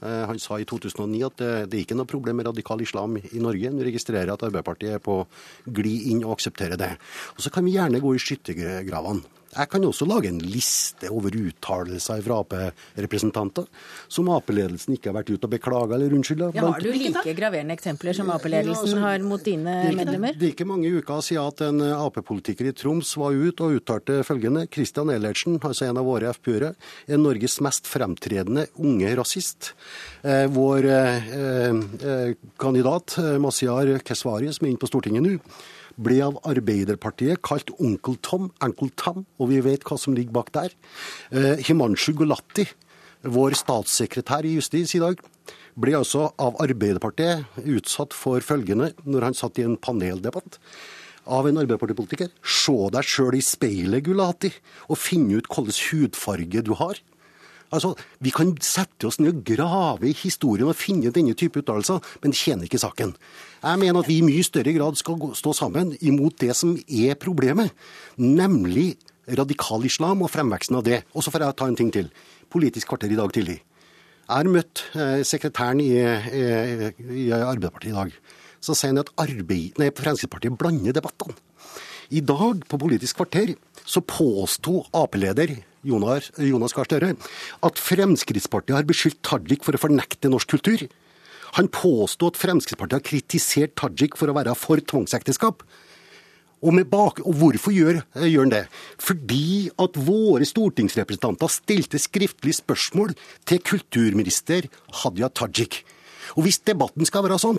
Eh, 0.00 0.24
Han 0.30 0.40
sa 0.40 0.56
i 0.60 0.64
2009 0.68 1.20
at 1.28 1.36
det, 1.40 1.50
det 1.68 1.78
er 1.78 1.84
ikke 1.84 1.98
noe 1.98 2.08
problem 2.08 2.40
med 2.40 2.48
radikal 2.48 2.80
islam 2.80 3.18
i 3.20 3.42
Norge. 3.42 3.72
Nå 3.72 3.84
registrerer 3.84 4.30
jeg 4.30 4.38
at 4.38 4.46
Arbeiderpartiet 4.48 4.96
er 4.96 5.04
på 5.04 5.20
glid 5.68 6.08
inn 6.14 6.24
og 6.24 6.38
aksepterer 6.38 6.80
det. 6.80 6.94
Og 7.36 7.44
Så 7.44 7.52
kan 7.52 7.68
vi 7.68 7.76
gjerne 7.76 8.00
gå 8.00 8.14
i 8.16 8.24
skyttergravene. 8.24 9.39
Jeg 9.50 9.66
kan 9.72 9.82
også 9.82 10.06
lage 10.06 10.28
en 10.30 10.38
liste 10.38 11.08
over 11.10 11.34
uttalelser 11.34 12.20
fra 12.22 12.36
Ap-representanter 12.44 13.66
som 14.10 14.28
Ap-ledelsen 14.30 14.94
ikke 14.94 15.10
har 15.10 15.16
vært 15.18 15.32
ute 15.32 15.48
og 15.48 15.52
beklaga 15.56 15.96
eller 15.96 16.14
unnskylda. 16.14 16.50
Ja, 16.54 16.68
har 16.70 16.84
du 16.84 16.90
like 16.94 17.34
graverende 17.34 17.74
eksempler 17.74 18.14
som 18.14 18.30
Ap-ledelsen 18.30 18.92
Ja, 18.92 18.94
altså, 18.94 19.00
har 19.02 19.24
mot 19.26 19.42
dine 19.44 19.74
Det 19.80 19.88
ikke, 19.90 19.98
medlemmer? 20.04 20.38
det 20.38 20.46
er 20.46 20.54
ikke 20.54 20.68
mange 20.70 20.92
uker 21.00 21.24
siden 21.26 21.48
at 21.50 21.64
en 21.66 21.82
Ap-politiker 21.96 22.70
i 22.70 22.74
Troms 22.78 23.10
var 23.18 23.34
ute 23.34 23.66
og 23.66 23.80
uttalte 23.80 24.20
følgende. 24.26 24.66
Christian 24.70 25.10
Ellertsen, 25.10 25.58
altså 25.58 25.88
en 25.88 25.98
av 25.98 26.06
våre 26.06 26.30
FPØ-ere, 26.36 26.72
er 27.10 27.18
Norges 27.18 27.58
mest 27.64 27.90
fremtredende 27.90 28.68
unge 28.78 29.10
rasist. 29.18 29.72
Eh, 30.22 30.46
vår 30.52 30.86
eh, 30.86 31.34
eh, 31.34 32.32
kandidat 32.60 33.18
eh, 33.18 33.36
Masiar 33.42 33.96
Kesvari, 34.06 34.52
som 34.54 34.66
er 34.66 34.74
inne 34.74 34.80
på 34.82 34.90
Stortinget 34.90 35.26
nå, 35.26 35.36
ble 35.96 36.20
av 36.26 36.38
Arbeiderpartiet 36.48 37.42
kalt 37.46 37.72
Onkel 37.78 38.18
Tom, 38.22 38.50
Uncle 38.62 38.90
Tom, 39.00 39.24
og 39.40 39.50
vi 39.50 39.60
vet 39.64 39.84
hva 39.86 39.98
som 39.98 40.14
ligger 40.16 40.34
bak 40.36 40.52
der. 40.54 40.76
Eh, 41.32 41.62
Himanshu 41.66 42.12
Gulati, 42.18 42.66
vår 43.22 43.56
statssekretær 43.58 44.46
i 44.48 44.54
Justis 44.56 44.94
i 44.96 45.02
dag, 45.02 45.20
ble 45.80 45.96
altså 45.98 46.28
av 46.40 46.58
Arbeiderpartiet 46.62 47.60
utsatt 47.64 48.16
for 48.16 48.42
følgende 48.44 48.92
når 49.06 49.28
han 49.28 49.38
satt 49.38 49.60
i 49.60 49.66
en 49.66 49.78
paneldebatt 49.80 50.58
av 51.30 51.46
en 51.46 51.60
Arbeiderpartipolitiker. 51.60 52.32
Se 52.42 52.76
deg 52.94 53.06
sjøl 53.06 53.38
i 53.38 53.44
speilet, 53.44 54.04
Gulati, 54.06 54.50
og 54.88 54.98
finne 54.98 55.38
ut 55.38 55.48
hvilken 55.50 55.80
hudfarge 55.90 56.64
du 56.66 56.74
har. 56.80 57.00
Altså, 57.70 57.94
Vi 58.20 58.30
kan 58.34 58.56
sette 58.60 59.06
oss 59.06 59.20
ned 59.20 59.32
og 59.32 59.44
grave 59.46 60.08
i 60.10 60.16
historien 60.16 60.68
og 60.68 60.76
finne 60.76 61.12
denne 61.14 61.34
type 61.34 61.62
uttalelser, 61.62 62.00
men 62.22 62.32
det 62.32 62.38
tjener 62.38 62.66
ikke 62.66 62.82
saken. 62.82 63.14
Jeg 63.62 63.78
mener 63.78 64.00
at 64.00 64.08
vi 64.08 64.18
i 64.18 64.26
mye 64.26 64.42
større 64.42 64.74
grad 64.74 64.98
skal 64.98 65.34
stå 65.34 65.54
sammen 65.54 65.94
imot 66.00 66.40
det 66.40 66.56
som 66.56 66.76
er 66.88 67.14
problemet, 67.14 67.70
nemlig 68.18 68.96
radikal 69.38 69.84
islam 69.86 70.22
og 70.22 70.32
fremveksten 70.32 70.76
av 70.76 70.84
det. 70.84 71.02
Og 71.14 71.22
så 71.22 71.30
får 71.30 71.46
jeg 71.46 71.56
ta 71.56 71.68
en 71.70 71.78
ting 71.78 71.92
til. 71.94 72.10
Politisk 72.50 72.90
kvarter 72.90 73.12
i 73.12 73.18
dag 73.18 73.32
tidlig. 73.32 73.60
Jeg 74.30 74.36
har 74.36 74.50
møtt 74.50 74.84
eh, 74.94 75.22
sekretæren 75.26 75.80
i, 75.82 75.90
i, 75.90 76.44
i 77.26 77.30
Arbeiderpartiet 77.34 77.90
i 77.90 77.96
dag. 77.96 78.12
Så 78.60 78.76
sier 78.76 78.92
han 78.92 79.02
at 79.02 79.10
arbeid, 79.18 79.78
nei, 79.80 79.88
Fremskrittspartiet 79.96 80.58
blander 80.58 80.94
debattene. 80.94 81.34
I 82.10 82.20
dag 82.26 82.62
på 82.66 82.78
Politisk 82.78 83.20
kvarter 83.20 83.54
så 83.86 84.02
påsto 84.02 84.80
Ap-leder 84.94 85.54
Jonas, 85.86 86.30
Jonas 86.36 86.74
Gahr 86.76 86.88
Støre 86.88 87.14
at 87.66 87.80
Fremskrittspartiet 87.80 88.76
har 88.76 88.88
beskyldt 88.88 89.22
Tajik 89.26 89.64
for 89.66 89.76
å 89.76 89.80
fornekte 89.80 90.30
norsk 90.32 90.56
kultur. 90.56 90.84
Han 91.56 91.70
påsto 91.72 92.28
at 92.30 92.40
Fremskrittspartiet 92.40 92.98
har 92.98 93.06
kritisert 93.06 93.76
Tajik 93.80 94.18
for 94.20 94.30
å 94.30 94.36
være 94.36 94.54
for 94.58 94.82
tvangsekteskap. 94.82 95.64
Og, 96.60 96.76
bak, 96.92 97.22
og 97.24 97.38
hvorfor 97.40 97.72
gjør, 97.72 98.02
gjør 98.20 98.44
han 98.44 98.52
det? 98.52 98.64
Fordi 99.00 99.70
at 99.80 99.96
våre 99.96 100.44
stortingsrepresentanter 100.44 101.48
stilte 101.48 102.00
skriftlig 102.02 102.58
spørsmål 102.58 103.14
til 103.48 103.62
kulturminister 103.64 104.68
Hadia 105.00 105.32
Tajik. 105.32 105.80
Og 106.36 106.44
hvis 106.44 106.60
debatten 106.68 107.08
skal 107.08 107.24
være 107.24 107.40
sånn 107.40 107.58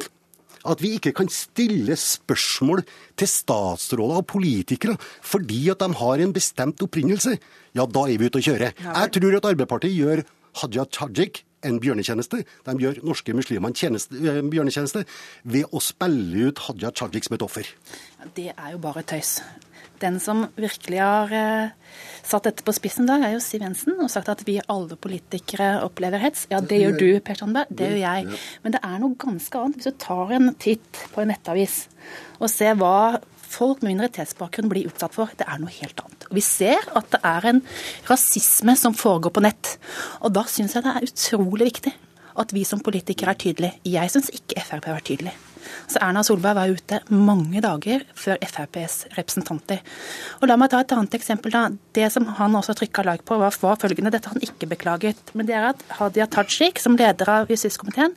at 0.67 0.81
vi 0.83 0.95
ikke 0.97 1.13
kan 1.17 1.29
stille 1.31 1.95
spørsmål 1.97 2.83
til 3.19 3.29
statsråder 3.29 4.21
og 4.21 4.27
politikere 4.29 4.97
fordi 5.25 5.63
at 5.73 5.81
de 5.81 5.93
har 6.01 6.23
en 6.23 6.33
bestemt 6.33 6.81
opprinnelse, 6.83 7.37
ja, 7.75 7.85
da 7.85 8.05
er 8.07 8.19
vi 8.19 8.29
ute 8.29 8.41
å 8.41 8.45
kjøre. 8.45 8.73
Jeg 8.81 9.15
tror 9.15 9.37
at 9.37 9.49
Arbeiderpartiet 9.53 9.97
gjør 9.97 10.23
Hadia 10.61 10.85
Tajik 10.91 11.43
en 11.63 11.79
bjørnetjeneste. 11.81 12.43
De 12.65 12.77
gjør 12.81 13.01
norske 13.05 13.33
muslimer 13.37 13.71
en 13.71 14.51
bjørnetjeneste 14.51 15.03
ved 15.43 15.69
å 15.71 15.81
spille 15.83 16.49
ut 16.49 16.63
Hadia 16.67 16.91
Tajik 16.91 17.27
som 17.27 17.37
et 17.37 17.45
offer. 17.45 17.69
Det 18.35 18.49
er 18.51 18.73
jo 18.73 18.81
bare 18.81 19.05
tøys. 19.07 19.39
Den 20.01 20.19
som 20.23 20.47
virkelig 20.57 20.99
har 21.01 21.33
eh, 21.35 21.95
satt 22.25 22.47
dette 22.47 22.65
på 22.65 22.73
spissen 22.75 23.09
dag, 23.09 23.23
er 23.25 23.35
jo 23.35 23.41
Siv 23.43 23.61
Jensen 23.65 23.99
og 24.01 24.09
sagt 24.13 24.31
at 24.33 24.43
vi 24.47 24.57
alle 24.71 24.97
politikere 24.97 25.75
opplever 25.85 26.21
hets. 26.23 26.47
Ja, 26.51 26.61
det 26.61 26.81
gjør 26.81 26.97
du, 26.97 27.09
Per 27.25 27.37
Sandberg. 27.37 27.69
Det 27.69 27.91
gjør 27.91 28.01
jeg. 28.01 28.39
Men 28.63 28.75
det 28.75 28.81
er 28.87 29.01
noe 29.03 29.19
ganske 29.21 29.61
annet 29.61 29.77
hvis 29.79 29.91
du 29.91 29.99
tar 30.01 30.33
en 30.37 30.53
titt 30.61 31.03
på 31.13 31.23
en 31.23 31.31
nettavis 31.33 31.83
og 32.41 32.49
ser 32.49 32.73
hva 32.79 33.21
folk 33.51 33.81
med 33.83 33.91
minoritetsbakgrunn 33.91 34.69
blir 34.71 34.87
utsatt 34.89 35.15
for. 35.15 35.31
Det 35.37 35.45
er 35.45 35.59
noe 35.61 35.73
helt 35.75 35.99
annet. 36.01 36.25
Og 36.29 36.37
Vi 36.39 36.45
ser 36.45 36.87
at 36.97 37.11
det 37.13 37.21
er 37.27 37.49
en 37.51 37.61
rasisme 38.09 38.77
som 38.79 38.95
foregår 38.97 39.35
på 39.35 39.43
nett. 39.43 39.75
Og 40.23 40.33
da 40.33 40.45
syns 40.49 40.77
jeg 40.77 40.87
det 40.87 40.95
er 40.95 41.09
utrolig 41.09 41.71
viktig 41.73 41.93
at 42.41 42.53
vi 42.55 42.63
som 42.67 42.79
politikere 42.79 43.35
er 43.35 43.41
tydelige. 43.43 43.79
Jeg 43.85 44.13
syns 44.13 44.31
ikke 44.33 44.63
Frp 44.63 44.87
har 44.87 44.99
vært 45.01 45.09
tydelig. 45.11 45.35
Så 45.91 45.99
Erna 46.03 46.23
Solberg 46.23 46.55
var 46.55 46.71
ute 46.71 47.01
mange 47.11 47.61
dager 47.63 48.05
før 48.15 48.39
FrPs 48.47 48.97
representanter. 49.17 49.81
Og 50.39 50.47
La 50.47 50.55
meg 50.59 50.71
ta 50.71 50.79
et 50.83 50.95
annet 50.95 51.17
eksempel. 51.19 51.51
da. 51.51 51.67
Det 51.93 52.07
som 52.13 52.25
han 52.39 52.55
også 52.55 52.77
trykka 52.79 53.03
like 53.03 53.27
på, 53.27 53.37
var, 53.41 53.55
var 53.61 53.79
følgende. 53.81 54.11
Dette 54.13 54.29
har 54.29 54.37
han 54.37 54.47
ikke 54.47 54.69
beklaget. 54.71 55.35
Men 55.35 55.49
det 55.49 55.55
er 55.57 55.71
at 55.73 55.83
Hadia 55.99 56.27
Tajik, 56.31 56.79
som 56.79 56.95
leder 56.95 57.29
av 57.29 57.51
justiskomiteen, 57.51 58.15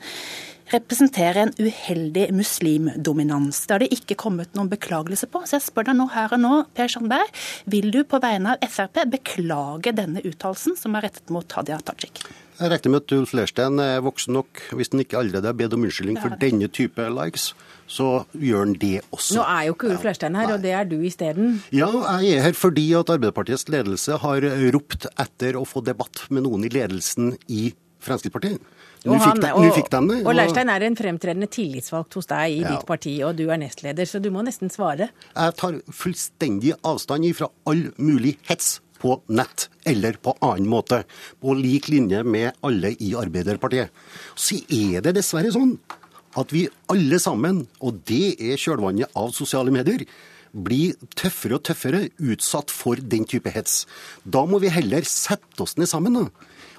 representerer 0.72 1.42
en 1.42 1.52
uheldig 1.58 2.28
muslimdominans. 2.32 3.66
Det 3.66 3.74
har 3.74 3.82
det 3.82 3.90
ikke 3.96 4.16
kommet 4.20 4.54
noen 4.56 4.70
beklagelse 4.72 5.28
på. 5.30 5.42
Så 5.44 5.58
jeg 5.58 5.66
spør 5.66 5.90
deg 5.90 5.98
nå 5.98 6.08
her 6.14 6.32
og 6.36 6.40
nå, 6.44 6.54
Per 6.76 6.94
Sandberg, 6.94 7.34
vil 7.70 7.90
du 7.94 8.02
på 8.06 8.22
vegne 8.22 8.54
av 8.54 8.70
Frp 8.70 9.02
beklage 9.18 9.92
denne 9.96 10.24
uttalelsen 10.24 10.78
som 10.80 10.96
er 10.96 11.08
rettet 11.08 11.34
mot 11.34 11.58
Hadia 11.58 11.82
Tajik? 11.84 12.24
Jeg 12.54 12.70
regner 12.70 12.92
med 12.94 13.00
at 13.02 13.12
Ulf 13.16 13.32
Leirstein 13.34 13.80
er 13.82 14.00
voksen 14.06 14.36
nok, 14.36 14.60
hvis 14.78 14.90
han 14.92 15.00
ikke 15.02 15.18
allerede 15.18 15.48
har 15.50 15.56
bedt 15.58 15.72
om 15.74 15.82
unnskyldning 15.88 16.20
for 16.22 16.36
denne 16.38 16.68
type 16.70 17.02
likes, 17.10 17.48
så 17.90 18.24
gjør 18.38 18.60
han 18.62 18.74
det 18.78 18.92
også. 19.10 19.34
Nå 19.40 19.46
er 19.56 19.62
jo 19.66 19.74
ikke 19.74 19.90
Ulf 19.90 20.04
Leirstein 20.06 20.38
her, 20.38 20.52
og 20.54 20.62
det 20.62 20.70
er 20.78 20.84
du 20.86 20.94
isteden. 21.02 21.56
Ja, 21.74 21.88
jeg 22.22 22.38
er 22.38 22.46
her 22.46 22.54
fordi 22.54 22.86
at 22.94 23.10
Arbeiderpartiets 23.10 23.66
ledelse 23.74 24.20
har 24.22 24.46
ropt 24.76 25.08
etter 25.18 25.58
å 25.58 25.64
få 25.66 25.82
debatt 25.84 26.26
med 26.30 26.46
noen 26.46 26.64
i 26.68 26.70
ledelsen 26.70 27.34
i 27.50 27.72
Fremskrittspartiet. 28.04 28.62
Nå 29.04 29.12
Og 29.12 29.20
fikk, 29.20 29.40
de, 29.42 29.48
og, 29.52 29.66
fikk 29.76 29.90
de 29.92 29.98
det. 30.08 30.20
og 30.24 30.32
Leirstein 30.32 30.70
er 30.72 30.80
en 30.86 30.94
fremtredende 30.96 31.48
tillitsvalgt 31.52 32.14
hos 32.16 32.26
deg 32.30 32.54
i 32.54 32.60
Ja. 32.62 32.70
ditt 32.70 32.86
parti, 32.88 33.18
og 33.26 33.36
du 33.36 33.50
er 33.50 33.58
nestleder, 33.60 34.06
så 34.08 34.20
du 34.22 34.30
må 34.30 34.40
nesten 34.46 34.70
svare. 34.72 35.10
Jeg 35.36 35.54
tar 35.56 35.80
fullstendig 35.92 36.72
avstand 36.82 37.34
fra 37.36 37.50
all 37.66 37.90
mulig 37.98 38.38
hets 38.48 38.78
på 39.04 39.18
nett 39.36 39.68
eller 39.84 40.16
på 40.16 40.32
annen 40.40 40.70
måte, 40.72 41.02
på 41.40 41.56
lik 41.58 41.90
linje 41.92 42.22
med 42.24 42.56
alle 42.64 42.94
i 42.96 43.12
Arbeiderpartiet. 43.20 43.92
Så 44.34 44.62
er 44.72 45.04
det 45.04 45.18
dessverre 45.18 45.52
sånn 45.52 45.76
at 46.40 46.54
vi 46.54 46.64
alle 46.90 47.20
sammen, 47.22 47.66
og 47.84 48.00
det 48.08 48.36
er 48.42 48.58
kjølvannet 48.60 49.12
av 49.18 49.34
sosiale 49.36 49.74
medier, 49.74 50.06
blir 50.54 50.94
tøffere 51.18 51.58
og 51.58 51.64
tøffere 51.66 52.04
utsatt 52.22 52.70
for 52.70 52.98
den 52.98 53.26
type 53.26 53.50
hets. 53.50 53.84
Da 54.22 54.44
må 54.46 54.60
vi 54.62 54.72
heller 54.72 55.06
sette 55.06 55.64
oss 55.64 55.76
ned 55.78 55.90
sammen 55.90 56.16
da, 56.16 56.26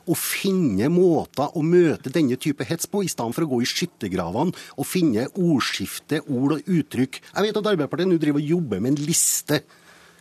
og 0.06 0.20
finne 0.22 0.88
måter 0.94 1.56
å 1.58 1.64
møte 1.66 2.12
denne 2.14 2.38
type 2.42 2.66
hets 2.68 2.88
på, 2.90 3.04
i 3.04 3.12
stedet 3.12 3.36
for 3.36 3.46
å 3.46 3.52
gå 3.56 3.62
i 3.64 3.70
skyttergravene 3.70 4.56
og 4.78 4.88
finne 4.88 5.28
ordskifte, 5.34 6.22
ord 6.26 6.58
og 6.58 6.70
uttrykk. 6.70 7.20
Jeg 7.32 7.48
vet 7.48 7.60
at 7.60 7.72
Arbeiderpartiet 7.74 8.12
nå 8.12 8.20
driver 8.22 8.44
og 8.44 8.54
jobber 8.56 8.84
med 8.84 8.94
en 8.96 9.08
liste 9.10 9.64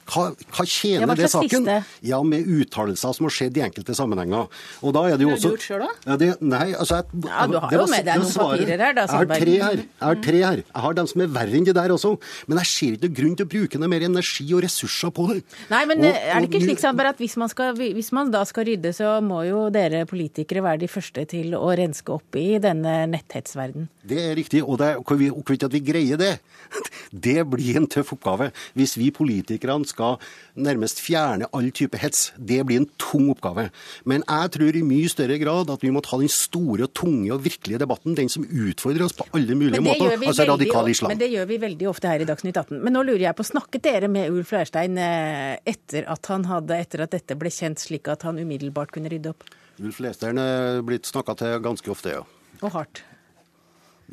Hva, 0.05 0.25
hva 0.53 0.65
tjener 0.69 1.17
det 1.17 1.31
saken? 1.33 1.65
liste? 1.65 1.77
Ja, 2.05 2.19
med 2.23 2.45
uttalelser 2.45 3.15
som 3.17 3.25
har 3.25 3.33
skjedd 3.33 3.57
i 3.57 3.63
enkelte 3.65 3.95
sammenhenger. 3.97 4.51
Og 4.85 4.93
da 4.97 5.05
er 5.09 5.17
det 5.17 5.25
jo 5.25 5.31
Har 5.33 5.39
du 5.41 5.47
også... 5.47 5.53
gjort 5.55 5.65
selv 5.65 5.85
da? 5.85 5.91
Ja, 6.11 6.17
det, 6.21 6.29
nei, 6.45 6.67
altså... 6.77 6.99
Jeg, 7.01 7.23
Ja, 7.25 7.47
du 7.49 7.59
har 7.59 7.71
det 7.73 7.79
jo 7.79 7.87
med 7.89 8.05
deg 8.05 8.21
noen 8.21 8.35
papirer 8.35 8.85
her, 8.85 8.93
da, 8.99 9.07
Jeg 9.09 9.15
har 9.15 9.31
tre 9.33 9.55
her. 9.65 9.79
Jeg 9.81 10.05
har 10.05 10.21
tre 10.27 10.43
her. 10.45 10.63
Jeg 10.65 10.83
har 10.85 10.99
dem 10.99 11.09
som 11.11 11.25
er 11.25 11.31
verre 11.39 11.57
enn 11.59 11.69
det 11.69 11.75
der 11.79 11.95
også. 11.95 12.13
Men 12.51 12.61
jeg 12.61 12.71
ser 12.75 12.99
ikke 12.99 13.09
noen 13.09 13.17
grunn 13.21 13.39
til 13.41 13.47
å 13.49 13.53
bruke 13.55 13.81
noe 13.81 13.93
mer 13.95 14.07
energi 14.11 14.47
og 14.53 14.63
ressurser 14.67 15.15
på 15.15 15.27
det. 15.33 15.39
Nei, 15.73 15.85
men 15.89 16.05
Og- 16.05 16.11
eh, 16.11 16.29
er 16.35 16.41
det 16.45 16.51
ikke 16.51 16.63
slik 16.67 16.83
Sandberg, 16.85 17.15
at 17.15 17.25
hvis 17.25 17.37
man, 17.41 17.49
skal, 17.49 17.73
hvis 17.75 18.13
man 18.13 18.31
da 18.31 18.45
skal 18.45 18.69
rydde, 18.69 18.93
så 18.93 19.15
må 19.25 19.41
jo 19.49 19.71
dere 19.71 20.05
politikere 20.11 20.63
være 20.65 20.81
de 20.85 20.89
første 20.93 21.25
til 21.33 21.57
å 21.57 21.73
renske 21.77 22.13
opp 22.13 22.37
i 22.37 22.59
denne 22.59 23.07
netthetsverden? 23.09 23.89
Det 24.05 24.21
er 24.21 24.35
riktig, 24.37 24.61
og 24.63 24.79
det 24.79 24.93
hvorvidt 25.01 25.65
vi 25.73 25.81
greier 25.81 26.21
det, 26.21 26.35
det 27.27 27.41
blir 27.49 27.77
en 27.81 27.87
tøff 27.89 28.13
oppgave. 28.13 28.51
Hvis 28.77 28.97
vi 29.01 29.11
politikerne 29.15 29.87
skal 29.95 30.19
nærmest 30.55 31.01
fjerne 31.03 31.49
all 31.55 31.71
type 31.75 31.99
hets, 31.99 32.29
det 32.39 32.61
blir 32.67 32.83
en 32.83 32.89
tung 33.01 33.31
oppgave. 33.33 33.69
Men 34.09 34.25
jeg 34.27 34.53
tror 34.57 34.79
i 34.79 34.85
mye 34.87 35.11
større 35.11 35.39
grad 35.43 35.73
at 35.73 35.85
vi 35.85 35.93
må 35.95 36.03
ta 36.05 36.19
den 36.21 36.33
store, 36.33 36.87
og 36.87 36.93
tunge 36.97 37.33
og 37.35 37.43
virkelige 37.45 37.81
debatten, 37.83 38.17
den 38.19 38.31
som 38.33 38.45
utfordrer 38.45 39.07
oss 39.07 39.17
på 39.17 39.27
alle 39.37 39.57
mulige 39.59 39.83
måter, 39.85 40.15
altså 40.19 40.47
radikal 40.51 40.91
islam. 40.91 41.15
men 41.15 41.23
det 41.23 41.31
gjør 41.33 41.49
vi 41.51 41.61
veldig 41.65 41.91
ofte 41.91 42.11
her 42.11 42.25
i 42.25 42.29
Dagsnytt 42.29 42.61
18. 42.61 42.83
Men 42.85 42.97
nå 42.97 43.05
lurer 43.07 43.27
jeg 43.29 43.39
på, 43.39 43.47
snakket 43.47 43.87
dere 43.87 44.11
med 44.13 44.31
Ulf 44.35 44.53
Leirstein 44.55 44.99
eh, 45.01 45.57
etter 45.75 46.09
at 46.11 46.33
han 46.33 46.47
hadde, 46.51 46.79
etter 46.87 47.05
at 47.07 47.15
dette 47.15 47.39
ble 47.39 47.53
kjent, 47.55 47.83
slik 47.83 48.11
at 48.13 48.27
han 48.27 48.39
umiddelbart 48.41 48.95
kunne 48.95 49.13
rydde 49.13 49.35
opp? 49.35 49.47
Ulf 49.83 49.99
Leirstein 50.03 50.39
er 50.39 50.85
blitt 50.87 51.09
snakka 51.11 51.35
til 51.41 51.59
ganske 51.65 51.91
ofte, 51.91 52.19
ja. 52.21 52.23
Og 52.63 52.71
hardt. 52.75 53.03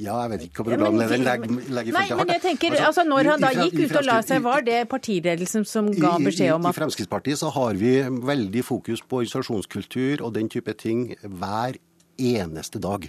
Ja, 0.01 0.15
jeg 0.23 0.31
vet 0.31 0.43
ikke 0.47 0.63
hva 0.63 0.71
programlederen 0.71 1.25
legger, 1.27 1.51
legger 1.77 1.93
Nei, 1.93 2.03
for 2.07 2.15
til 2.15 2.19
men 2.21 2.33
jeg 2.33 2.41
tenker, 2.45 2.73
Altså, 2.73 2.87
altså 2.87 3.03
Når 3.11 3.29
han 3.29 3.43
da 3.43 3.51
gikk 3.53 3.77
ut 3.83 3.95
og 3.99 4.07
la 4.07 4.17
seg, 4.25 4.41
var 4.47 4.65
det 4.65 4.79
partiledelsen 4.89 5.67
som 5.69 5.91
ga 5.93 6.15
beskjed 6.21 6.55
om 6.55 6.65
at 6.69 6.73
I 6.75 6.79
Fremskrittspartiet 6.79 7.41
så 7.41 7.51
har 7.53 7.77
vi 7.77 7.93
veldig 8.31 8.63
fokus 8.65 9.03
på 9.05 9.21
organisasjonskultur 9.21 10.25
og 10.25 10.33
den 10.39 10.49
type 10.49 10.73
ting 10.79 11.11
hver 11.21 11.77
eneste 12.17 12.81
dag. 12.81 13.05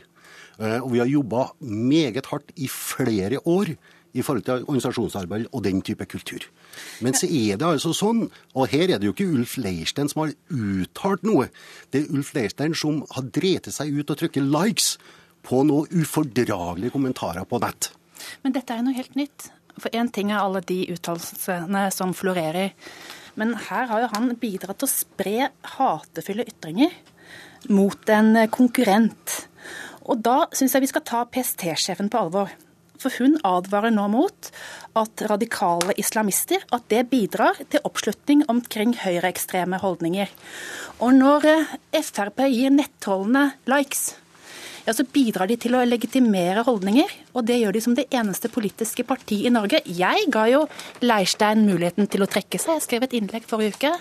Eh, 0.60 0.78
Og 0.82 0.92
vi 0.92 1.00
har 1.00 1.10
jobba 1.10 1.48
meget 1.60 2.28
hardt 2.28 2.52
i 2.56 2.68
flere 2.68 3.40
år 3.48 3.72
i 4.12 4.20
forhold 4.20 4.44
til 4.44 4.66
organisasjonsarbeid 4.66 5.46
og 5.52 5.64
den 5.64 5.80
type 5.80 6.04
kultur. 6.04 6.44
Men 7.00 7.16
så 7.16 7.24
er 7.24 7.56
det 7.56 7.64
altså 7.64 7.94
sånn, 7.96 8.26
og 8.54 8.68
her 8.68 8.90
er 8.92 9.00
det 9.00 9.08
jo 9.08 9.14
ikke 9.16 9.30
Ulf 9.32 9.56
Leirstein 9.56 10.10
som 10.12 10.26
har 10.26 10.34
uttalt 10.52 11.24
noe. 11.24 11.48
Det 11.92 12.02
er 12.02 12.12
Ulf 12.12 12.34
Leirstein 12.36 12.76
som 12.76 13.00
har 13.14 13.24
drept 13.32 13.70
seg 13.72 13.92
ut 13.96 14.12
og 14.12 14.20
trykket 14.20 14.44
likes 14.44 14.98
på 15.46 15.62
noen 15.68 16.02
ufordragelige 16.02 16.94
kommentarer 16.94 17.46
på 17.48 17.60
nett. 17.62 17.90
Men 18.42 18.54
dette 18.54 18.72
er 18.72 18.80
jo 18.80 18.88
noe 18.88 18.98
helt 18.98 19.18
nytt. 19.18 19.50
For 19.80 19.92
én 19.96 20.10
ting 20.12 20.30
er 20.30 20.42
alle 20.42 20.62
de 20.66 20.84
uttalelsene 20.92 21.86
som 21.94 22.12
florerer. 22.16 22.74
Men 23.40 23.54
her 23.68 23.88
har 23.88 24.02
jo 24.02 24.10
han 24.12 24.34
bidratt 24.40 24.82
til 24.82 24.88
å 24.88 24.92
spre 24.92 25.48
hatefulle 25.76 26.46
ytringer 26.50 26.92
mot 27.72 28.12
en 28.12 28.36
konkurrent. 28.52 29.38
Og 30.02 30.20
da 30.24 30.44
syns 30.52 30.74
jeg 30.76 30.84
vi 30.84 30.90
skal 30.90 31.06
ta 31.06 31.22
PST-sjefen 31.30 32.10
på 32.12 32.20
alvor. 32.20 32.52
For 33.02 33.14
hun 33.18 33.34
advarer 33.46 33.90
nå 33.90 34.04
mot 34.12 34.50
at 34.98 35.24
radikale 35.30 35.94
islamister 35.98 36.62
at 36.74 36.84
det 36.92 37.08
bidrar 37.10 37.58
til 37.72 37.82
oppslutning 37.88 38.44
omkring 38.52 38.94
høyreekstreme 39.00 39.80
holdninger. 39.82 40.30
Og 41.02 41.16
når 41.16 41.48
Frp 41.98 42.44
gir 42.52 42.74
nettrollene 42.74 43.48
likes, 43.70 44.12
ja, 44.86 44.94
så 44.94 45.04
bidrar 45.06 45.50
de 45.50 45.56
til 45.60 45.76
å 45.76 45.84
legitimere 45.86 46.64
holdninger. 46.66 47.10
Og 47.36 47.46
det 47.48 47.60
gjør 47.60 47.76
de 47.76 47.82
som 47.84 47.94
det 47.96 48.08
eneste 48.14 48.50
politiske 48.52 49.04
parti 49.06 49.42
i 49.46 49.52
Norge. 49.52 49.82
Jeg 49.86 50.26
ga 50.32 50.46
jo 50.50 50.64
Leirstein 51.04 51.64
muligheten 51.68 52.10
til 52.10 52.24
å 52.24 52.30
trekke 52.30 52.60
seg. 52.60 52.80
Jeg 52.80 52.86
skrev 52.86 53.06
et 53.06 53.16
innlegg 53.18 53.46
forrige 53.48 53.78
uke. 53.78 53.92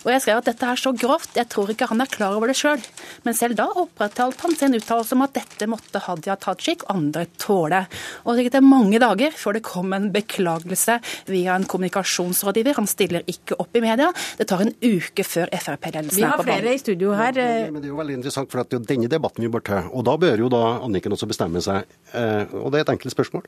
Og 0.00 0.10
jeg 0.14 0.22
skrev 0.24 0.40
at 0.40 0.48
dette 0.48 0.68
er 0.72 0.80
så 0.80 0.92
grovt, 0.96 1.34
jeg 1.36 1.48
tror 1.52 1.70
ikke 1.72 1.88
han 1.90 2.00
er 2.00 2.10
klar 2.10 2.36
over 2.36 2.50
det 2.50 2.56
sjøl. 2.58 2.80
Men 3.26 3.36
selv 3.36 3.58
da 3.58 3.66
opprettholdt 3.82 4.40
han 4.46 4.56
sin 4.56 4.76
uttalelse 4.78 5.16
om 5.16 5.24
at 5.26 5.34
dette 5.36 5.68
måtte 5.70 6.00
Hadia 6.06 6.36
Tajik 6.40 6.86
og 6.86 6.94
andre 6.94 7.26
tåle. 7.40 7.82
Og 8.24 8.36
det 8.38 8.46
gikk 8.46 8.58
mange 8.64 9.00
dager 9.02 9.36
før 9.36 9.58
det 9.58 9.64
kom 9.66 9.92
en 9.96 10.08
beklagelse 10.14 10.98
via 11.28 11.56
en 11.58 11.68
kommunikasjonsrådgiver. 11.68 12.78
Han 12.80 12.88
stiller 12.90 13.26
ikke 13.30 13.58
opp 13.60 13.76
i 13.76 13.84
media. 13.84 14.10
Det 14.38 14.48
tar 14.50 14.64
en 14.64 14.72
uke 14.80 15.26
før 15.26 15.52
Frp-ledelsen 15.52 16.24
er 16.24 16.36
på 16.36 16.44
banen. 16.44 16.48
Vi 16.48 16.54
har 16.54 16.64
flere 16.64 16.74
i 16.74 16.82
studio 16.82 17.16
her. 17.18 17.40
Ja, 17.40 17.70
Men 17.70 17.82
det 17.82 17.90
er 17.90 17.94
jo 17.94 18.00
veldig 18.00 18.20
interessant, 18.20 18.50
for 18.52 18.64
at 18.64 18.70
det 18.70 18.78
er 18.78 18.82
jo 18.82 18.90
denne 18.94 19.10
debatten 19.12 19.44
vi 19.44 19.52
bør 19.52 19.66
ta. 19.66 19.82
Og 19.92 20.06
da 20.08 20.16
bør 20.20 20.46
jo 20.46 20.52
da 20.52 20.62
Anniken 20.80 21.16
også 21.16 21.28
bestemme 21.30 21.60
seg. 21.64 21.84
Eh, 22.16 22.56
og 22.56 22.72
det 22.72 22.80
er 22.80 22.88
et 22.88 22.94
enkelt 22.96 23.12
spørsmål. 23.12 23.44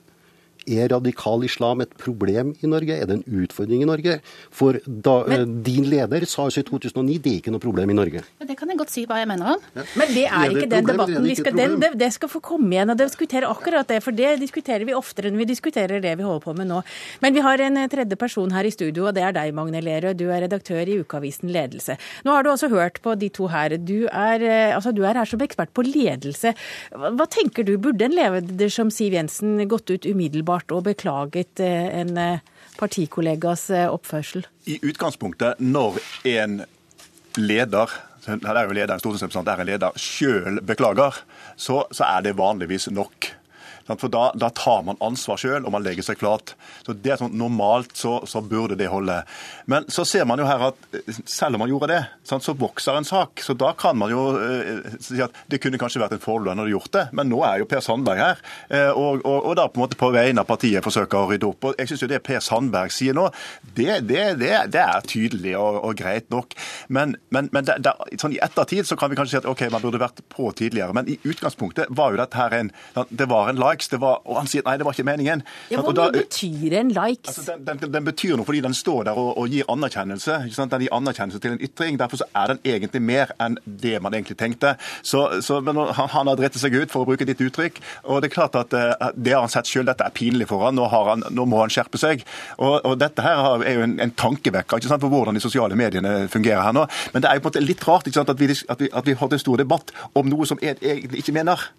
Er 0.67 0.93
radikal 0.93 1.43
islam 1.45 1.83
et 1.83 1.95
problem 1.99 2.53
i 2.63 2.69
Norge? 2.71 2.95
Er 2.95 3.09
det 3.09 3.17
en 3.19 3.43
utfordring 3.43 3.83
i 3.83 3.89
Norge? 3.89 4.19
For 4.55 4.79
da, 4.87 5.17
men, 5.27 5.57
din 5.67 5.89
leder 5.91 6.27
sa 6.31 6.47
jo 6.47 6.63
i 6.63 6.67
2009 6.69 7.19
det 7.23 7.33
er 7.33 7.41
ikke 7.41 7.55
noe 7.55 7.63
problem 7.63 7.91
i 7.91 7.97
Norge. 7.99 8.23
Ja, 8.23 8.47
det 8.47 8.57
kan 8.61 8.71
jeg 8.71 8.79
godt 8.79 8.93
si 8.93 9.05
hva 9.09 9.19
jeg 9.19 9.31
mener 9.31 9.57
om. 9.57 9.65
Men 9.75 10.13
det 10.15 10.27
er 10.29 10.37
Er 10.37 10.53
det 10.53 10.63
ikke 10.63 10.71
den 10.71 10.87
problem, 10.87 10.95
debatten 10.95 11.17
det 11.17 11.25
vi 11.25 11.35
ikke 11.35 11.47
skal 11.47 11.59
den, 11.59 11.75
det, 11.83 11.91
det 11.99 12.11
skal 12.15 12.31
få 12.31 12.43
komme 12.45 12.71
igjen 12.77 12.95
og 12.95 13.01
diskutere 13.01 13.51
akkurat 13.51 13.91
det, 13.91 13.99
for 14.05 14.15
det 14.15 14.37
diskuterer 14.43 14.87
vi 14.87 14.95
oftere 14.95 15.33
enn 15.33 15.41
vi 15.41 15.49
diskuterer 15.51 16.03
det 16.05 16.15
vi 16.21 16.27
holder 16.27 16.45
på 16.47 16.55
med 16.59 16.71
nå. 16.71 16.83
Men 17.25 17.35
vi 17.35 17.45
har 17.45 17.65
en 17.67 17.83
eh, 17.83 17.91
tredje 17.91 18.19
person 18.21 18.55
her 18.55 18.69
i 18.69 18.75
studio, 18.75 19.09
og 19.11 19.17
det 19.19 19.27
er 19.27 19.35
deg, 19.35 19.51
Magne 19.57 19.83
Lerøe. 19.83 20.15
Du 20.15 20.29
er 20.31 20.47
redaktør 20.47 20.87
i 20.87 21.01
ukeavisen 21.03 21.51
Ledelse. 21.53 21.99
Nå 22.23 22.37
har 22.37 22.47
du 22.47 22.53
også 22.53 22.71
hørt 22.71 23.03
på 23.03 23.17
de 23.19 23.33
to 23.35 23.51
her. 23.51 23.75
Du 23.83 24.07
er, 24.07 24.47
eh, 24.47 24.77
altså, 24.77 24.95
du 24.95 25.03
er 25.03 25.19
her 25.19 25.29
som 25.29 25.43
ekspert 25.43 25.75
på 25.75 25.85
ledelse. 25.87 26.55
Hva, 26.95 27.11
hva 27.19 27.27
tenker 27.31 27.67
du, 27.67 27.75
burde 27.83 28.07
en 28.07 28.15
leder 28.15 28.71
som 28.73 28.95
Siv 28.95 29.19
Jensen 29.19 29.59
gått 29.67 29.91
ut 29.91 30.07
umiddelbart 30.07 30.52
og 30.75 30.85
beklaget 30.87 31.61
eh, 31.65 31.89
en 32.03 32.17
eh, 32.21 32.41
partikollegas 32.79 33.69
eh, 33.71 33.89
oppførsel? 33.89 34.47
I 34.67 34.79
utgangspunktet, 34.83 35.61
når 35.61 36.01
en 36.29 36.63
leder 37.41 37.91
det 38.23 38.47
er 38.47 38.69
jo 38.69 38.75
leder, 38.77 38.93
en 38.95 39.01
stortingsrepresentant 39.03 39.49
er 39.51 39.61
en 39.65 39.67
leder, 39.67 39.97
sjøl 39.99 40.61
beklager, 40.63 41.17
så, 41.59 41.81
så 41.91 42.07
er 42.07 42.21
det 42.23 42.37
vanligvis 42.39 42.87
nok. 42.95 43.33
For 43.89 44.13
da, 44.13 44.29
da 44.39 44.51
tar 44.55 44.85
man 44.87 45.01
ansvar 45.05 45.41
sjøl, 45.41 45.65
og 45.65 45.73
man 45.75 45.85
legger 45.85 46.07
seg 46.07 46.21
flat. 46.21 46.55
Så 46.87 46.95
det 46.95 47.15
er 47.15 47.21
sånn 47.21 47.37
Normalt 47.43 47.97
så, 47.99 48.19
så 48.29 48.43
burde 48.45 48.77
det 48.79 48.91
holde. 48.93 49.23
Men 49.71 49.87
så 49.93 50.05
ser 50.09 50.27
man 50.29 50.41
jo 50.41 50.47
her 50.47 50.69
at 50.69 50.97
eh, 50.97 51.21
selv 51.27 51.57
om 51.57 51.65
man 51.65 51.71
gjorde 51.73 51.91
det, 51.93 52.01
sant, 52.29 52.45
så 52.45 52.55
vokser 52.59 52.99
en 52.99 53.09
sak. 53.09 53.43
Så 53.43 53.57
da 53.59 53.73
kan 53.79 53.99
man 53.99 54.13
jo 54.13 54.25
eh, 54.39 54.97
si 55.03 55.21
at 55.23 55.35
det 55.51 55.61
kunne 55.63 55.81
kanskje 55.81 56.03
vært 56.03 56.17
en 56.17 56.23
fordel 56.23 56.53
når 56.53 56.67
hadde 56.67 56.75
gjort 56.77 56.95
det. 56.97 57.05
Men 57.19 57.31
nå 57.33 57.43
er 57.49 57.63
jo 57.63 57.69
Per 57.71 57.83
Sandberg 57.85 58.23
her, 58.23 58.43
eh, 58.69 58.91
og, 58.91 59.25
og, 59.25 59.39
og 59.51 59.57
da 59.59 59.69
på 59.69 59.81
en 59.81 59.85
måte 59.85 60.01
på 60.01 60.13
vegne 60.15 60.45
av 60.45 60.49
partiet 60.49 60.85
forsøker 60.85 61.19
å 61.19 61.31
rydde 61.33 61.49
opp. 61.49 61.71
Og 61.71 61.81
jeg 61.81 61.93
syns 61.93 62.05
jo 62.05 62.11
det 62.13 62.23
Per 62.27 62.43
Sandberg 62.45 62.95
sier 62.95 63.17
nå, 63.17 63.29
det, 63.75 64.03
det, 64.09 64.25
det, 64.43 64.53
det 64.75 64.83
er 64.85 65.09
tydelig 65.09 65.57
og, 65.59 65.81
og 65.83 65.97
greit 65.99 66.29
nok. 66.33 66.57
Men, 66.93 67.17
men, 67.35 67.51
men 67.55 67.69
sånn 67.69 68.37
i 68.37 68.41
ettertid 68.43 68.89
så 68.89 68.99
kan 68.99 69.13
vi 69.13 69.19
kanskje 69.19 69.37
si 69.37 69.43
at 69.43 69.51
OK, 69.51 69.67
man 69.73 69.85
burde 69.85 70.03
vært 70.03 70.23
på 70.33 70.51
tidligere. 70.59 70.95
Men 70.97 71.11
i 71.11 71.19
utgangspunktet 71.23 71.91
var 71.91 72.13
jo 72.13 72.23
dette 72.23 72.39
her 72.39 72.59
en 72.59 72.71
Det 73.09 73.27
var 73.31 73.49
en 73.49 73.61
likes, 73.73 73.89
det 73.89 74.01
var, 74.03 74.21
og 74.29 74.39
han 74.41 74.51
sier 74.51 74.65
nei, 74.67 74.77
det 74.79 74.87
var 74.87 74.97
ikke 74.97 75.07
meningen. 75.09 75.43
Ja, 75.73 75.81
Hva 75.83 75.95
da- 75.97 76.11
betyr 76.15 76.79
en 76.81 76.93
likes? 76.95 77.39
Altså, 77.39 77.57
den, 77.59 77.81
den, 77.83 77.93
den 77.93 78.05
betyr 78.07 78.37
noe 78.37 78.47
fordi 78.49 78.63
den 78.65 78.75
står 78.77 79.09
der 79.09 79.19
og, 79.19 79.33
og 79.39 79.49
gir 79.53 79.69
anerkjennelse. 79.73 80.39
Den 80.53 80.85
gir 80.87 80.95
anerkjennelse 80.95 81.41
til 81.43 81.57
en 81.57 81.63
ytring. 81.63 81.99
Derfor 82.01 82.23
så 82.23 82.29
er 82.37 82.53
den 82.53 82.63
egentlig 82.65 83.03
mer 83.03 83.33
enn 83.43 83.59
det 83.65 83.99
man 84.03 84.15
egentlig 84.15 84.37
tenkte. 84.41 84.75
Så, 85.03 85.25
så, 85.43 85.61
men 85.65 85.77
han, 85.77 86.09
han 86.13 86.31
har 86.31 86.39
dritt 86.39 86.59
seg 86.61 86.75
ut, 86.77 86.91
for 86.93 87.05
å 87.05 87.09
bruke 87.09 87.27
ditt 87.29 87.41
uttrykk. 87.43 87.81
Og 88.05 88.23
det 88.23 88.31
er 88.31 88.35
klart 88.37 88.59
at 88.59 88.77
eh, 88.77 89.09
det 89.17 89.35
har 89.35 89.45
han 89.45 89.53
sett 89.53 89.71
sjøl. 89.71 89.87
Dette 89.89 90.07
er 90.07 90.15
pinlig 90.15 90.49
for 90.51 90.67
han. 90.67 90.77
Nå, 90.79 90.87
har 90.93 91.13
han, 91.15 91.25
nå 91.33 91.47
må 91.49 91.63
han 91.63 91.73
skjerpe 91.73 92.01
seg. 92.01 92.25
Og, 92.59 92.81
og 92.85 92.99
dette 93.01 93.25
her 93.25 93.65
er 93.65 93.79
jo 93.79 93.87
en, 93.87 93.99
en 94.03 94.15
tankevekker 94.25 94.83
ikke 94.83 94.93
sant? 94.93 95.03
for 95.03 95.13
hvordan 95.13 95.35
de 95.39 95.43
sosiale 95.43 95.77
mediene 95.79 96.29
fungerer 96.33 96.63
her 96.63 96.77
nå. 96.77 96.87
Men 97.15 97.25
det 97.25 97.31
er 97.31 97.39
jo 97.39 97.45
på 97.47 97.51
en 97.51 97.55
måte 97.57 97.65
litt 97.65 97.87
rart 97.89 98.09
ikke 98.09 98.21
sant? 98.21 98.33
at 98.33 98.41
vi, 98.41 98.51
at 98.53 98.83
vi, 98.83 98.91
at 98.93 99.09
vi 99.09 99.17
har 99.19 99.33
en 99.33 99.43
stor 99.43 99.63
debatt 99.63 99.95
om 100.19 100.29
noe 100.29 100.49
som 100.49 100.61
jeg 100.63 100.79
egentlig 100.83 101.25
ikke 101.25 101.35
mener. 101.37 101.71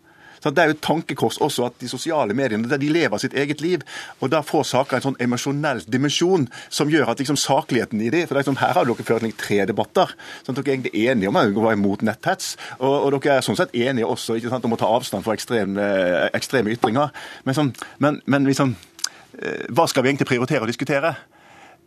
Så 0.43 0.51
Det 0.51 0.59
er 0.59 0.71
jo 0.71 0.75
et 0.75 0.81
tankekors 0.83 1.37
også 1.39 1.65
at 1.69 1.79
de 1.79 1.87
sosiale 1.87 2.35
mediene 2.35 2.67
der 2.67 2.81
de 2.81 2.89
lever 2.91 3.17
sitt 3.17 3.33
eget 3.33 3.61
liv. 3.61 3.81
og 4.19 4.29
Da 4.29 4.41
får 4.41 4.63
saker 4.63 4.97
en 4.97 5.05
sånn 5.07 5.19
emosjonell 5.19 5.83
dimensjon 5.87 6.49
som 6.69 6.89
gjør 6.89 7.13
at 7.13 7.19
liksom 7.19 7.39
sakligheten 7.39 8.01
i 8.01 8.09
det 8.09 8.27
for 8.27 8.35
det 8.35 8.43
er 8.43 8.51
sånn, 8.51 8.59
Her 8.59 8.73
har 8.73 8.85
dere 8.85 9.03
ført 9.07 9.37
tre 9.37 9.65
debatter. 9.65 10.13
sånn 10.43 10.57
at 10.57 10.63
Dere 10.63 10.73
er 10.73 10.77
egentlig 10.77 11.07
enige 11.07 11.27
om 11.29 11.35
å 11.35 11.63
være 11.63 11.77
imot 11.79 12.01
netthets. 12.01 12.57
Og, 12.79 13.13
og 13.13 13.21
dere 13.21 13.37
er 13.37 13.41
sånn 13.41 13.57
sett 13.57 13.73
enige 13.73 14.05
også 14.05 14.35
ikke 14.35 14.49
sant, 14.49 14.65
om 14.65 14.73
å 14.73 14.77
ta 14.79 14.85
avstand 14.85 15.23
fra 15.23 15.33
ekstreme, 15.33 16.29
ekstreme 16.33 16.73
ytringer. 16.75 17.11
Men, 17.45 17.55
sånn, 17.55 17.73
men, 17.99 18.21
men 18.25 18.43
liksom, 18.45 18.75
eh, 19.39 19.69
hva 19.71 19.87
skal 19.87 20.03
vi 20.03 20.09
egentlig 20.09 20.27
prioritere 20.27 20.63
å 20.63 20.69
diskutere? 20.69 21.15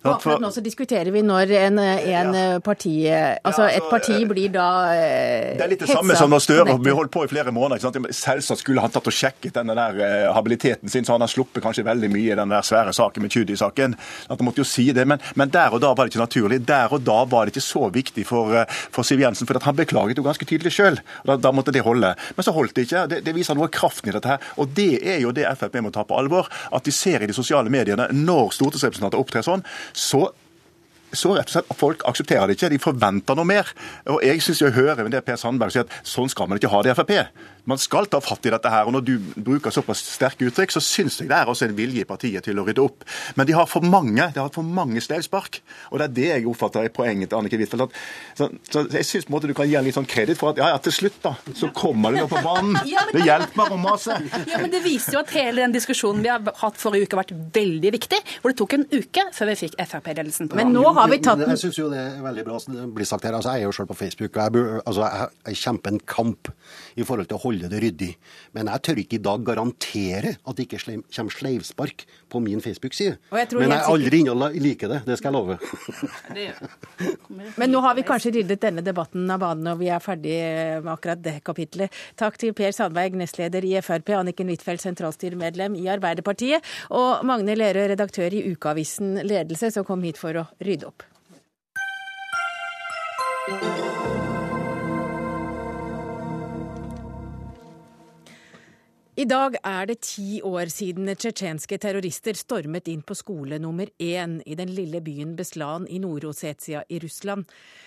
Og 0.06 0.14
akkurat 0.16 0.42
nå 0.42 0.50
så 0.54 0.62
diskuterer 0.64 1.12
vi 1.14 1.22
når 1.26 1.52
en, 1.60 1.78
en 1.80 2.32
parti 2.64 2.94
Altså 3.06 3.66
Ja, 3.66 3.76
et 3.76 3.82
altså, 3.82 3.90
parti 3.90 4.18
blir 4.28 4.52
da 4.54 4.68
eh, 4.94 5.56
Det 5.58 5.64
er 5.64 5.72
litt 5.72 5.84
det 5.84 5.90
samme 5.90 6.16
som 6.18 6.32
når 6.32 6.44
Støre 6.46 6.76
vi 6.82 6.94
holdt 6.94 7.12
på 7.14 7.24
i 7.26 7.30
flere 7.30 7.52
måneder. 7.54 7.80
ikke 7.80 7.90
sant? 7.90 8.16
Selvsagt 8.16 8.62
skulle 8.62 8.82
han 8.84 8.92
tatt 8.94 9.08
og 9.08 9.14
sjekket 9.14 9.56
denne 9.56 9.74
der 9.76 10.00
eh, 10.04 10.28
habiliteten 10.34 10.90
sin, 10.92 11.06
så 11.06 11.16
han 11.16 11.24
har 11.24 11.30
sluppet 11.32 11.64
kanskje 11.64 11.84
veldig 11.86 12.10
mye 12.12 12.34
i 12.34 12.38
den 12.38 12.52
der 12.52 12.66
svære 12.66 12.92
saken 12.96 13.24
med 13.24 13.34
Tjudi-saken. 13.34 13.96
At 14.28 14.36
Han 14.36 14.46
måtte 14.48 14.62
jo 14.62 14.68
si 14.68 14.88
det, 14.96 15.06
men, 15.08 15.22
men 15.34 15.52
der 15.52 15.74
og 15.74 15.82
da 15.82 15.92
var 15.94 16.06
det 16.06 16.14
ikke 16.14 16.24
naturlig. 16.24 16.60
Der 16.68 16.92
og 16.92 17.04
da 17.06 17.18
var 17.28 17.46
det 17.46 17.56
ikke 17.56 17.66
så 17.66 17.88
viktig 17.92 18.26
for, 18.28 18.54
eh, 18.54 18.78
for 18.94 19.06
Siv 19.06 19.22
Jensen, 19.22 19.48
for 19.48 19.58
at 19.58 19.66
han 19.66 19.78
beklaget 19.78 20.20
jo 20.20 20.26
ganske 20.26 20.48
tydelig 20.48 20.74
sjøl. 20.76 21.00
Da, 21.26 21.38
da 21.40 21.52
måtte 21.54 21.74
det 21.74 21.84
holde. 21.86 22.14
Men 22.36 22.46
så 22.46 22.54
holdt 22.56 22.76
det 22.76 22.86
ikke. 22.88 23.06
Det, 23.10 23.22
det 23.26 23.34
viser 23.36 23.58
noe 23.58 23.68
av 23.68 23.74
kraften 23.74 24.12
i 24.12 24.16
dette 24.16 24.30
her. 24.34 24.50
Og 24.60 24.70
det 24.76 24.92
er 25.02 25.20
jo 25.24 25.34
det 25.36 25.48
Frp 25.56 25.80
må 25.82 25.92
ta 25.94 26.04
på 26.06 26.18
alvor. 26.18 26.50
At 26.74 26.86
de 26.86 26.94
ser 26.94 27.24
i 27.24 27.30
de 27.30 27.36
sosiale 27.36 27.72
mediene, 27.72 28.08
når 28.12 28.54
stortingsrepresentanter 28.56 29.20
opptrer 29.20 29.46
sånn, 29.46 29.64
så 29.96 30.28
så 31.16 31.32
rett 31.36 31.48
og 31.48 31.54
slett 31.54 31.76
folk 31.78 32.02
aksepterer 32.08 32.50
det 32.50 32.56
ikke. 32.58 32.68
De 32.72 32.80
forventer 32.82 33.36
noe 33.38 33.48
mer. 33.48 33.68
Og 34.12 34.18
jeg 34.26 34.42
syns 34.44 34.60
jeg 34.60 34.74
hører 34.76 35.08
det 35.08 35.22
Per 35.24 35.38
Sandberg 35.40 35.72
sier 35.72 35.86
at 35.86 35.94
sånn 36.06 36.28
skal 36.28 36.50
man 36.50 36.60
ikke 36.60 36.72
ha 36.72 36.82
det 36.84 36.92
i 36.92 36.96
Frp. 36.98 37.12
Man 37.66 37.80
skal 37.82 38.06
ta 38.10 38.20
fatt 38.22 38.46
i 38.46 38.52
dette 38.54 38.70
her. 38.70 38.86
og 38.86 38.94
Når 38.94 39.04
du 39.06 39.14
bruker 39.34 39.74
såpass 39.74 40.02
sterke 40.14 40.46
uttrykk, 40.46 40.74
så 40.74 40.82
syns 40.84 41.18
jeg 41.20 41.30
det 41.30 41.36
er 41.36 41.50
også 41.50 41.66
en 41.66 41.76
vilje 41.76 42.04
i 42.04 42.08
partiet 42.08 42.46
til 42.46 42.58
å 42.60 42.64
rydde 42.66 42.82
opp. 42.82 43.06
Men 43.34 43.48
de 43.48 43.56
har 43.56 43.66
for 43.70 43.82
mange 43.82 44.30
de 44.34 44.40
har 44.40 44.52
for 44.54 44.66
mange 44.66 45.02
slevspark. 45.02 45.60
Og 45.90 45.98
det 45.98 46.06
er 46.06 46.14
det 46.16 46.28
jeg 46.30 46.46
oppfatter 46.50 46.86
er 46.86 46.94
poenget 46.94 47.32
til 47.32 47.40
Annike 47.40 47.58
Huitfeldt. 47.58 47.96
Så, 48.38 48.48
så, 48.70 48.84
jeg 48.92 49.08
syns 49.08 49.26
du 49.26 49.54
kan 49.54 49.68
gi 49.68 49.76
en 49.78 49.86
litt 49.86 49.96
sånn 49.96 50.08
kreditt 50.08 50.38
for 50.38 50.54
at 50.54 50.60
ja, 50.60 50.70
ja, 50.74 50.78
til 50.82 50.94
slutt 50.94 51.18
da, 51.22 51.34
så 51.54 51.70
kommer 51.74 52.14
du 52.14 52.22
nå 52.22 52.28
på 52.30 52.42
banen. 52.42 52.74
Ja, 52.86 53.02
det, 53.08 53.18
det 53.18 53.24
hjelper 53.26 53.58
meg 53.58 53.72
å 53.74 53.78
mase. 53.80 54.16
Ja, 54.50 54.60
men 54.62 54.70
Det 54.70 54.80
viser 54.84 55.16
jo 55.16 55.22
at 55.24 55.32
hele 55.34 55.64
den 55.64 55.74
diskusjonen 55.74 56.22
vi 56.22 56.30
har 56.30 56.44
hatt 56.60 56.78
forrige 56.78 57.06
uke 57.06 57.16
har 57.16 57.24
vært 57.24 57.34
veldig 57.56 57.92
viktig. 57.96 58.20
Hvor 58.42 58.52
det 58.52 58.58
tok 58.60 58.76
en 58.76 58.86
uke 58.92 59.24
før 59.34 59.50
vi 59.50 59.56
fikk 59.64 59.74
Frp-ledelsen 59.82 60.50
på 60.50 60.58
Men 60.60 60.72
nå 60.74 60.84
har 60.96 61.10
vi 61.10 61.18
tatt 61.24 61.40
den. 61.42 61.50
Jeg 61.56 61.64
syns 61.64 61.80
jo 61.80 61.88
det 61.90 62.02
er 62.02 62.22
veldig 62.24 62.46
bra 62.46 62.60
som 62.62 62.76
det 62.76 62.86
blir 62.94 63.08
sagt 63.08 63.26
her. 63.26 63.36
Altså, 63.36 63.56
jeg 63.56 63.66
er 63.66 63.70
jo 63.70 63.74
sjøl 63.74 63.90
på 63.90 63.98
Facebook, 63.98 64.36
og 64.36 64.58
jeg, 64.60 64.80
altså, 64.84 65.08
jeg, 65.08 65.34
jeg 65.50 65.60
kjemper 65.64 65.94
en 65.96 66.02
kamp 66.14 66.52
i 66.96 67.06
forhold 67.06 67.30
til 67.30 67.38
å 67.38 67.42
holde 67.42 67.55
det 67.64 67.80
ryddig. 67.82 68.12
Men 68.56 68.68
jeg 68.72 68.82
tør 68.86 69.00
ikke 69.02 69.16
i 69.18 69.24
dag 69.24 69.44
garantere 69.46 70.34
at 70.36 70.58
det 70.58 70.66
ikke 70.66 70.80
kommer 70.84 71.32
sleivspark 71.32 72.04
på 72.32 72.40
min 72.44 72.60
Facebook-side. 72.64 73.16
Men 73.32 73.72
jeg 73.72 73.78
er 73.78 73.88
aldri 73.90 74.20
inne 74.22 74.34
og 74.36 74.58
liker 74.60 74.92
det. 74.92 75.00
Det 75.06 75.16
skal 75.20 75.32
jeg 75.32 75.36
love. 75.38 75.56
Men 77.56 77.72
nå 77.72 77.82
har 77.84 77.96
vi 77.96 78.06
kanskje 78.06 78.34
ryddet 78.38 78.62
denne 78.62 78.84
debatten 78.84 79.24
av 79.32 79.40
banen, 79.42 79.72
og 79.72 79.80
vi 79.80 79.90
er 79.92 80.04
ferdig 80.04 80.36
med 80.84 80.92
akkurat 80.92 81.22
det 81.24 81.38
kapitlet. 81.46 81.88
Takk 82.20 82.38
til 82.40 82.54
Per 82.56 82.76
Sandberg, 82.76 83.16
nestleder 83.18 83.64
i 83.66 83.74
Frp, 83.84 84.14
Anniken 84.20 84.52
Huitfeldt, 84.52 84.84
sentralstyremedlem 84.84 85.78
i 85.80 85.88
Arbeiderpartiet, 85.92 86.64
og 86.92 87.24
Magne 87.26 87.56
Lerøe, 87.58 87.90
redaktør 87.94 88.30
i 88.36 88.44
Ukeavisen 88.52 89.20
Ledelse, 89.24 89.72
som 89.74 89.86
kom 89.88 90.04
hit 90.06 90.20
for 90.20 90.44
å 90.44 90.48
rydde 90.60 90.92
opp. 90.92 91.06
I 99.16 99.24
dag 99.24 99.54
er 99.64 99.86
det 99.88 100.02
ti 100.04 100.42
år 100.44 100.68
siden 100.68 101.08
tsjetsjenske 101.08 101.78
terrorister 101.80 102.36
stormet 102.36 102.90
inn 102.92 103.00
på 103.00 103.14
skole 103.16 103.56
nummer 103.56 103.88
én 103.96 104.34
i 104.44 104.52
den 104.60 104.74
lille 104.76 105.00
byen 105.00 105.30
Beslan 105.38 105.86
i 105.88 105.96
Nord-Osetia 106.02 106.82
i 106.92 106.98
Russland. 107.00 107.46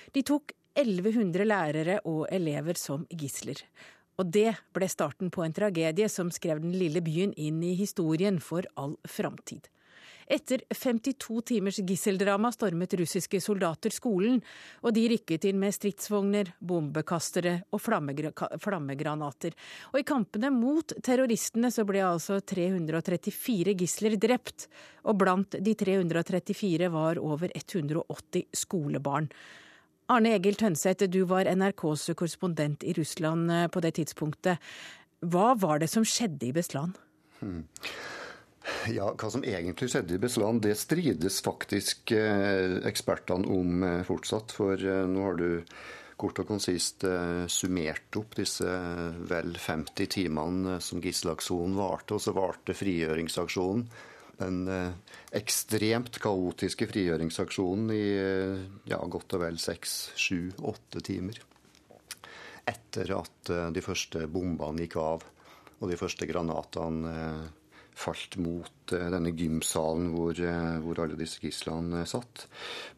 De 0.09 0.23
tok 0.25 0.55
1100 0.73 1.45
lærere 1.45 1.99
og 2.09 2.23
elever 2.33 2.81
som 2.81 3.05
gisler. 3.13 3.61
Og 4.17 4.31
det 4.33 4.55
ble 4.73 4.89
starten 4.89 5.29
på 5.29 5.45
en 5.45 5.53
tragedie 5.53 6.09
som 6.09 6.33
skrev 6.33 6.63
den 6.65 6.73
lille 6.73 7.05
byen 7.05 7.37
inn 7.37 7.61
i 7.61 7.75
historien 7.77 8.41
for 8.41 8.65
all 8.73 8.97
framtid. 9.05 9.69
Etter 10.29 10.61
52 10.69 11.41
timers 11.41 11.79
gisseldrama 11.81 12.51
stormet 12.53 12.93
russiske 12.99 13.39
soldater 13.41 13.89
skolen, 13.89 14.37
og 14.85 14.93
de 14.93 15.07
rykket 15.09 15.47
inn 15.49 15.57
med 15.57 15.73
stridsvogner, 15.73 16.51
bombekastere 16.61 17.55
og 17.73 17.81
flammegranater. 17.81 19.55
Og 19.89 19.97
i 19.97 20.05
kampene 20.05 20.51
mot 20.53 20.93
terroristene 21.01 21.71
så 21.73 21.85
ble 21.89 22.03
altså 22.05 22.37
334 22.45 23.73
gisler 23.79 24.19
drept, 24.21 24.67
og 25.09 25.17
blant 25.23 25.57
de 25.65 25.73
334 25.79 26.91
var 26.93 27.17
over 27.17 27.49
180 27.55 28.45
skolebarn. 28.61 29.31
Arne 30.09 30.35
Egil 30.37 30.57
Tønseth, 30.57 31.09
du 31.09 31.23
var 31.29 31.49
NRKs 31.49 32.07
korrespondent 32.17 32.85
i 32.85 32.93
Russland 32.97 33.49
eh, 33.53 33.67
på 33.69 33.81
det 33.81 33.95
tidspunktet. 33.97 34.61
Hva 35.25 35.51
var 35.57 35.81
det 35.81 35.89
som 35.89 36.05
skjedde 36.05 36.47
i 36.47 36.53
Beslan? 36.55 36.95
Hmm. 37.41 37.65
Ja, 38.89 39.11
Hva 39.13 39.29
som 39.31 39.43
egentlig 39.45 39.89
skjedde 39.91 40.15
i 40.15 40.21
Beslan, 40.21 40.61
det 40.63 40.75
strides 40.79 41.39
faktisk 41.45 42.13
eh, 42.15 42.79
ekspertene 42.89 43.49
om 43.53 43.83
eh, 43.85 44.03
fortsatt. 44.07 44.53
For 44.55 44.79
eh, 44.79 45.05
nå 45.09 45.25
har 45.25 45.39
du 45.39 45.49
kort 46.19 46.41
og 46.41 46.49
konsist 46.49 47.05
summert 47.47 48.17
opp 48.19 48.33
disse 48.35 48.67
vel 49.29 49.53
50 49.55 50.09
timene 50.11 50.73
som 50.83 50.99
gisselaksjonen 50.99 51.77
varte, 51.79 52.17
og 52.17 52.19
så 52.19 52.33
varte 52.35 52.75
frigjøringsaksjonen. 52.75 53.85
Den 54.41 54.57
ekstremt 55.39 56.19
kaotiske 56.19 56.89
frigjøringsaksjonen 56.91 57.93
i 57.95 58.03
ja, 58.91 58.99
godt 58.99 59.37
og 59.37 59.45
vel 59.45 59.61
seks, 59.63 59.95
sju, 60.19 60.51
åtte 60.59 60.99
timer. 61.07 61.39
Etter 62.67 63.15
at 63.15 63.53
de 63.71 63.85
første 63.85 64.27
bombene 64.27 64.83
gikk 64.83 64.99
av 64.99 65.23
og 65.79 65.87
de 65.87 66.01
første 66.03 66.27
granatene 66.27 67.15
falt 67.99 68.37
mot 68.41 68.93
eh, 68.95 69.07
denne 69.13 69.33
gymsalen 69.35 70.11
hvor, 70.13 70.37
eh, 70.37 70.77
hvor 70.83 71.01
alle 71.03 71.17
disse 71.19 71.41
gislene 71.43 72.03
eh, 72.03 72.09
satt. 72.09 72.47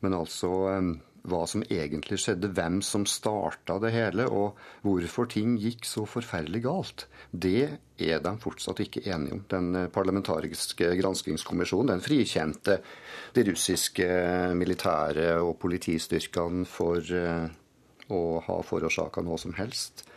Men 0.03 0.17
altså 0.17 0.51
hva 1.21 1.43
som 1.45 1.61
egentlig 1.69 2.17
skjedde, 2.17 2.49
hvem 2.57 2.79
som 2.85 3.03
starta 3.05 3.75
det 3.83 3.91
hele, 3.93 4.25
og 4.25 4.57
hvorfor 4.85 5.29
ting 5.29 5.53
gikk 5.61 5.85
så 5.85 6.07
forferdelig 6.09 6.63
galt, 6.65 7.05
det 7.29 7.67
er 8.01 8.23
de 8.25 8.33
fortsatt 8.41 8.81
ikke 8.81 9.03
enige 9.05 9.37
om. 9.37 9.43
Den 9.51 9.91
parlamentariske 9.93 10.89
granskingskommisjonen 10.97 11.93
den 11.93 12.01
frikjente 12.01 12.79
de 13.37 13.45
russiske 13.51 14.07
militære 14.57 15.35
og 15.45 15.59
politistyrkene 15.61 16.65
for 16.65 17.13
å 18.11 18.23
ha 18.47 18.57
forårsaka 18.65 19.21
noe 19.21 19.37
som 19.39 19.53
helst. 19.61 20.07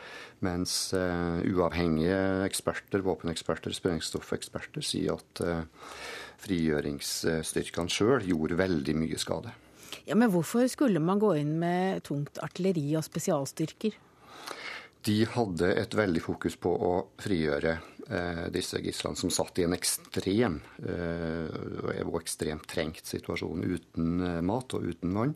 Mens 0.45 0.93
uh, 0.97 1.39
uavhengige 1.47 2.19
eksperter, 2.47 3.05
våpeneksperter, 3.07 3.75
sprengstoffeksperter 3.77 4.85
sier 4.85 5.19
at 5.19 5.45
uh, 5.45 5.93
frigjøringsstyrkene 6.45 7.93
sjøl 7.93 8.27
gjorde 8.29 8.59
veldig 8.59 8.97
mye 8.99 9.21
skade. 9.21 9.55
Ja, 10.05 10.17
Men 10.19 10.33
hvorfor 10.33 10.67
skulle 10.69 11.01
man 11.01 11.23
gå 11.23 11.35
inn 11.41 11.55
med 11.61 12.03
tungt 12.05 12.41
artilleri 12.43 12.91
og 12.99 13.07
spesialstyrker? 13.07 13.97
De 15.05 15.19
hadde 15.29 15.69
et 15.77 15.95
veldig 15.97 16.21
fokus 16.25 16.55
på 16.57 16.71
å 16.81 16.93
frigjøre 17.21 17.75
eh, 18.09 18.47
disse 18.53 18.81
gislene, 18.81 19.19
som 19.21 19.33
satt 19.33 19.61
i 19.61 19.67
en 19.67 19.77
ekstrem 19.77 20.57
eh, 20.81 22.05
og 22.07 22.17
ekstremt 22.23 22.65
trengt 22.71 23.05
situasjon 23.11 23.67
uten 23.69 24.25
eh, 24.25 24.39
mat 24.41 24.77
og 24.77 24.87
uten 24.89 25.13
vann, 25.13 25.35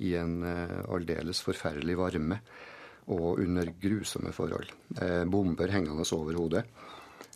i 0.00 0.14
en 0.16 0.40
aldeles 0.88 1.42
forferdelig 1.44 1.98
varme 2.00 2.40
og 3.10 3.42
under 3.42 3.70
grusomme 3.82 4.32
forhold. 4.34 4.70
Eh, 5.00 5.24
bomber 5.30 5.72
hengende 5.72 6.06
over 6.16 6.38
hodet. 6.38 6.64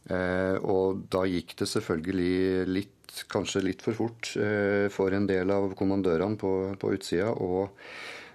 Eh, 0.05 0.57
og 0.61 1.07
da 1.13 1.25
gikk 1.29 1.57
det 1.61 1.71
selvfølgelig 1.71 2.67
litt, 2.69 2.91
kanskje 3.31 3.63
litt 3.65 3.85
for 3.85 3.97
fort 3.97 4.35
eh, 4.41 4.91
for 4.93 5.15
en 5.15 5.29
del 5.31 5.53
av 5.55 5.73
kommandørene 5.79 6.39
på, 6.41 6.53
på 6.81 6.93
utsida. 6.99 7.33
Og 7.33 7.71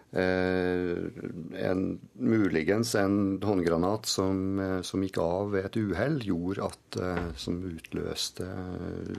en, 0.09 1.81
muligens 2.17 2.95
en 2.97 3.17
håndgranat 3.45 4.07
som, 4.09 4.57
som, 4.81 5.03
gikk 5.05 5.19
av 5.21 5.51
ved 5.53 5.67
et 5.67 5.77
uhell, 5.77 6.17
gjorde 6.25 6.65
at 6.65 6.97
Som 7.37 7.59
utløste 7.61 8.47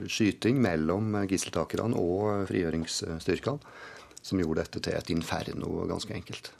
skyting 0.03 0.59
mellom 0.59 1.15
gisseltakerne 1.31 1.95
og 1.95 2.43
frigjøringsstyrkene. 2.51 3.71
Som 4.19 4.43
gjorde 4.43 4.65
dette 4.65 4.83
til 4.83 4.99
et 4.99 5.15
inferno, 5.15 5.87
ganske 5.87 6.11
enkelt. 6.11 6.51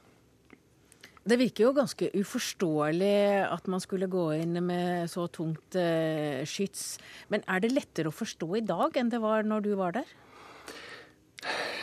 Det 1.22 1.38
virker 1.38 1.67
jo 1.67 1.76
ganske 1.78 2.09
uforståelig 2.17 3.17
at 3.45 3.67
man 3.69 3.84
skulle 3.84 4.09
gå 4.09 4.24
inn 4.39 4.57
med 4.65 5.09
så 5.11 5.28
tungt 5.30 5.78
uh, 5.78 6.41
skyts. 6.49 6.95
Men 7.30 7.45
er 7.45 7.61
det 7.61 7.74
lettere 7.76 8.09
å 8.09 8.15
forstå 8.15 8.49
i 8.57 8.65
dag 8.65 8.97
enn 8.97 9.11
det 9.13 9.22
var 9.22 9.45
når 9.45 9.67
du 9.67 9.76
var 9.78 9.99
der? 9.99 10.09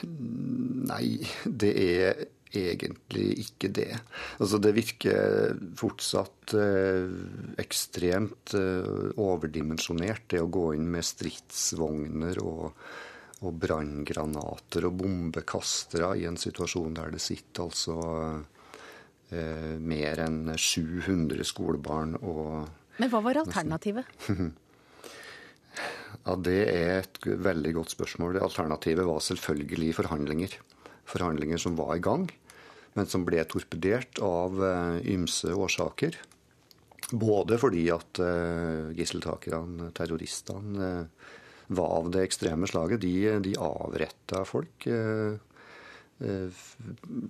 Nei, 0.09 1.19
det 1.45 1.71
er 1.75 2.27
egentlig 2.55 3.29
ikke 3.45 3.71
det. 3.75 3.93
Altså, 4.39 4.59
det 4.63 4.73
virker 4.77 5.59
fortsatt 5.77 6.55
eh, 6.57 7.11
ekstremt 7.61 8.55
eh, 8.57 9.11
overdimensjonert, 9.21 10.29
det 10.33 10.41
å 10.41 10.49
gå 10.53 10.71
inn 10.79 10.87
med 10.95 11.05
stridsvogner 11.05 12.41
og, 12.41 12.79
og 13.43 13.59
branngranater 13.67 14.89
og 14.89 14.97
bombekastere 15.03 16.15
i 16.23 16.25
en 16.31 16.41
situasjon 16.41 16.97
der 16.97 17.13
det 17.13 17.21
sitter 17.27 17.67
altså 17.67 17.99
Eh, 18.39 18.58
mer 19.31 20.21
enn 20.25 20.55
700 20.57 21.45
skolebarn 21.45 22.15
og 22.23 22.69
Men 22.99 23.11
hva 23.13 23.21
var 23.23 23.39
alternativet? 23.43 24.09
ja, 26.27 26.37
Det 26.37 26.61
er 26.73 27.03
et 27.03 27.21
veldig 27.27 27.75
godt 27.77 27.95
spørsmål. 27.95 28.37
Det 28.37 28.45
alternativet 28.47 29.07
var 29.07 29.21
selvfølgelig 29.25 29.93
forhandlinger. 29.99 30.57
Forhandlinger 31.09 31.61
som 31.61 31.77
var 31.79 31.97
i 31.97 32.03
gang, 32.05 32.27
men 32.97 33.07
som 33.09 33.25
ble 33.29 33.45
torpedert 33.49 34.21
av 34.25 34.59
uh, 34.61 34.99
ymse 35.05 35.53
årsaker. 35.55 36.19
Både 37.13 37.57
fordi 37.61 37.87
at 37.95 38.21
uh, 38.21 38.91
gisseltakerne, 38.97 39.93
terroristene, 39.97 40.93
var 41.69 41.95
av 42.01 42.11
det 42.13 42.25
ekstreme 42.25 42.69
slaget. 42.69 43.03
De, 43.05 43.15
de 43.45 43.55
avretta 43.61 44.43
folk. 44.49 44.89
Eh, 46.19 46.51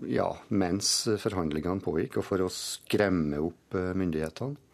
ja, 0.08 0.28
mens 0.48 0.90
forhandlingene 1.20 1.84
pågikk, 1.84 2.18
og 2.20 2.24
for 2.24 2.44
å 2.44 2.48
skremme 2.52 3.40
opp 3.44 3.76
eh, 3.76 3.92
myndighetene. 3.98 4.64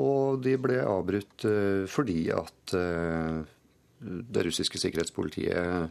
Og 0.00 0.40
de 0.42 0.56
ble 0.58 0.80
avbrutt 0.82 1.44
eh, 1.46 1.86
fordi 1.90 2.24
at 2.34 2.74
det 4.00 4.42
russiske 4.46 4.80
sikkerhetspolitiet 4.80 5.90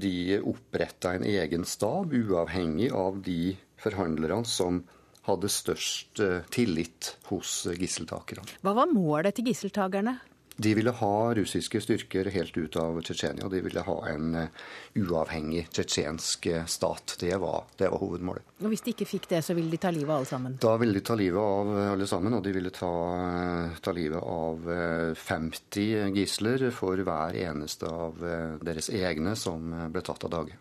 de 0.00 0.40
oppretta 0.42 1.12
en 1.14 1.26
egen 1.28 1.62
stab, 1.68 2.10
uavhengig 2.10 2.88
av 2.96 3.20
de 3.22 3.54
forhandlerne 3.80 4.48
som 4.48 4.82
hadde 5.28 5.50
størst 5.52 6.18
tillit 6.50 7.12
hos 7.28 7.52
gisseltakerne. 7.78 8.58
Hva 8.64 8.74
var 8.80 8.90
målet 8.90 9.38
til 9.38 9.52
gisseltakerne? 9.52 10.16
De 10.60 10.74
ville 10.74 10.92
ha 10.92 11.34
russiske 11.34 11.80
styrker 11.80 12.28
helt 12.34 12.56
ut 12.56 12.76
av 12.76 12.98
Tsjetsjenia. 13.00 13.48
De 13.48 13.60
ville 13.64 13.80
ha 13.80 13.94
en 14.10 14.34
uh, 14.36 14.66
uavhengig 14.98 15.62
tsjetsjensk 15.72 16.48
eh, 16.52 16.66
stat. 16.68 17.14
Det 17.20 17.32
var, 17.40 17.64
det 17.80 17.88
var, 17.88 18.02
hovedmålet. 18.02 18.44
Og 18.60 18.68
Hvis 18.68 18.84
de 18.84 18.92
ikke 18.92 19.08
fikk 19.08 19.30
det, 19.30 19.40
så 19.46 19.56
ville 19.56 19.72
de 19.72 19.80
ta 19.80 19.92
livet 19.94 20.10
av 20.10 20.18
alle 20.18 20.28
sammen? 20.28 20.58
Da 20.60 20.74
ville 20.82 20.98
de 20.98 21.04
ta 21.06 21.16
livet 21.16 21.40
av 21.40 21.72
alle 21.94 22.10
sammen, 22.10 22.36
og 22.36 22.44
de 22.44 22.52
ville 22.58 22.74
ta, 22.76 22.92
ta 23.80 23.96
livet 23.96 24.20
av 24.20 24.68
50 25.16 26.12
gisler 26.18 26.66
for 26.76 27.00
hver 27.08 27.40
eneste 27.40 27.88
av 27.88 28.20
deres 28.60 28.92
egne 28.92 29.32
som 29.40 29.72
ble 29.88 30.04
tatt 30.04 30.28
av 30.28 30.34
dage. 30.36 30.60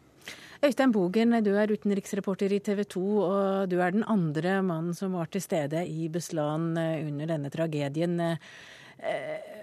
Øystein 0.64 0.96
Bogen, 0.96 1.36
du 1.44 1.54
er 1.56 1.72
utenriksreporter 1.72 2.56
i 2.56 2.64
TV 2.64 2.86
2, 2.88 3.06
og 3.20 3.70
du 3.72 3.80
er 3.84 3.96
den 3.96 4.08
andre 4.08 4.62
mannen 4.64 4.96
som 4.96 5.20
var 5.20 5.28
til 5.32 5.44
stede 5.44 5.84
i 5.88 6.08
Beslan 6.12 6.72
under 6.80 7.36
denne 7.36 7.52
tragedien. 7.52 8.20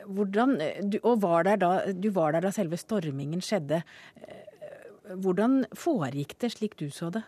Eh, 0.07 0.13
hvordan, 0.15 0.59
du, 0.91 0.99
og 1.03 1.23
var 1.23 1.45
der 1.45 1.57
da, 1.57 1.93
du 1.93 2.11
var 2.11 2.33
der 2.33 2.47
da 2.47 2.51
selve 2.55 2.77
stormingen 2.77 3.41
skjedde. 3.41 3.83
Eh, 4.17 5.15
hvordan 5.15 5.65
foregikk 5.75 6.39
det 6.41 6.53
slik 6.57 6.79
du 6.79 6.89
så 6.91 7.11
det? 7.11 7.23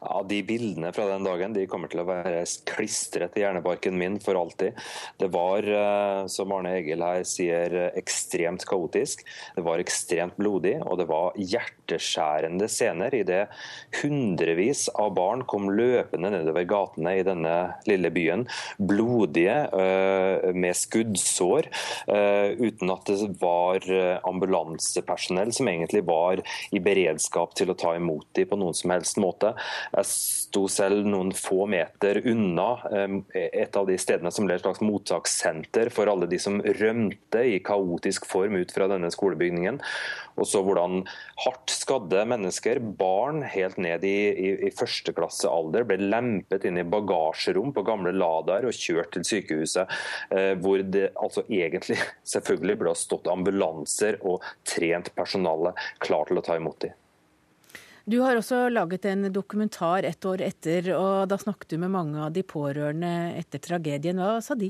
Ja, 0.00 0.22
De 0.28 0.42
bildene 0.46 0.92
fra 0.94 1.08
den 1.10 1.26
dagen 1.26 1.54
de 1.56 1.66
kommer 1.70 1.90
til 1.90 2.02
å 2.02 2.06
være 2.08 2.44
klistret 2.68 3.34
til 3.34 3.42
hjernebarken 3.42 3.96
min 3.98 4.18
for 4.22 4.38
alltid. 4.38 4.76
Det 5.18 5.28
var, 5.34 5.66
eh, 5.66 6.26
som 6.30 6.52
Arne 6.54 6.76
Egil 6.78 7.02
her 7.02 7.24
sier, 7.26 7.74
ekstremt 7.98 8.64
kaotisk. 8.68 9.24
Det 9.56 9.64
var 9.66 9.82
ekstremt 9.82 10.36
blodig, 10.38 10.76
og 10.86 11.00
det 11.00 11.08
var 11.10 11.34
hjerteskjærende 11.34 12.68
scener 12.70 13.14
i 13.14 13.24
det 13.26 13.46
hundrevis 14.00 14.86
av 14.94 15.14
barn 15.16 15.42
kom 15.44 15.68
løpende 15.70 16.30
nedover 16.30 16.66
gatene 16.68 17.16
i 17.18 17.26
denne 17.26 17.56
lille 17.88 18.10
byen, 18.14 18.46
blodige, 18.78 19.56
eh, 19.74 20.52
med 20.52 20.74
skuddsår, 20.78 21.66
eh, 22.06 22.54
uten 22.54 22.90
at 22.90 23.04
det 23.06 23.40
var 23.40 23.80
ambulansepersonell 24.26 25.52
som 25.52 25.66
egentlig 25.66 26.04
var 26.06 26.40
i 26.72 26.78
beredskap 26.78 27.54
til 27.54 27.68
å 27.72 27.78
ta 27.78 27.94
imot 27.96 28.26
dem 28.34 28.46
på 28.46 28.58
noen 28.58 28.74
som 28.74 28.90
helst 28.90 29.16
måte. 29.16 29.55
Jeg 29.92 30.10
sto 30.10 30.66
selv 30.70 31.06
noen 31.08 31.32
få 31.36 31.66
meter 31.70 32.22
unna 32.28 32.68
et 33.34 33.76
av 33.76 33.88
de 33.88 33.96
stedene 34.00 34.32
som 34.34 34.46
ble 34.46 34.56
et 34.56 34.64
slags 34.64 34.82
mottakssenter 34.84 35.90
for 35.94 36.10
alle 36.10 36.28
de 36.30 36.38
som 36.42 36.60
rømte 36.60 37.42
i 37.44 37.58
kaotisk 37.64 38.26
form 38.28 38.58
ut 38.60 38.72
fra 38.74 38.88
denne 38.90 39.10
skolebygningen. 39.12 39.80
Og 40.36 40.48
så 40.48 40.60
hvordan 40.64 41.04
hardt 41.44 41.72
skadde 41.72 42.24
mennesker, 42.28 42.80
barn 42.98 43.42
helt 43.48 43.78
ned 43.80 44.04
i, 44.04 44.16
i, 44.32 44.50
i 44.68 44.72
førsteklassealder, 44.76 45.86
ble 45.88 45.98
lempet 46.02 46.66
inn 46.68 46.80
i 46.80 46.86
bagasjerom 46.86 47.72
på 47.76 47.84
gamle 47.86 48.12
Ladaer 48.16 48.68
og 48.68 48.76
kjørt 48.76 49.14
til 49.16 49.26
sykehuset. 49.28 49.96
Eh, 50.30 50.52
hvor 50.60 50.84
det 50.84 51.08
altså 51.14 51.46
egentlig 51.48 51.98
selvfølgelig 52.34 52.78
burde 52.80 52.94
ha 52.94 53.00
stått 53.00 53.32
ambulanser 53.32 54.20
og 54.26 54.44
trent 54.68 55.12
personale 55.16 55.74
klar 56.04 56.28
til 56.28 56.40
å 56.40 56.46
ta 56.46 56.60
imot 56.60 56.84
dem. 56.84 56.96
Du 58.06 58.20
har 58.22 58.38
også 58.38 58.68
laget 58.70 59.04
en 59.10 59.26
dokumentar 59.34 60.06
ett 60.06 60.24
år 60.24 60.44
etter, 60.46 60.92
og 60.94 61.26
da 61.26 61.38
snakket 61.42 61.72
du 61.72 61.80
med 61.82 61.90
mange 61.90 62.20
av 62.22 62.30
de 62.36 62.44
pårørende 62.46 63.08
etter 63.34 63.58
tragedien. 63.64 64.20
Hva 64.22 64.36
sa 64.46 64.54
de? 64.54 64.68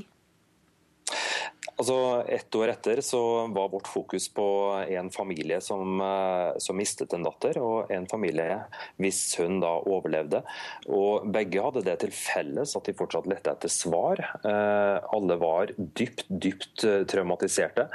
Altså, 1.77 2.23
Ett 2.27 2.55
år 2.55 2.71
etter 2.71 3.01
så 3.05 3.19
var 3.53 3.69
vårt 3.69 3.87
fokus 3.87 4.25
på 4.33 4.45
en 4.89 5.09
familie 5.13 5.59
som, 5.61 6.01
eh, 6.01 6.57
som, 6.57 6.77
mistet 6.77 7.13
en 7.13 7.25
datter, 7.25 7.59
og 7.61 7.91
en 7.93 8.07
familie 8.09 8.63
hvis 8.97 9.19
hun 9.37 9.59
da 9.61 9.75
overlevde. 9.85 10.41
Og 10.89 11.27
Begge 11.33 11.61
hadde 11.61 11.83
det 11.85 11.99
til 12.01 12.13
felles 12.13 12.73
at 12.77 12.89
de 12.89 12.95
fortsatt 12.97 13.29
lette 13.29 13.53
etter 13.53 13.69
svar. 13.69 14.23
Eh, 14.41 14.97
alle 15.13 15.37
var 15.37 15.73
dypt, 15.77 16.25
dypt 16.29 16.83
eh, 16.87 17.03
traumatiserte. 17.05 17.87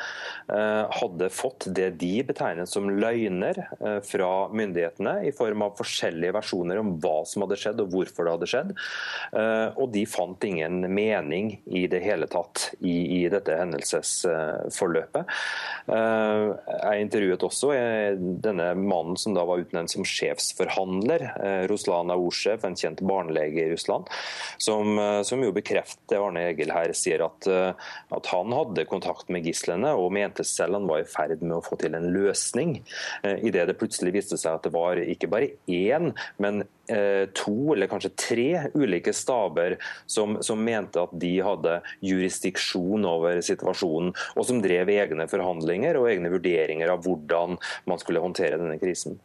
Hadde 0.92 1.30
fått 1.32 1.66
det 1.74 1.90
de 1.98 2.12
betegnet 2.26 2.70
som 2.70 2.86
løgner 2.90 3.58
fra 4.06 4.30
myndighetene, 4.52 5.14
i 5.26 5.32
form 5.34 5.64
av 5.66 5.76
forskjellige 5.78 6.34
versjoner 6.36 6.78
om 6.80 6.94
hva 7.02 7.22
som 7.28 7.44
hadde 7.44 7.58
skjedd 7.60 7.82
og 7.82 7.92
hvorfor 7.94 8.26
det 8.26 8.34
hadde 8.36 8.50
skjedd. 8.50 8.72
Og 9.80 9.92
de 9.94 10.04
fant 10.10 10.46
ingen 10.46 10.82
mening 10.92 11.54
i 11.66 11.86
det 11.90 12.02
hele 12.04 12.28
tatt 12.30 12.70
i, 12.80 13.22
i 13.22 13.30
dette 13.32 13.56
hendelsen 13.56 13.71
hendelsesforløpet. 13.72 15.26
Eh, 15.90 16.44
jeg 16.68 17.06
intervjuet 17.06 17.42
også 17.46 17.72
eh, 17.74 18.18
denne 18.44 18.72
mannen 18.78 19.18
som 19.18 19.34
da 19.34 19.44
var 19.48 19.62
utnevnt 19.62 19.92
som 19.92 20.06
sjefsforhandler, 20.06 21.24
eh, 21.42 21.62
Ruslan 21.70 22.12
Aursev, 22.14 22.62
en 22.66 22.78
kjent 22.78 23.02
barnelege 23.06 23.64
i 23.64 23.72
Russland, 23.72 24.10
som, 24.62 24.98
som 25.26 25.42
jo 25.42 25.52
bekrefter 25.54 26.22
Arne 26.22 26.46
Egil 26.52 26.72
her 26.74 26.92
sier 26.96 27.24
at, 27.24 27.48
at, 27.48 28.28
han 28.32 28.52
hadde 28.54 28.86
kontakt 28.88 29.30
med 29.32 29.46
gislene 29.46 29.92
og 29.98 30.12
mente 30.14 30.44
selv 30.46 30.78
han 30.78 30.88
var 30.88 31.02
i 31.02 31.08
ferd 31.08 31.42
med 31.42 31.56
å 31.58 31.64
få 31.64 31.78
til 31.80 31.96
en 31.96 32.08
løsning. 32.14 32.76
Idet 33.24 33.66
det 33.68 33.76
plutselig 33.80 34.14
viste 34.14 34.38
seg 34.40 34.58
at 34.58 34.66
det 34.66 34.72
var 34.74 35.00
ikke 35.00 35.30
bare 35.32 35.52
én, 35.66 36.12
men 36.42 36.62
to 37.36 37.72
eller 37.72 37.88
kanskje 37.88 38.10
tre 38.18 38.46
ulike 38.74 39.14
staber 39.16 39.78
som, 40.10 40.36
som, 40.44 40.60
mente 40.62 41.00
at 41.00 41.14
de 41.16 41.30
hadde 41.44 41.78
jurisdiksjon 42.04 43.06
over 43.08 43.40
situasjonen, 43.40 43.61
og 43.62 44.46
som 44.48 44.62
drev 44.64 44.90
egne 44.92 45.28
forhandlinger 45.30 45.98
og 46.00 46.08
egne 46.10 46.32
vurderinger 46.32 46.92
av 46.92 47.04
hvordan 47.06 47.58
man 47.90 48.02
skulle 48.02 48.22
håndtere 48.22 48.60
denne 48.60 48.78
krisen. 48.82 49.18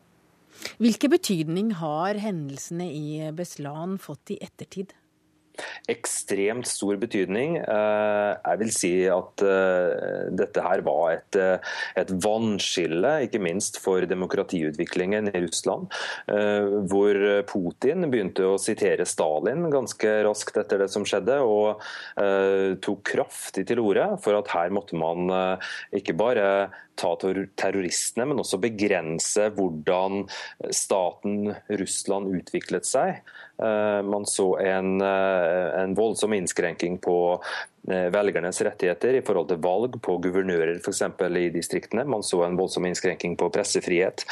Hvilken 0.81 1.13
betydning 1.13 1.73
har 1.81 2.17
hendelsene 2.21 2.87
i 2.89 3.31
Beslan 3.37 3.97
fått 4.01 4.33
i 4.33 4.39
ettertid? 4.41 4.95
Ekstremt 5.91 6.67
stor 6.69 6.97
betydning. 7.01 7.57
Eh, 7.61 8.31
jeg 8.35 8.61
vil 8.61 8.71
si 8.75 8.91
at 9.11 9.43
eh, 9.45 10.29
dette 10.37 10.63
her 10.63 10.83
var 10.85 11.17
et, 11.17 11.39
eh, 11.39 11.73
et 12.01 12.13
vannskille, 12.25 13.13
ikke 13.27 13.41
minst 13.43 13.79
for 13.83 14.05
demokratiutviklingen 14.07 15.31
i 15.31 15.43
Russland. 15.45 15.91
Hvor 16.27 17.17
Putin 17.47 18.07
begynte 18.11 18.45
å 18.47 18.57
sitere 18.61 19.05
Stalin 19.07 19.67
ganske 19.71 20.11
raskt 20.25 20.57
etter 20.59 20.81
det 20.83 20.89
som 20.93 21.05
skjedde, 21.07 21.37
og 21.43 21.83
tok 22.83 23.03
kraftig 23.07 23.65
til 23.69 23.81
orde 23.83 24.09
for 24.23 24.37
at 24.37 24.51
her 24.53 24.73
måtte 24.73 24.97
man 24.99 25.31
ikke 25.95 26.15
bare 26.17 26.47
ta 26.97 27.13
terroristene, 27.21 28.27
men 28.29 28.41
også 28.41 28.59
begrense 28.61 29.49
hvordan 29.55 30.25
staten 30.73 31.53
Russland 31.69 32.33
utviklet 32.39 32.87
seg. 32.89 33.21
Man 34.03 34.25
så 34.25 34.57
en 34.61 35.01
Eh, 35.01 35.81
en 35.81 35.93
voldsom 35.93 36.33
innskrenking 36.33 36.97
på 36.97 37.17
Eh, 37.33 37.76
velgernes 37.87 38.61
rettigheter 38.61 39.17
i 39.17 39.21
forhold 39.25 39.47
til 39.51 39.61
valg 39.63 39.95
på 40.03 40.17
guvernører 40.23 40.79
f.eks. 40.81 41.01
i 41.39 41.49
distriktene. 41.53 42.05
Man 42.09 42.25
så 42.25 42.41
en 42.43 42.57
voldsom 42.59 42.85
innskrenking 42.89 43.37
på 43.39 43.49
pressefrihet. 43.53 44.25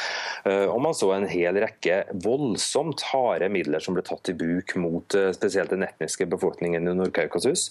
Eh, 0.44 0.66
og 0.68 0.80
man 0.84 0.96
så 0.96 1.12
en 1.14 1.28
hel 1.30 1.58
rekke 1.62 2.02
voldsomt 2.24 3.06
harde 3.12 3.48
midler 3.52 3.82
som 3.82 3.96
ble 3.96 4.04
tatt 4.06 4.32
i 4.32 4.36
bruk 4.36 4.76
mot 4.80 5.16
eh, 5.16 5.30
spesielt 5.36 5.72
den 5.72 5.86
etniske 5.86 6.28
befolkningen 6.32 6.84
i 6.86 6.96
Nord-Kaukasus. 6.96 7.68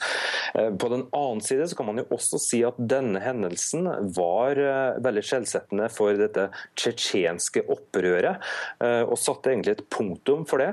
På 0.55 0.89
den 0.91 1.05
annen 1.15 1.41
side 1.43 1.67
så 1.69 1.77
kan 1.77 1.89
man 1.89 1.99
jo 1.99 2.07
også 2.15 2.39
si 2.41 2.61
at 2.65 2.77
denne 2.79 3.19
hendelsen 3.21 3.88
var 4.15 4.57
veldig 5.03 5.23
skjellsettende 5.25 5.88
for 5.93 6.17
dette 6.17 6.47
tsjetsjenske 6.77 7.65
opprøret, 7.71 8.43
og 8.79 9.15
satte 9.19 9.51
egentlig 9.51 9.75
et 9.75 9.83
punktum 9.91 10.45
for 10.47 10.63
det. 10.63 10.71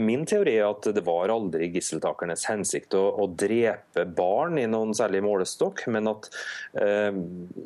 Min 0.00 0.26
teori 0.28 0.56
er 0.58 0.68
at 0.68 0.88
det 0.96 1.04
var 1.06 1.32
aldri 1.32 1.70
gisseltakernes 1.74 2.46
hensikt 2.50 2.96
å, 2.98 3.04
å 3.22 3.28
drepe 3.30 4.06
barn 4.16 4.35
barn 4.36 4.60
i 4.60 4.68
noen 4.70 4.94
særlig 4.96 5.24
målestokk, 5.24 5.86
men 5.92 6.12
at 6.12 6.30
eh, 6.78 7.16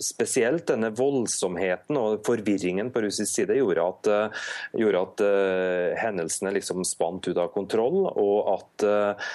spesielt 0.00 0.68
denne 0.70 0.90
voldsomheten 0.96 1.98
og 1.98 2.20
forvirringen 2.26 2.90
på 2.94 3.02
russisk 3.04 3.32
side 3.32 3.56
gjorde 3.58 3.86
at, 3.86 4.10
uh, 4.10 4.48
gjorde 4.78 5.02
at 5.06 5.22
uh, 5.24 5.98
hendelsene 6.00 6.52
liksom 6.56 6.84
spant 6.88 7.28
ut 7.28 7.40
av 7.40 7.50
kontroll, 7.54 8.04
og 8.10 8.50
at 8.54 8.86
uh, 8.86 9.30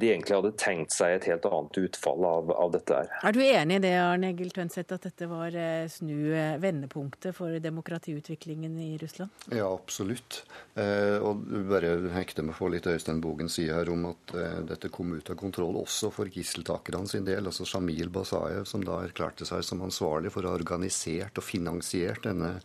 de 0.00 0.10
egentlig 0.10 0.36
hadde 0.36 0.54
tenkt 0.60 0.94
seg 0.94 1.16
et 1.16 1.28
helt 1.30 1.46
annet 1.48 1.80
utfall 1.82 2.26
av, 2.28 2.52
av 2.54 2.74
dette 2.74 3.00
her. 3.00 3.12
Er 3.26 3.36
du 3.36 3.42
enig 3.44 3.80
i 3.80 3.84
det, 3.86 3.94
Arne 4.00 4.32
Egil 4.32 4.52
Tønseth, 4.54 4.96
at 4.96 5.08
dette 5.08 5.28
var 5.30 5.54
snu 5.92 6.30
vendepunktet 6.62 7.36
for 7.36 7.58
demokratiutviklingen 7.62 8.76
i 8.82 8.90
Russland? 9.00 9.32
Ja, 9.50 9.68
absolutt. 9.72 10.42
og 10.76 11.44
bare 11.70 11.94
hekte 12.14 12.44
meg 12.46 12.56
for 12.58 12.72
litt 12.72 12.86
Øystein 12.90 13.20
Bogen 13.24 13.50
sier 13.52 13.80
her 13.80 13.90
om 13.92 14.08
at 14.10 14.34
dette 14.68 14.90
kom 14.92 15.14
ut 15.16 15.30
av 15.32 15.38
kontroll 15.40 15.78
også 15.82 16.10
for 16.14 16.30
gisseltakere 16.32 16.75
deltakerne 16.76 17.08
sin 17.08 17.24
del, 17.24 17.46
altså 17.46 17.64
Shamil 17.64 18.10
Basayev, 18.10 18.64
som 18.64 18.84
da 18.84 19.02
erklærte 19.04 19.46
seg 19.46 19.64
som 19.64 19.82
ansvarlig 19.82 20.32
for 20.32 20.44
å 20.44 20.50
ha 20.50 20.58
organisert 20.58 21.38
og 21.38 21.44
finansiert 21.44 22.24
denne, 22.24 22.60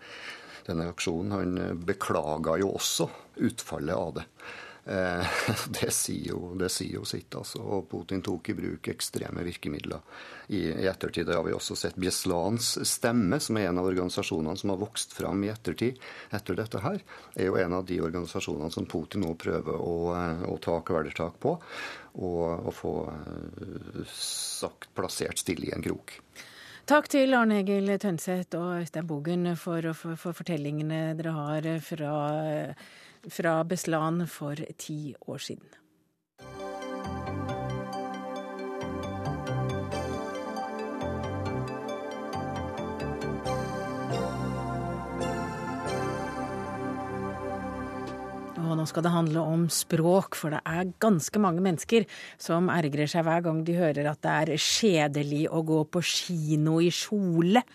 denne 0.68 0.90
aksjonen, 0.92 1.32
han 1.32 1.86
beklaga 1.86 2.58
jo 2.60 2.74
også 2.76 3.10
utfallet 3.38 3.96
av 3.96 4.14
det. 4.20 4.26
Eh, 4.86 5.28
det, 5.82 5.92
sier 5.94 6.32
jo, 6.32 6.40
det 6.58 6.72
sier 6.74 6.98
jo 6.98 7.06
sitt, 7.06 7.34
altså. 7.38 7.62
Og 7.62 7.88
Putin 7.90 8.24
tok 8.26 8.50
i 8.50 8.56
bruk 8.58 8.90
ekstreme 8.92 9.44
virkemidler. 9.46 10.02
I, 10.50 10.64
i 10.72 10.88
ettertid 10.90 11.30
har 11.30 11.44
vi 11.46 11.54
også 11.54 11.78
sett 11.78 12.00
Bjeslans 12.02 12.74
stemme, 12.90 13.40
som 13.40 13.60
er 13.60 13.70
en 13.70 13.82
av 13.82 13.90
organisasjonene 13.92 14.58
som 14.58 14.74
har 14.74 14.82
vokst 14.82 15.14
fram 15.16 15.44
i 15.46 15.52
ettertid 15.54 16.02
etter 16.34 16.58
dette 16.58 16.82
her, 16.82 17.02
er 17.36 17.52
jo 17.52 17.60
en 17.62 17.78
av 17.78 17.86
de 17.88 18.02
organisasjonene 18.02 18.74
som 18.74 18.88
Putin 18.90 19.26
nå 19.26 19.36
prøver 19.40 19.78
å, 19.78 19.98
eh, 20.18 20.48
å 20.50 20.58
ta 20.62 20.80
kvelertak 20.86 21.38
på. 21.42 21.58
Og, 22.12 22.48
og 22.68 22.74
få 22.76 22.96
eh, 23.08 24.02
sagt, 24.12 24.90
plassert 24.98 25.40
stille 25.40 25.70
i 25.70 25.76
en 25.76 25.86
krok. 25.86 26.18
Takk 26.90 27.06
til 27.14 27.38
Arne 27.38 27.62
Egil 27.62 27.88
Tønseth 28.02 28.58
og 28.58 28.82
Øystein 28.82 29.06
Bogen 29.08 29.46
for, 29.56 29.86
for, 29.96 30.18
for 30.20 30.36
fortellingene 30.36 31.14
dere 31.16 31.32
har 31.38 31.70
fra 31.86 32.16
fra 33.30 33.62
Beslan 33.68 34.26
for 34.28 34.58
ti 34.78 35.14
år 35.28 35.38
siden. 35.38 35.78
Og 48.72 48.78
nå 48.80 48.86
skal 48.88 49.04
det 49.04 49.12
handle 49.12 49.42
om 49.44 49.66
språk, 49.68 50.38
for 50.40 50.54
det 50.56 50.62
er 50.64 50.94
ganske 51.04 51.40
mange 51.44 51.60
mennesker 51.64 52.06
som 52.40 52.70
ergrer 52.72 53.10
seg 53.12 53.26
hver 53.28 53.44
gang 53.44 53.60
de 53.68 53.76
hører 53.76 54.08
at 54.08 54.22
det 54.24 54.32
er 54.32 54.64
kjedelig 54.64 55.42
å 55.52 55.60
gå 55.68 55.82
på 55.92 56.04
kino 56.08 56.78
i 56.80 56.88
kjole. 56.96 57.66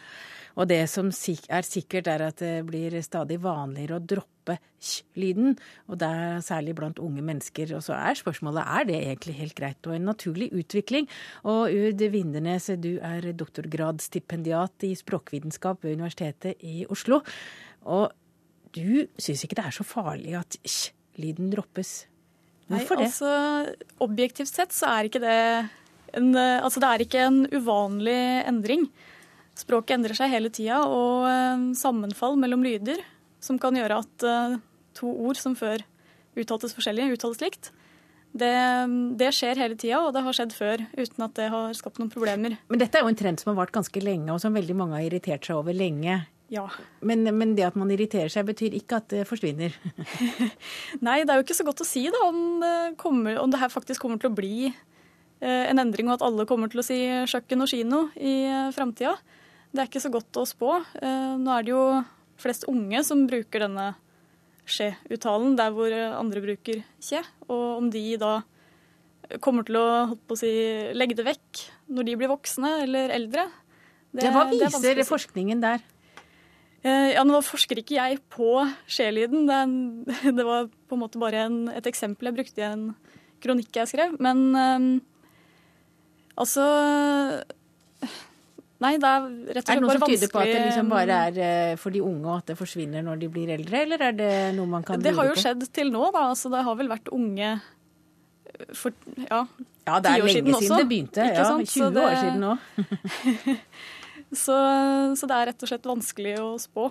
Og 0.56 0.68
det 0.70 0.82
som 0.88 1.10
er 1.12 1.66
sikkert, 1.66 2.08
er 2.08 2.24
at 2.30 2.40
det 2.40 2.64
blir 2.68 2.96
stadig 3.04 3.38
vanligere 3.44 3.98
å 3.98 4.04
droppe 4.14 4.56
ch-lyden, 4.80 5.56
og 5.90 5.98
det 6.00 6.08
er 6.08 6.44
særlig 6.44 6.76
blant 6.78 7.00
unge 7.02 7.24
mennesker. 7.24 7.74
Og 7.76 7.84
så 7.84 7.96
er 7.98 8.16
spørsmålet 8.16 8.62
er 8.64 8.88
det 8.88 8.98
egentlig 9.02 9.36
helt 9.40 9.56
greit 9.58 9.88
og 9.88 9.96
en 9.96 10.08
naturlig 10.08 10.48
utvikling. 10.56 11.08
Og 11.44 11.74
Ud 11.74 12.04
Vindernes, 12.12 12.70
du 12.80 12.96
er 13.04 13.32
doktorgradsstipendiat 13.36 14.86
i 14.88 14.94
språkvitenskap 14.96 15.84
ved 15.84 15.98
Universitetet 15.98 16.62
i 16.64 16.86
Oslo. 16.88 17.20
Og 17.84 18.14
du 18.76 19.06
syns 19.20 19.44
ikke 19.44 19.58
det 19.58 19.66
er 19.68 19.76
så 19.76 19.86
farlig 19.86 20.36
at 20.38 20.56
ch-lyden 20.64 21.50
droppes? 21.52 22.06
Hvorfor 22.66 22.98
Nei, 22.98 23.06
altså, 23.06 23.32
Objektivt 24.02 24.50
sett 24.50 24.72
så 24.74 24.88
er 24.90 25.08
ikke 25.08 25.22
det 25.22 25.36
en, 26.16 26.32
altså 26.34 26.80
det 26.82 26.88
er 26.88 27.04
ikke 27.04 27.26
en 27.28 27.44
uvanlig 27.52 28.18
endring. 28.48 28.88
Språket 29.56 29.96
endrer 29.96 30.16
seg 30.18 30.32
hele 30.32 30.50
tida, 30.52 30.82
og 30.84 31.26
eh, 31.30 31.68
sammenfall 31.78 32.36
mellom 32.40 32.64
lyder 32.66 33.00
som 33.42 33.60
kan 33.60 33.76
gjøre 33.76 34.02
at 34.02 34.26
eh, 34.26 34.58
to 34.96 35.10
ord 35.28 35.40
som 35.40 35.56
før 35.56 35.84
uttaltes 36.36 36.74
forskjellig, 36.76 37.14
uttales 37.16 37.40
likt. 37.40 37.72
Det, 38.36 38.52
det, 39.16 39.30
skjer 39.32 39.56
hele 39.56 39.78
tida, 39.80 40.02
og 40.04 40.12
det 40.12 40.20
har 40.26 40.36
skjedd 40.36 40.52
før 40.52 40.82
uten 40.92 41.24
at 41.24 41.36
det 41.38 41.46
har 41.52 41.76
skapt 41.78 42.00
noen 42.02 42.12
problemer. 42.12 42.58
Men 42.68 42.82
dette 42.82 42.98
er 42.98 43.06
jo 43.06 43.08
en 43.08 43.16
trend 43.16 43.40
som 43.40 43.54
har 43.54 43.60
vart 43.62 43.72
ganske 43.72 44.02
lenge, 44.02 44.28
og 44.34 44.42
som 44.42 44.56
veldig 44.56 44.76
mange 44.76 44.98
har 44.98 45.06
irritert 45.06 45.46
seg 45.48 45.56
over 45.56 45.76
lenge. 45.76 46.18
Ja. 46.52 46.66
Men, 47.00 47.24
men, 47.24 47.54
det 47.56 47.64
at 47.66 47.78
man 47.80 47.88
irriterer 47.90 48.28
seg, 48.30 48.44
betyr 48.46 48.76
ikke 48.76 49.00
at 49.00 49.08
det 49.14 49.24
forsvinner? 49.26 49.72
Nei, 51.06 51.22
det 51.24 51.32
er 51.32 51.40
jo 51.40 51.46
ikke 51.46 51.56
så 51.56 51.66
godt 51.66 51.80
å 51.82 51.88
si 51.88 52.04
da, 52.12 52.20
om 52.28 52.60
det, 52.60 52.74
kommer, 53.00 53.40
om 53.40 53.50
det 53.50 53.62
her 53.62 53.72
faktisk 53.72 54.04
kommer 54.04 54.20
til 54.20 54.30
å 54.30 54.36
bli 54.36 54.68
eh, 54.68 55.64
en 55.70 55.80
endring, 55.80 56.10
og 56.10 56.18
at 56.18 56.26
alle 56.28 56.46
kommer 56.50 56.70
til 56.70 56.84
å 56.84 56.86
si 56.86 57.00
kjøkken 57.32 57.64
og 57.64 57.72
kino 57.72 58.04
i 58.20 58.36
framtida. 58.76 59.16
Det 59.76 59.82
er 59.82 59.90
ikke 59.90 60.04
så 60.06 60.12
godt 60.12 60.40
å 60.40 60.46
spå. 60.48 60.72
Eh, 61.04 61.32
nå 61.36 61.52
er 61.52 61.64
det 61.66 61.74
jo 61.74 61.84
flest 62.40 62.64
unge 62.70 63.02
som 63.04 63.26
bruker 63.28 63.66
denne 63.66 63.90
skje-uttalen 64.66 65.52
der 65.58 65.74
hvor 65.74 65.92
andre 65.92 66.42
bruker 66.42 66.80
kje. 67.04 67.20
Og 67.46 67.82
om 67.82 67.90
de 67.92 68.04
da 68.20 68.38
kommer 69.44 69.66
til 69.66 69.76
å, 69.76 70.16
å 70.16 70.38
si, 70.38 70.48
legge 70.96 71.18
det 71.18 71.26
vekk 71.26 71.66
når 71.92 72.08
de 72.08 72.16
blir 72.18 72.30
voksne 72.30 72.72
eller 72.86 73.12
eldre 73.14 73.48
det, 74.14 74.24
ja, 74.24 74.32
Hva 74.32 74.46
viser 74.48 74.96
det 74.96 75.04
forskningen 75.04 75.60
der? 75.60 75.82
Eh, 76.86 77.12
ja, 77.12 77.24
Nå 77.26 77.42
forsker 77.44 77.82
ikke 77.82 77.98
jeg 77.98 78.22
på 78.32 78.48
skjelyden. 78.88 79.44
Det, 79.50 79.60
det, 80.38 80.46
var 80.46 80.70
på 80.70 80.96
en 80.96 81.02
måte 81.02 81.20
bare 81.20 81.44
en, 81.50 81.58
et 81.74 81.90
eksempel 81.90 82.30
jeg 82.30 82.38
brukte 82.38 82.62
i 82.62 82.68
en 82.70 82.88
kronikk 83.44 83.76
jeg 83.76 83.92
skrev. 83.92 84.16
Men 84.22 84.46
um, 84.56 84.88
altså 86.40 86.64
Nei, 88.84 88.96
det 89.00 89.08
er 89.08 89.22
rett 89.56 89.62
og 89.62 89.70
slett 89.70 89.70
bare 89.70 89.70
vanskelig 89.72 89.72
Er 89.72 89.78
det 89.78 89.84
noe 89.86 89.94
som 89.96 90.10
tyder 90.12 90.32
på 90.32 90.40
at 90.42 90.50
det 90.50 90.64
liksom 90.66 90.90
bare 90.92 91.20
er 91.28 91.38
eh, 91.46 91.76
for 91.80 91.94
de 91.94 92.02
unge, 92.04 92.26
og 92.26 92.34
at 92.42 92.50
det 92.50 92.56
forsvinner 92.58 93.06
når 93.06 93.22
de 93.22 93.30
blir 93.32 93.52
eldre, 93.54 93.80
eller 93.86 94.04
er 94.10 94.18
det 94.18 94.34
noe 94.58 94.68
man 94.74 94.84
kan 94.84 95.00
Det 95.00 95.14
har 95.16 95.30
jo 95.30 95.38
skjedd 95.40 95.64
til 95.72 95.92
nå, 95.94 96.02
da. 96.12 96.26
Altså, 96.34 96.52
det 96.52 96.60
har 96.66 96.76
vel 96.76 96.92
vært 96.92 97.08
unge 97.16 97.54
for 98.76 98.92
ja, 99.20 99.42
ja 99.86 99.98
det 100.00 100.12
er 100.12 100.22
lenge 100.24 100.32
siden, 100.32 100.54
siden 100.60 100.80
det 100.80 100.88
begynte. 100.90 101.24
Ja, 101.28 101.48
20 101.60 101.90
det... 101.92 102.04
år 102.04 102.14
siden 102.20 102.40
nå. 102.40 102.52
så, 104.44 104.56
så 105.18 105.28
det 105.28 105.40
er 105.40 105.50
rett 105.50 105.66
og 105.66 105.72
slett 105.72 105.90
vanskelig 105.90 106.36
å 106.42 106.52
spå. 106.60 106.88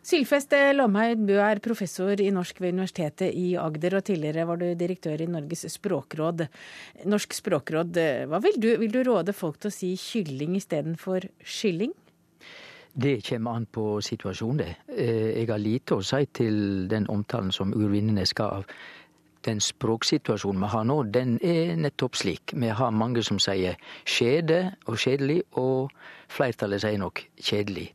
Sylfest 0.00 0.54
Lomheid, 0.72 1.26
du 1.28 1.34
er 1.36 1.60
professor 1.60 2.20
i 2.24 2.30
norsk 2.32 2.62
ved 2.62 2.72
Universitetet 2.72 3.34
i 3.36 3.52
Agder, 3.60 3.98
og 3.98 4.06
tidligere 4.08 4.46
var 4.48 4.56
du 4.56 4.70
direktør 4.72 5.20
i 5.20 5.28
Norges 5.28 5.66
språkråd. 5.74 6.46
Norsk 7.04 7.36
språkråd, 7.36 8.00
hva 8.30 8.40
vil 8.40 8.56
du, 8.56 8.70
vil 8.80 8.94
du 8.94 9.02
råde 9.04 9.34
folk 9.36 9.60
til 9.60 9.68
å 9.68 9.74
si 9.76 9.90
kylling 10.00 10.56
istedenfor 10.56 11.28
skylling? 11.44 11.92
Det 12.96 13.20
kommer 13.28 13.60
an 13.60 13.68
på 13.68 14.00
situasjonen, 14.02 14.64
det. 14.64 14.70
Eh, 14.96 15.28
jeg 15.42 15.50
har 15.52 15.60
lite 15.60 16.00
å 16.00 16.02
si 16.02 16.24
til 16.32 16.88
den 16.90 17.06
omtalen 17.12 17.52
som 17.52 17.76
Urvinnenes 17.76 18.32
skal 18.32 18.62
av 18.62 18.74
den 19.44 19.60
språksituasjonen 19.60 20.64
vi 20.64 20.72
har 20.72 20.88
nå, 20.88 20.98
den 21.12 21.36
er 21.44 21.76
nettopp 21.76 22.16
slik. 22.16 22.56
Vi 22.56 22.72
har 22.72 22.90
mange 22.90 23.22
som 23.24 23.38
sier 23.40 23.76
skjede 24.08 24.64
og 24.88 24.96
kjedelig, 24.96 25.42
og 25.60 25.92
flertallet 26.32 26.82
sier 26.82 27.00
nok 27.00 27.22
kjedelig 27.36 27.90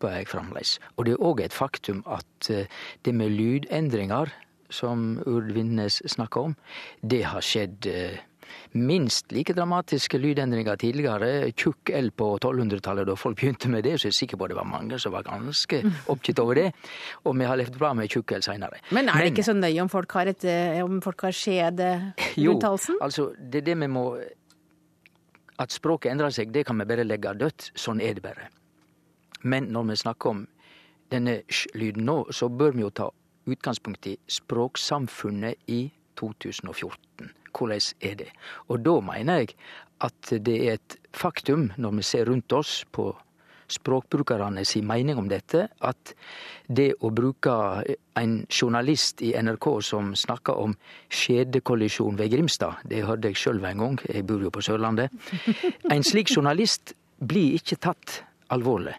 håper 0.00 0.16
jeg 0.16 0.30
fremdeles. 0.30 0.78
Og 0.96 1.06
det 1.06 1.12
er 1.14 1.24
òg 1.24 1.42
et 1.44 1.52
faktum 1.52 2.02
at 2.08 2.50
eh, 2.50 2.66
det 3.04 3.14
med 3.14 3.30
lydendringer, 3.30 4.32
som 4.70 5.18
Urd 5.26 5.52
Vindnes 5.52 6.00
snakka 6.06 6.40
om, 6.40 6.56
det 7.02 7.24
har 7.26 7.42
skjedd 7.42 7.86
eh, 7.90 8.20
minst 8.72 9.32
like 9.34 9.52
dramatiske 9.54 10.18
lydendringer 10.18 10.78
tidligere. 10.78 11.50
Tjukk 11.52 11.90
L 11.90 12.10
på 12.14 12.32
1200-tallet, 12.38 13.06
da 13.08 13.16
folk 13.18 13.36
begynte 13.40 13.68
med 13.70 13.84
det, 13.84 13.98
så 13.98 14.08
jeg 14.08 14.14
er 14.14 14.18
sikker 14.20 14.40
på 14.40 14.48
det 14.50 14.56
var 14.58 14.68
mange 14.68 14.98
som 14.98 15.12
var 15.12 15.26
ganske 15.26 15.82
oppgitt 16.10 16.40
over 16.42 16.58
det. 16.58 16.68
Og 17.26 17.36
vi 17.38 17.48
har 17.50 17.58
levd 17.60 17.78
bra 17.78 17.92
med 17.98 18.10
tjukk 18.10 18.36
L 18.38 18.46
seinere. 18.46 18.80
Men 18.90 19.10
er 19.10 19.18
det 19.18 19.24
Men, 19.26 19.32
ikke 19.34 19.48
så 19.50 19.56
nøye 19.58 19.82
om 19.82 19.90
folk 19.90 20.16
har, 20.18 20.30
et, 20.30 20.44
eh, 20.44 20.84
om 20.84 21.02
folk 21.02 21.26
har 21.26 21.34
skjede 21.34 21.90
rundt 22.38 22.68
halsen? 22.70 22.96
Jo, 22.96 23.04
altså 23.04 23.32
det 23.36 23.64
er 23.64 23.72
det 23.72 23.80
vi 23.84 23.90
må 23.90 24.12
At 25.60 25.74
språket 25.74 26.08
endrer 26.14 26.32
seg, 26.32 26.54
det 26.54 26.62
kan 26.64 26.78
vi 26.80 26.86
bare 26.88 27.04
legge 27.04 27.34
dødt. 27.36 27.72
Sånn 27.76 28.00
er 28.00 28.14
det 28.16 28.22
bare. 28.24 28.48
Men 29.42 29.70
når 29.72 29.88
vi 29.90 29.96
snakker 29.96 30.30
om 30.30 30.44
denne 31.10 31.40
sj-lyden 31.50 32.06
nå, 32.06 32.18
så 32.30 32.48
bør 32.48 32.76
vi 32.76 32.84
jo 32.84 32.90
ta 32.90 33.08
utgangspunkt 33.50 34.06
i 34.06 34.16
språksamfunnet 34.30 35.70
i 35.72 35.82
2014. 36.20 37.30
Hvordan 37.50 37.80
er 38.00 38.14
det? 38.20 38.28
Og 38.68 38.84
da 38.84 39.00
mener 39.00 39.42
jeg 39.42 39.56
at 40.00 40.30
det 40.44 40.56
er 40.66 40.78
et 40.78 40.96
faktum, 41.12 41.72
når 41.76 41.96
vi 41.98 42.06
ser 42.06 42.28
rundt 42.30 42.52
oss 42.52 42.84
på 42.92 43.10
språkbrukerne 43.70 44.64
si 44.66 44.82
mening 44.82 45.18
om 45.20 45.28
dette, 45.30 45.68
at 45.80 46.14
det 46.66 46.90
å 47.00 47.10
bruke 47.14 47.52
en 48.18 48.34
journalist 48.50 49.22
i 49.22 49.32
NRK 49.38 49.68
som 49.86 50.14
snakker 50.18 50.58
om 50.58 50.74
skjedekollisjon 51.08 52.18
ved 52.18 52.32
Grimstad, 52.34 52.82
det 52.90 53.04
hørte 53.06 53.30
jeg 53.30 53.38
sjøl 53.38 53.62
en 53.64 53.84
gang, 53.84 54.00
jeg 54.08 54.26
bor 54.26 54.42
jo 54.42 54.50
på 54.54 54.64
Sørlandet, 54.64 55.14
en 55.90 56.06
slik 56.06 56.32
journalist 56.34 56.94
blir 57.20 57.60
ikke 57.60 57.78
tatt 57.78 58.22
alvorlig. 58.50 58.96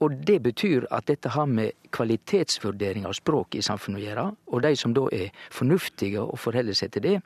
Og 0.00 0.14
det 0.26 0.38
betyr 0.42 0.86
at 0.94 1.08
dette 1.10 1.32
har 1.34 1.46
med 1.50 1.74
kvalitetsvurdering 1.90 3.06
av 3.08 3.16
språk 3.18 3.56
i 3.58 3.64
samfunnet 3.64 4.00
å 4.00 4.04
gjøre. 4.04 4.26
Og 4.54 4.62
de 4.62 4.74
som 4.78 4.94
da 4.94 5.08
er 5.12 5.32
fornuftige 5.50 6.22
og 6.22 6.38
forholder 6.38 6.78
seg 6.78 6.92
til 6.94 7.06
det, 7.06 7.16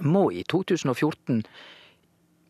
må 0.00 0.28
i 0.34 0.42
2014 0.46 1.42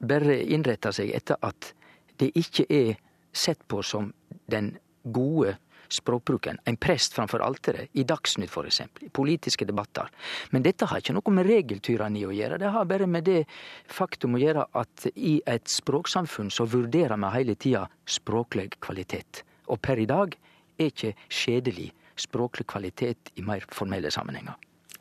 bare 0.09 0.39
innrette 0.45 0.93
seg 0.95 1.13
etter 1.17 1.41
at 1.45 1.73
det 2.21 2.31
ikke 2.39 2.67
er 2.73 2.97
sett 3.33 3.61
på 3.69 3.83
som 3.85 4.13
den 4.51 4.75
gode 5.05 5.57
språkbruken. 5.93 6.59
En 6.65 6.77
prest 6.77 7.15
framfor 7.17 7.43
alteret, 7.45 7.89
i 7.93 8.05
Dagsnytt 8.09 8.53
f.eks., 8.53 8.81
i 9.01 9.11
politiske 9.15 9.67
debatter. 9.69 10.11
Men 10.51 10.65
dette 10.67 10.89
har 10.89 11.03
ikke 11.03 11.17
noe 11.17 11.35
med 11.35 11.49
regeltyranni 11.49 12.25
å 12.29 12.35
gjøre. 12.35 12.61
Det 12.61 12.73
har 12.75 12.89
bare 12.89 13.09
med 13.11 13.29
det 13.29 13.43
faktum 13.87 14.37
å 14.37 14.43
gjøre 14.43 14.69
at 14.79 15.09
i 15.15 15.39
et 15.47 15.69
språksamfunn 15.71 16.53
så 16.55 16.69
vurderer 16.69 17.19
vi 17.19 17.35
hele 17.35 17.57
tida 17.59 17.87
språklig 18.09 18.71
kvalitet. 18.85 19.45
Og 19.69 19.81
per 19.85 20.01
i 20.01 20.09
dag 20.09 20.37
er 20.79 20.93
ikke 20.93 21.15
skjedelig 21.29 21.91
språklig 22.19 22.67
kvalitet 22.69 23.33
i 23.39 23.45
mer 23.47 23.65
formelle 23.73 24.11
sammenhenger. 24.11 24.57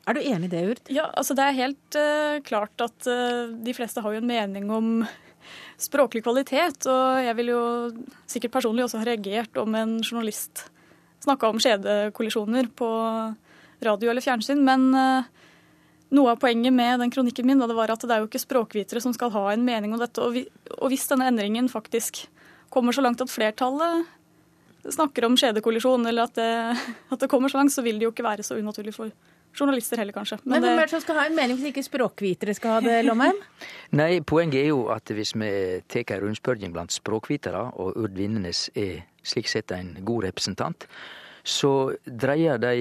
Er 0.08 0.16
du 0.16 0.22
enig 0.24 0.48
i 0.48 0.52
det, 0.54 0.60
Urd? 0.70 0.78
Ja, 0.88 1.08
altså 1.20 1.34
Det 1.36 1.44
er 1.44 1.56
helt 1.58 1.96
uh, 1.98 2.38
klart 2.46 2.80
at 2.80 3.08
uh, 3.10 3.50
de 3.52 3.74
fleste 3.76 4.00
har 4.00 4.14
jo 4.14 4.22
en 4.22 4.30
mening 4.30 4.70
om 4.72 5.02
språklig 5.80 6.22
kvalitet. 6.24 6.86
Og 6.88 7.20
jeg 7.26 7.36
vil 7.38 7.52
jo 7.52 7.62
sikkert 8.30 8.56
personlig 8.56 8.86
også 8.86 9.02
ha 9.02 9.08
reagert 9.10 9.60
om 9.60 9.76
en 9.76 9.98
journalist 10.00 10.68
snakka 11.28 11.52
om 11.52 11.60
skjedekollisjoner 11.62 12.72
på 12.78 12.88
radio 13.84 14.10
eller 14.10 14.24
fjernsyn. 14.24 14.64
Men 14.66 14.88
eh, 14.96 15.28
noe 16.16 16.34
av 16.34 16.42
poenget 16.42 16.74
med 16.74 17.02
den 17.04 17.12
kronikken 17.14 17.46
min 17.46 17.60
da, 17.60 17.68
det 17.70 17.78
var 17.78 17.92
at 17.92 18.04
det 18.04 18.14
er 18.14 18.24
jo 18.24 18.30
ikke 18.30 18.42
språkvitere 18.42 19.02
som 19.04 19.14
skal 19.16 19.32
ha 19.34 19.48
en 19.52 19.66
mening 19.66 19.94
om 19.94 20.02
dette. 20.02 20.24
Og, 20.24 20.38
og 20.78 20.92
hvis 20.92 21.08
denne 21.10 21.28
endringen 21.30 21.70
faktisk 21.72 22.24
kommer 22.72 22.96
så 22.96 23.04
langt 23.04 23.22
at 23.24 23.32
flertallet 23.32 24.08
snakker 24.88 25.26
om 25.26 25.36
skjedekollisjon, 25.36 26.06
eller 26.08 26.28
at 26.28 26.38
det, 26.38 26.52
at 27.12 27.20
det 27.20 27.28
kommer 27.30 27.52
så 27.52 27.60
langt, 27.60 27.74
så 27.74 27.84
vil 27.84 27.98
det 27.98 28.08
jo 28.08 28.12
ikke 28.14 28.24
være 28.24 28.46
så 28.46 28.56
unaturlig 28.56 28.94
for 28.96 29.12
journalister 29.58 29.98
heller, 29.98 30.14
kanskje. 30.14 30.38
Men, 30.44 30.60
Men 30.60 30.68
hvem 30.68 30.80
er 30.80 30.88
det 30.88 30.94
som 30.94 31.02
skal 31.02 31.18
ha 31.18 31.26
en 31.28 31.36
mening 31.36 31.58
hvis 31.58 31.72
ikke 31.72 31.84
språkvitere 31.86 32.54
skal 32.56 32.76
ha 32.76 32.80
det, 32.84 32.96
Lomheim? 33.06 33.40
Nei, 34.00 34.20
poenget 34.20 34.62
er 34.62 34.70
jo 34.70 34.86
at 34.94 35.10
hvis 35.12 35.34
vi 35.36 35.52
tar 35.90 36.18
en 36.18 36.28
rundspørring 36.28 36.74
blant 36.76 36.94
språkvitere, 36.94 37.64
og 37.74 37.98
Urd 37.98 38.16
Vindenes 38.18 38.68
er 38.78 39.02
slik 39.26 39.50
sett 39.50 39.74
en 39.74 39.96
god 40.06 40.28
representant, 40.28 40.86
så 41.48 41.72
dreier 42.04 42.60
de 42.60 42.74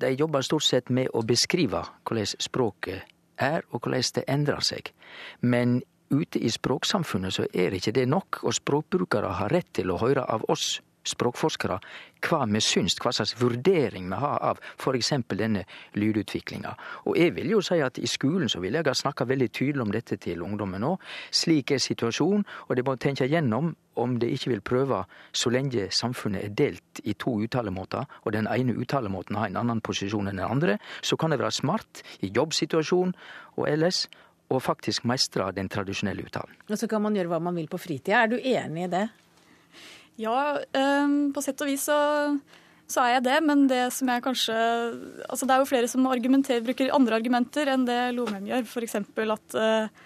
De 0.00 0.10
jobber 0.16 0.42
stort 0.46 0.64
sett 0.64 0.90
med 0.90 1.10
å 1.12 1.22
beskrive 1.26 1.82
hvordan 2.08 2.26
språket 2.40 3.04
er, 3.38 3.62
og 3.70 3.84
hvordan 3.84 4.02
det 4.16 4.24
endrer 4.26 4.64
seg. 4.64 4.92
Men 5.40 5.82
ute 6.10 6.40
i 6.40 6.50
språksamfunnet 6.50 7.36
så 7.36 7.46
er 7.52 7.76
ikke 7.76 7.92
det 7.92 8.08
nok, 8.08 8.40
og 8.42 8.56
språkbrukere 8.56 9.34
har 9.40 9.52
rett 9.52 9.70
til 9.76 9.92
å 9.92 10.00
høre 10.00 10.24
av 10.24 10.46
oss 10.48 10.78
språkforskere 11.08 11.78
hva 12.26 12.44
vi 12.50 12.60
syns, 12.64 12.96
hva 12.98 13.12
slags 13.14 13.34
vurdering 13.38 14.08
vi 14.10 14.18
har 14.18 14.38
av 14.44 14.60
f.eks. 14.76 15.12
denne 15.38 15.64
lydutviklinga. 15.94 16.74
Og 17.06 17.18
jeg 17.18 17.34
vil 17.36 17.52
jo 17.56 17.62
si 17.64 17.80
at 17.84 17.98
i 17.98 18.10
skolen 18.10 18.50
så 18.50 18.62
vil 18.62 18.78
jeg 18.78 18.86
ha 18.86 18.94
snakka 18.94 19.28
veldig 19.28 19.50
tydelig 19.50 19.84
om 19.84 19.94
dette 19.94 20.18
til 20.20 20.42
ungdommen 20.42 20.82
nå. 20.82 20.96
Slik 21.30 21.72
er 21.74 21.82
situasjonen, 21.82 22.46
og 22.68 22.76
de 22.76 22.86
må 22.86 22.96
tenke 22.96 23.28
gjennom 23.28 23.74
om 23.98 24.14
de 24.22 24.30
ikke 24.30 24.52
vil 24.52 24.62
prøve, 24.62 25.02
så 25.34 25.50
lenge 25.50 25.88
samfunnet 25.94 26.44
er 26.44 26.54
delt 26.54 27.00
i 27.02 27.16
to 27.18 27.34
uttalemåter, 27.42 28.06
og 28.22 28.34
den 28.36 28.46
ene 28.46 28.76
uttalemåten 28.78 29.38
har 29.38 29.50
en 29.50 29.58
annen 29.58 29.82
posisjon 29.82 30.30
enn 30.30 30.38
den 30.38 30.46
andre, 30.46 30.78
så 31.02 31.18
kan 31.18 31.34
det 31.34 31.40
være 31.42 31.56
smart 31.56 32.04
i 32.22 32.30
jobbsituasjon 32.30 33.14
og 33.58 33.64
ellers 33.66 34.06
og 34.48 34.62
faktisk 34.64 35.04
mestre 35.08 35.50
den 35.56 35.68
tradisjonelle 35.68 36.24
uttalen. 36.24 36.54
Og 36.68 36.78
så 36.80 36.88
kan 36.88 37.02
man 37.04 37.16
gjøre 37.16 37.34
hva 37.34 37.40
man 37.42 37.58
vil 37.58 37.68
på 37.70 37.80
fritida. 37.80 38.22
Er 38.22 38.32
du 38.32 38.38
enig 38.38 38.86
i 38.86 38.92
det? 38.92 39.08
Ja, 40.18 40.58
um, 41.04 41.30
på 41.34 41.42
sett 41.44 41.60
og 41.62 41.70
vis 41.70 41.84
så, 41.86 41.98
så, 42.90 43.04
er 43.04 43.16
jeg 43.16 43.26
det. 43.28 43.38
Men 43.46 43.66
det 43.70 43.84
som 43.94 44.10
jeg 44.10 44.24
kanskje 44.24 44.56
Altså 45.28 45.46
det 45.46 45.54
er 45.54 45.62
jo 45.62 45.70
flere 45.70 45.90
som 45.90 46.08
bruker 46.08 46.94
andre 46.94 47.20
argumenter 47.20 47.70
enn 47.70 47.86
det 47.86 48.00
Lomheim 48.16 48.48
gjør. 48.50 48.66
F.eks. 48.66 48.98
at 48.98 49.58
uh, 49.58 50.04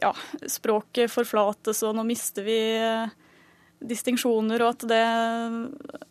ja, 0.00 0.12
språket 0.48 1.12
forflates, 1.12 1.84
og 1.84 1.96
nå 1.96 2.06
mister 2.08 2.46
vi 2.46 2.58
uh, 2.80 3.12
distinksjoner, 3.84 4.62
og 4.64 4.72
at, 4.72 4.86
det, 4.88 5.02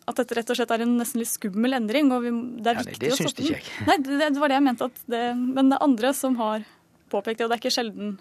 at 0.06 0.20
dette 0.20 0.38
rett 0.38 0.50
og 0.52 0.58
slett 0.58 0.72
er 0.76 0.84
en 0.84 0.94
nesten 1.00 1.22
litt 1.22 1.32
skummel 1.32 1.74
endring. 1.80 2.12
og 2.14 2.22
vi, 2.22 2.32
Det 2.62 2.72
er 2.72 2.78
ja, 2.78 2.86
viktig 2.86 3.08
det 3.08 3.12
å 3.14 3.18
stoppe 3.18 3.50
den. 3.50 3.68
Nei, 3.90 3.98
det, 4.06 4.22
det, 4.22 4.40
var 4.42 4.52
det 4.52 4.60
jeg 4.60 4.66
mente. 4.68 4.90
Det, 5.10 5.26
men 5.34 5.72
det 5.72 5.78
er 5.78 5.86
andre 5.88 6.14
som 6.14 6.38
har 6.38 6.66
påpekt 7.10 7.40
det, 7.40 7.46
og 7.46 7.50
det 7.50 7.58
er 7.58 7.64
ikke 7.64 7.74
sjelden 7.74 8.16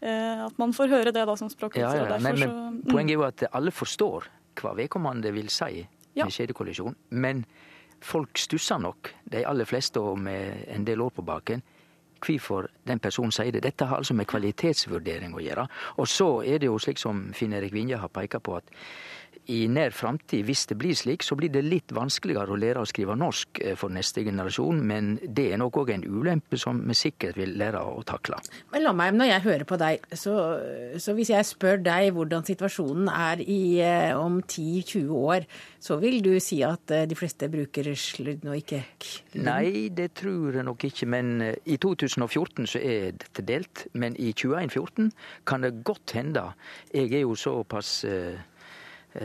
at 0.00 0.60
man 0.60 0.72
får 0.72 0.88
høre 0.88 1.10
det 1.12 1.24
da 1.28 1.34
som 1.36 1.50
språkviter. 1.52 1.84
Ja, 1.84 2.06
ja, 2.08 2.18
men, 2.22 2.38
men 2.40 2.50
mm. 2.50 2.76
Poenget 2.88 3.12
er 3.12 3.18
jo 3.18 3.24
at 3.26 3.42
alle 3.52 3.72
forstår 3.74 4.30
hva 4.60 4.72
vedkommende 4.78 5.32
vil 5.34 5.50
si 5.52 5.82
ja. 5.82 6.24
med 6.24 6.32
skjedekollisjon. 6.34 6.96
Men 7.10 7.44
folk 8.04 8.38
stusser 8.40 8.80
nok, 8.80 9.12
de 9.32 9.44
aller 9.46 9.68
fleste 9.68 10.00
og 10.00 10.18
med 10.18 10.64
en 10.72 10.86
del 10.86 11.02
år 11.04 11.12
på 11.16 11.24
baken, 11.26 11.62
hvorfor 12.20 12.68
den 12.88 13.00
personen 13.00 13.32
sier 13.32 13.52
det. 13.54 13.62
Dette 13.64 13.88
har 13.88 14.00
altså 14.00 14.16
med 14.16 14.28
kvalitetsvurdering 14.28 15.34
å 15.36 15.44
gjøre. 15.44 15.66
Og 16.00 16.08
så 16.08 16.28
er 16.44 16.60
det 16.60 16.68
jo 16.68 16.80
slik 16.80 17.00
som 17.00 17.30
Finn 17.36 17.56
Erik 17.56 17.72
Vinje 17.72 18.00
har 18.00 18.12
peka 18.12 18.42
på, 18.44 18.58
at 18.60 18.68
i 19.50 19.64
nær 19.72 19.94
framtid, 19.96 20.44
hvis 20.48 20.66
det 20.70 20.76
blir 20.80 20.96
slik, 20.98 21.24
så 21.24 21.36
blir 21.38 21.52
det 21.52 21.62
litt 21.64 21.94
vanskeligere 21.96 22.52
å 22.52 22.58
lære 22.60 22.82
å 22.82 22.88
skrive 22.88 23.16
norsk 23.18 23.62
eh, 23.64 23.76
for 23.78 23.92
neste 23.94 24.24
generasjon. 24.26 24.82
Men 24.86 25.14
det 25.22 25.46
er 25.52 25.60
nok 25.62 25.80
òg 25.82 25.94
en 25.94 26.04
ulempe 26.04 26.58
som 26.60 26.82
vi 26.86 26.96
sikkert 26.98 27.38
vil 27.40 27.56
lære 27.60 27.80
å 27.80 28.02
takle. 28.06 28.40
Men 28.74 28.84
la 28.84 28.94
meg, 28.96 29.14
når 29.16 29.30
jeg 29.32 29.44
hører 29.46 29.66
på 29.68 29.78
deg, 29.80 30.04
så, 30.12 30.34
så 31.00 31.14
hvis 31.16 31.32
jeg 31.32 31.48
spør 31.48 31.80
deg 31.86 32.10
hvordan 32.16 32.46
situasjonen 32.46 33.08
er 33.14 33.44
i, 33.44 33.60
eh, 33.84 34.12
om 34.18 34.40
10-20 34.42 35.14
år, 35.16 35.48
så 35.80 35.96
vil 36.02 36.20
du 36.24 36.34
si 36.42 36.60
at 36.66 36.92
eh, 36.92 37.06
de 37.08 37.18
fleste 37.18 37.48
bruker 37.50 37.92
sludd 37.96 38.44
og 38.44 38.58
ikke 38.60 38.82
k 39.00 39.16
Nei, 39.40 39.88
det 39.94 40.10
tror 40.18 40.58
jeg 40.58 40.66
nok 40.66 40.84
ikke. 40.90 41.08
Men 41.10 41.40
i 41.64 41.78
2014 41.80 42.68
så 42.68 42.80
er 42.82 43.16
dette 43.16 43.44
delt. 43.46 43.86
Men 43.96 44.16
i 44.20 44.34
2014 44.36 45.10
kan 45.48 45.64
det 45.64 45.78
godt 45.86 46.14
hende. 46.18 46.50
Jeg 46.92 47.14
er 47.14 47.24
jo 47.24 47.36
såpass 47.38 48.00
Eh, 48.04 48.38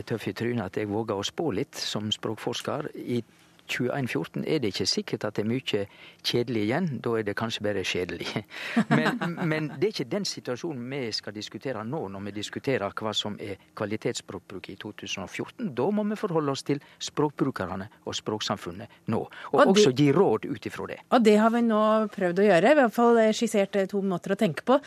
tøff 0.05 0.27
i 0.27 0.33
trynet 0.33 0.65
at 0.65 0.77
jeg 0.81 0.89
våger 0.89 1.17
å 1.17 1.25
spå 1.25 1.51
litt 1.55 1.77
som 1.77 2.11
språkforsker. 2.13 2.89
I 2.95 3.21
2114 3.67 4.45
er 4.47 4.61
det 4.61 4.71
ikke 4.73 4.87
sikkert 4.89 5.25
at 5.27 5.37
det 5.37 5.45
er 5.45 5.49
mye 5.49 5.83
kjedelig 6.25 6.63
igjen. 6.67 6.89
Da 7.03 7.15
er 7.19 7.25
det 7.27 7.35
kanskje 7.37 7.63
bare 7.65 7.83
kjedelig. 7.85 8.27
Men, 8.95 9.35
men, 9.49 9.67
det 9.79 9.87
er 9.87 9.93
ikke 9.93 10.09
den 10.11 10.25
situasjonen 10.27 10.83
vi 10.91 11.11
skal 11.15 11.33
diskutere 11.35 11.83
nå, 11.85 12.01
når 12.11 12.23
vi 12.27 12.33
diskuterer 12.35 12.93
hva 12.95 13.13
som 13.15 13.35
er 13.41 13.57
kvalitetsspråkbruk 13.77 14.69
i 14.71 14.75
2014. 14.81 15.71
Da 15.75 15.87
må 15.91 16.05
vi 16.09 16.17
forholde 16.19 16.53
oss 16.53 16.63
til 16.67 16.81
språkbrukerne 17.01 17.87
og 18.05 18.15
språksamfunnet 18.15 19.09
nå. 19.11 19.21
Og, 19.51 19.59
og 19.59 19.73
også 19.73 19.93
gi 19.95 20.09
råd 20.15 20.47
ut 20.49 20.69
ifra 20.69 20.87
det. 20.91 20.99
Og 21.15 21.25
det 21.25 21.35
har 21.41 21.53
vi 21.55 21.63
nå 21.65 21.81
prøvd 22.13 22.41
å 22.43 22.47
gjøre. 22.47 22.71
I 22.71 22.79
hvert 22.79 22.95
fall 22.95 23.21
skissert 23.35 23.77
to 23.91 24.01
måter 24.05 24.35
å 24.35 24.39
tenke 24.39 24.65
på. 24.67 24.79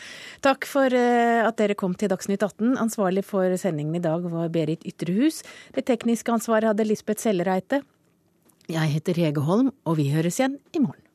Takk 0.45 0.67
for 0.69 0.95
eh, 0.95 1.43
at 1.45 1.59
dere 1.59 1.77
kom 1.79 1.95
til 1.99 2.11
Dagsnytt 2.11 2.43
18. 2.45 2.77
Ansvarlig 2.81 3.25
for 3.27 3.55
sendingen 3.59 3.99
i 3.99 4.03
dag 4.03 4.25
var 4.31 4.51
Berit 4.53 4.85
Ytrehus. 4.87 5.43
Det 5.75 5.85
tekniske 5.89 6.33
ansvaret 6.33 6.71
hadde 6.71 6.87
Lisbeth 6.87 7.23
Sellereite. 7.23 7.83
Jeg 8.69 8.91
heter 8.93 9.17
Hege 9.17 9.41
Holm, 9.41 9.71
og 9.85 9.97
vi 9.97 10.11
høres 10.13 10.37
igjen 10.37 10.59
i 10.77 10.81
morgen. 10.83 11.05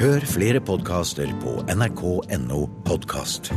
Hør 0.00 0.24
flere 0.28 0.60
podkaster 0.64 1.28
på 1.44 1.58
nrk.no 1.68 2.64
podkast. 2.88 3.52